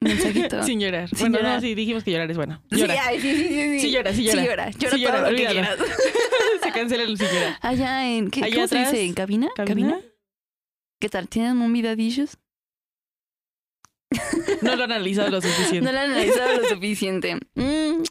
mensajito. 0.00 0.62
Sin 0.64 0.78
llorar. 0.80 1.08
Sin 1.08 1.18
bueno, 1.20 1.38
llorar. 1.38 1.54
no, 1.56 1.60
sí, 1.62 1.74
dijimos 1.74 2.04
que 2.04 2.10
llorar 2.12 2.30
es 2.30 2.36
bueno. 2.36 2.62
Sí, 2.70 2.76
Llora. 2.80 3.06
ay, 3.06 3.20
sí, 3.20 3.34
sí, 3.34 3.48
sí, 3.48 3.54
sí. 3.54 3.80
Sí 3.80 3.90
llora, 3.92 4.10
sí 4.12 4.16
Sí 4.16 4.24
llora. 4.24 4.44
llora. 4.44 4.70
Llora 4.70 4.90
Sí 4.96 5.00
llora, 5.00 5.18
todo 5.20 5.30
lo 5.30 5.36
que 5.36 5.46
quieras. 5.46 5.76
Se 6.62 6.72
cancela 6.72 7.02
el 7.04 7.16
sin 7.18 7.26
llorar. 7.28 7.58
Allá 7.62 8.08
en, 8.10 8.30
¿qué, 8.30 8.44
Allá 8.44 8.54
¿cómo 8.56 8.68
se 8.68 8.78
atrás. 8.78 8.92
dice? 8.92 9.04
¿En 9.04 9.14
cabina? 9.14 9.48
¿Cabina? 9.56 10.00
¿Qué 11.00 11.08
tal? 11.08 11.28
¿Tienen 11.28 11.82
daddy 11.82 12.06
issues? 12.06 12.38
No 14.62 14.76
lo 14.76 14.84
han 14.84 14.92
analizado 14.92 15.30
lo 15.30 15.40
suficiente. 15.40 15.80
No 15.80 15.92
lo 15.92 15.98
han 15.98 16.10
analizado 16.12 16.60
lo 16.60 16.68
suficiente. 16.68 17.36
Mm, 17.54 18.02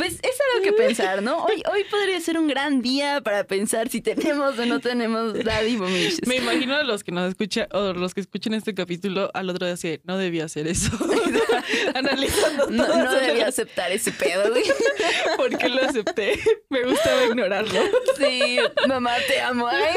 pues 0.00 0.14
es 0.14 0.38
algo 0.54 0.64
que 0.64 0.72
pensar, 0.72 1.22
¿no? 1.22 1.44
Hoy, 1.44 1.62
hoy 1.72 1.84
podría 1.90 2.20
ser 2.20 2.38
un 2.38 2.48
gran 2.48 2.82
día 2.82 3.20
para 3.20 3.44
pensar 3.44 3.88
si 3.88 4.00
tenemos 4.00 4.58
o 4.58 4.66
no 4.66 4.80
tenemos 4.80 5.34
daddy 5.44 5.74
issues. 5.74 6.26
Me 6.26 6.36
imagino 6.36 6.74
a 6.76 6.82
los 6.84 7.04
que 7.04 7.12
nos 7.12 7.28
escuchan 7.28 7.68
o 7.72 7.92
los 7.92 8.14
que 8.14 8.20
escuchen 8.20 8.54
este 8.54 8.74
capítulo 8.74 9.30
al 9.34 9.50
otro 9.50 9.66
día 9.66 9.74
así, 9.74 10.00
no 10.04 10.16
debía 10.16 10.44
hacer 10.46 10.66
eso. 10.66 10.90
Analizando 11.94 12.70
No, 12.70 12.86
todo. 12.86 12.96
no 13.04 13.14
debía 13.14 13.46
aceptar 13.48 13.92
ese 13.92 14.12
pedo, 14.12 14.50
güey. 14.50 14.64
¿Por 15.36 15.56
qué 15.58 15.68
lo 15.68 15.82
acepté? 15.82 16.38
Me 16.68 16.82
gustaba 16.84 17.24
ignorarlo. 17.26 17.80
Sí, 18.18 18.58
mamá, 18.88 19.14
te 19.28 19.40
amo. 19.40 19.66
Ay, 19.68 19.94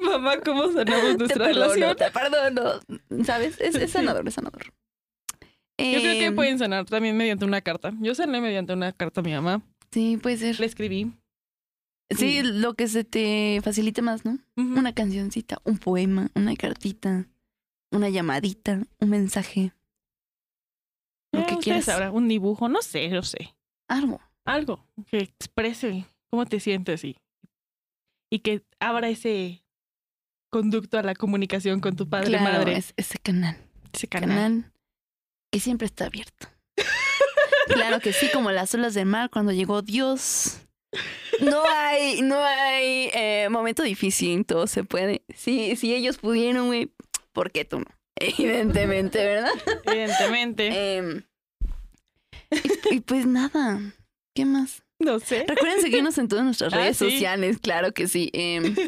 Mamá, 0.00 0.38
¿cómo 0.40 0.72
sanamos 0.72 1.12
te 1.12 1.16
nuestra 1.18 1.44
perdono, 1.46 1.74
relación? 1.74 1.96
te 1.96 2.10
perdono. 2.10 2.80
¿Sabes? 3.24 3.60
Es, 3.60 3.90
sanador, 3.90 4.26
es 4.26 4.34
sanador. 4.34 4.62
Yo 5.78 6.00
creo 6.00 6.12
que 6.14 6.26
Eh, 6.26 6.32
pueden 6.32 6.58
sanar 6.58 6.84
también 6.86 7.16
mediante 7.16 7.44
una 7.44 7.60
carta. 7.60 7.92
Yo 8.00 8.14
sané 8.14 8.40
mediante 8.40 8.72
una 8.72 8.92
carta 8.92 9.20
a 9.20 9.24
mi 9.24 9.32
mamá. 9.32 9.62
Sí, 9.90 10.18
puede 10.22 10.36
ser. 10.36 10.60
Le 10.60 10.66
escribí. 10.66 11.12
Sí, 12.10 12.42
lo 12.42 12.74
que 12.74 12.88
se 12.88 13.04
te 13.04 13.60
facilite 13.62 14.02
más, 14.02 14.24
¿no? 14.26 14.38
Una 14.56 14.92
cancioncita, 14.92 15.58
un 15.64 15.78
poema, 15.78 16.30
una 16.34 16.54
cartita, 16.56 17.26
una 17.90 18.10
llamadita, 18.10 18.82
un 19.00 19.08
mensaje, 19.08 19.72
lo 21.32 21.40
Eh, 21.40 21.46
que 21.48 21.56
quieras. 21.56 21.86
sabrán, 21.86 22.14
un 22.14 22.28
dibujo, 22.28 22.68
no 22.68 22.82
sé, 22.82 23.08
no 23.08 23.22
sé. 23.22 23.54
algo. 23.88 24.20
Algo 24.44 24.84
que 25.06 25.18
exprese 25.18 26.04
cómo 26.28 26.44
te 26.46 26.58
sientes 26.60 27.04
y, 27.04 27.16
y 28.30 28.40
que 28.40 28.62
abra 28.80 29.08
ese 29.08 29.62
conducto 30.50 30.98
a 30.98 31.02
la 31.02 31.14
comunicación 31.14 31.80
con 31.80 31.94
tu 31.96 32.08
padre, 32.08 32.28
claro, 32.28 32.44
madre. 32.58 32.76
es 32.76 32.92
ese 32.96 33.18
canal, 33.18 33.56
ese 33.92 34.06
canal. 34.08 34.28
canal 34.28 34.71
que 35.52 35.60
siempre 35.60 35.86
está 35.86 36.06
abierto. 36.06 36.48
claro 37.68 38.00
que 38.00 38.12
sí, 38.12 38.28
como 38.32 38.50
las 38.50 38.74
olas 38.74 38.94
del 38.94 39.06
mar 39.06 39.30
cuando 39.30 39.52
llegó 39.52 39.82
Dios. 39.82 40.58
No 41.40 41.62
hay, 41.70 42.22
no 42.22 42.36
hay 42.42 43.10
eh, 43.14 43.48
momento 43.50 43.82
difícil, 43.82 44.44
todo 44.44 44.66
se 44.66 44.84
puede. 44.84 45.22
Sí, 45.34 45.76
si 45.76 45.94
ellos 45.94 46.18
pudieron, 46.18 46.66
güey, 46.66 46.90
¿por 47.32 47.50
qué 47.50 47.64
tú 47.64 47.80
no? 47.80 47.86
Evidentemente, 48.16 49.24
¿verdad? 49.24 49.52
Evidentemente. 49.84 50.96
Em, 50.96 51.22
y, 52.90 52.96
y 52.96 53.00
pues 53.00 53.26
nada, 53.26 53.80
¿qué 54.34 54.44
más? 54.44 54.82
no 54.98 55.18
sé. 55.18 55.44
Recuerden 55.48 55.80
seguirnos 55.80 56.16
en 56.18 56.28
todas 56.28 56.44
nuestras 56.44 56.72
Ah, 56.72 56.76
redes 56.76 56.96
sí. 56.98 57.10
sociales, 57.10 57.58
claro 57.60 57.92
que 57.92 58.08
sí. 58.08 58.30
Em, 58.32 58.74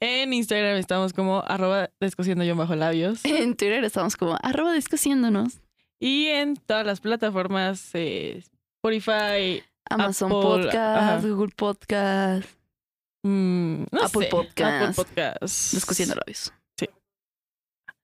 En 0.00 0.32
Instagram 0.32 0.78
estamos 0.78 1.12
como 1.12 1.44
arroba 1.46 1.90
descosiendo 2.00 2.42
yo 2.44 2.56
bajo 2.56 2.74
labios. 2.74 3.22
en 3.26 3.54
Twitter 3.56 3.84
estamos 3.84 4.16
como 4.16 4.36
arroba 4.42 4.72
discutiéndonos. 4.72 5.60
Y 6.00 6.28
en 6.28 6.56
todas 6.56 6.86
las 6.86 7.00
plataformas, 7.00 7.90
eh, 7.94 8.42
Spotify, 8.82 9.62
Amazon 9.90 10.32
Apple, 10.32 10.42
Podcast, 10.42 10.76
ajá. 10.76 11.20
Google 11.20 11.52
Podcast, 11.54 12.48
mm, 13.22 13.84
no 13.92 14.02
Apple 14.02 14.24
sé, 14.24 14.30
Podcast. 14.30 14.82
Apple 14.82 15.04
Podcast. 15.04 15.74
Discutiendo 15.74 16.14
labios. 16.14 16.52
Sí. 16.78 16.88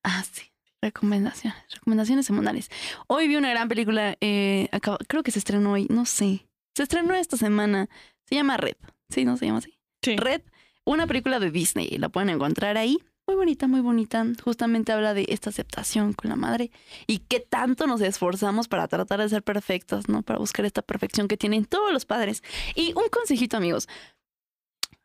Ah, 0.03 0.23
sí. 0.31 0.43
Recomendaciones, 0.79 1.59
recomendaciones 1.73 2.27
semanales. 2.27 2.69
Hoy 3.07 3.27
vi 3.27 3.35
una 3.35 3.49
gran 3.49 3.67
película, 3.67 4.15
eh, 4.21 4.69
creo 5.07 5.23
que 5.23 5.31
se 5.31 5.39
estrenó 5.39 5.71
hoy, 5.71 5.87
no 5.89 6.05
sé. 6.05 6.47
Se 6.75 6.83
estrenó 6.83 7.15
esta 7.15 7.35
semana. 7.35 7.89
Se 8.25 8.35
llama 8.35 8.57
Red. 8.57 8.75
Sí, 9.09 9.25
¿no 9.25 9.37
se 9.37 9.47
llama 9.47 9.57
así? 9.57 9.79
Sí. 10.03 10.15
Red, 10.17 10.43
una 10.85 11.07
película 11.07 11.39
de 11.39 11.49
Disney. 11.49 11.97
La 11.97 12.09
pueden 12.09 12.29
encontrar 12.29 12.77
ahí. 12.77 12.99
Muy 13.27 13.35
bonita, 13.35 13.67
muy 13.67 13.81
bonita. 13.81 14.25
Justamente 14.41 14.93
habla 14.93 15.13
de 15.13 15.25
esta 15.27 15.49
aceptación 15.49 16.13
con 16.13 16.29
la 16.29 16.37
madre 16.37 16.71
y 17.07 17.19
qué 17.19 17.41
tanto 17.41 17.85
nos 17.85 17.99
esforzamos 17.99 18.69
para 18.69 18.87
tratar 18.87 19.19
de 19.19 19.27
ser 19.27 19.43
perfectos, 19.43 20.07
¿no? 20.07 20.21
Para 20.21 20.39
buscar 20.39 20.63
esta 20.63 20.81
perfección 20.81 21.27
que 21.27 21.35
tienen 21.35 21.65
todos 21.65 21.91
los 21.91 22.05
padres. 22.05 22.41
Y 22.73 22.93
un 22.93 23.09
consejito, 23.11 23.57
amigos. 23.57 23.89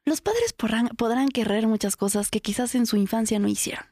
Los 0.04 0.20
padres 0.20 0.52
podrán, 0.52 0.86
podrán 0.90 1.30
querer 1.30 1.66
muchas 1.66 1.96
cosas 1.96 2.30
que 2.30 2.40
quizás 2.40 2.76
en 2.76 2.86
su 2.86 2.96
infancia 2.96 3.40
no 3.40 3.48
hicieron. 3.48 3.84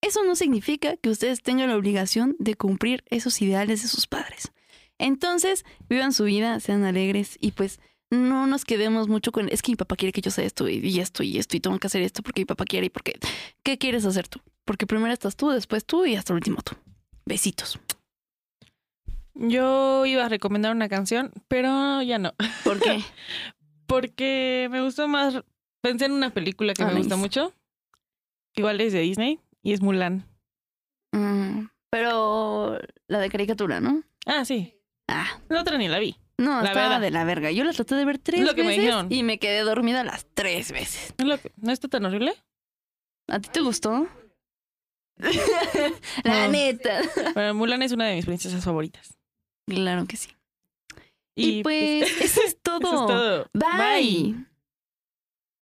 Eso 0.00 0.24
no 0.24 0.36
significa 0.36 0.96
que 0.96 1.10
ustedes 1.10 1.42
tengan 1.42 1.68
la 1.68 1.76
obligación 1.76 2.36
de 2.38 2.54
cumplir 2.54 3.04
esos 3.10 3.42
ideales 3.42 3.82
de 3.82 3.88
sus 3.88 4.06
padres. 4.06 4.52
Entonces, 4.96 5.66
vivan 5.86 6.14
su 6.14 6.24
vida, 6.24 6.60
sean 6.60 6.84
alegres 6.84 7.36
y 7.40 7.52
pues 7.52 7.78
no 8.10 8.46
nos 8.46 8.64
quedemos 8.64 9.08
mucho 9.08 9.32
con, 9.32 9.48
es 9.48 9.62
que 9.62 9.72
mi 9.72 9.76
papá 9.76 9.96
quiere 9.96 10.12
que 10.12 10.20
yo 10.20 10.30
sea 10.30 10.44
esto 10.44 10.68
y, 10.68 10.78
y 10.78 11.00
esto 11.00 11.22
y 11.22 11.38
esto 11.38 11.56
y 11.56 11.60
tengo 11.60 11.78
que 11.78 11.86
hacer 11.86 12.02
esto 12.02 12.22
porque 12.22 12.40
mi 12.42 12.44
papá 12.46 12.64
quiere 12.64 12.86
y 12.86 12.90
porque, 12.90 13.18
¿qué 13.62 13.78
quieres 13.78 14.04
hacer 14.04 14.28
tú? 14.28 14.40
Porque 14.64 14.86
primero 14.86 15.12
estás 15.12 15.36
tú, 15.36 15.50
después 15.50 15.84
tú 15.84 16.04
y 16.06 16.16
hasta 16.16 16.32
el 16.32 16.36
último 16.36 16.60
tú. 16.62 16.74
Besitos. 17.24 17.78
Yo 19.34 20.04
iba 20.06 20.26
a 20.26 20.28
recomendar 20.28 20.74
una 20.74 20.88
canción, 20.88 21.32
pero 21.48 22.02
ya 22.02 22.18
no. 22.18 22.34
¿Por 22.64 22.80
qué? 22.80 23.02
Porque 23.86 24.68
me 24.70 24.82
gustó 24.82 25.08
más. 25.08 25.42
Pensé 25.80 26.06
en 26.06 26.12
una 26.12 26.30
película 26.30 26.74
que 26.74 26.82
Ah, 26.82 26.88
me 26.88 26.98
gusta 26.98 27.16
mucho. 27.16 27.54
Igual 28.54 28.80
es 28.80 28.92
de 28.92 29.00
Disney 29.00 29.40
y 29.62 29.72
es 29.72 29.80
Mulan. 29.80 30.26
Mm, 31.12 31.66
pero 31.90 32.78
la 33.06 33.18
de 33.18 33.30
caricatura, 33.30 33.80
¿no? 33.80 34.02
Ah, 34.26 34.44
sí. 34.44 34.74
Ah, 35.08 35.40
La 35.48 35.60
otra 35.62 35.78
ni 35.78 35.88
la 35.88 35.98
vi. 35.98 36.16
No, 36.40 36.60
La 36.62 36.68
estaba 36.68 36.88
verdad. 36.88 37.00
de 37.00 37.10
la 37.10 37.24
verga. 37.24 37.50
Yo 37.50 37.64
la 37.64 37.72
traté 37.72 37.94
de 37.94 38.04
ver 38.04 38.18
tres 38.18 38.40
Es 38.40 38.46
lo 38.46 38.54
que 38.54 38.62
me 38.62 38.68
veces 38.68 38.84
dijeron. 38.84 39.06
y 39.10 39.22
me 39.22 39.38
quedé 39.38 39.60
dormida 39.60 40.02
las 40.04 40.26
tres 40.34 40.72
veces. 40.72 41.14
Es 41.16 41.24
lo 41.26 41.38
que- 41.38 41.52
¿No 41.56 41.72
está 41.72 41.88
tan 41.88 42.04
horrible? 42.04 42.34
¿A 43.28 43.38
ti 43.38 43.48
te 43.52 43.60
gustó? 43.60 44.08
la 46.24 46.46
No. 46.46 46.52
neta. 46.52 47.02
Bueno, 47.34 47.54
Mulan 47.54 47.82
es 47.82 47.92
una 47.92 48.06
de 48.06 48.16
mis 48.16 48.24
princesas 48.26 48.64
favoritas. 48.64 49.16
Claro 49.66 50.06
que 50.06 50.16
sí. 50.16 50.30
Y, 51.36 51.62
pues, 51.62 52.10
eso 52.20 52.40
es 52.44 52.58
todo. 52.62 52.78
eso 52.80 53.00
es 53.02 53.06
todo. 53.06 53.46
Bye. 53.54 54.34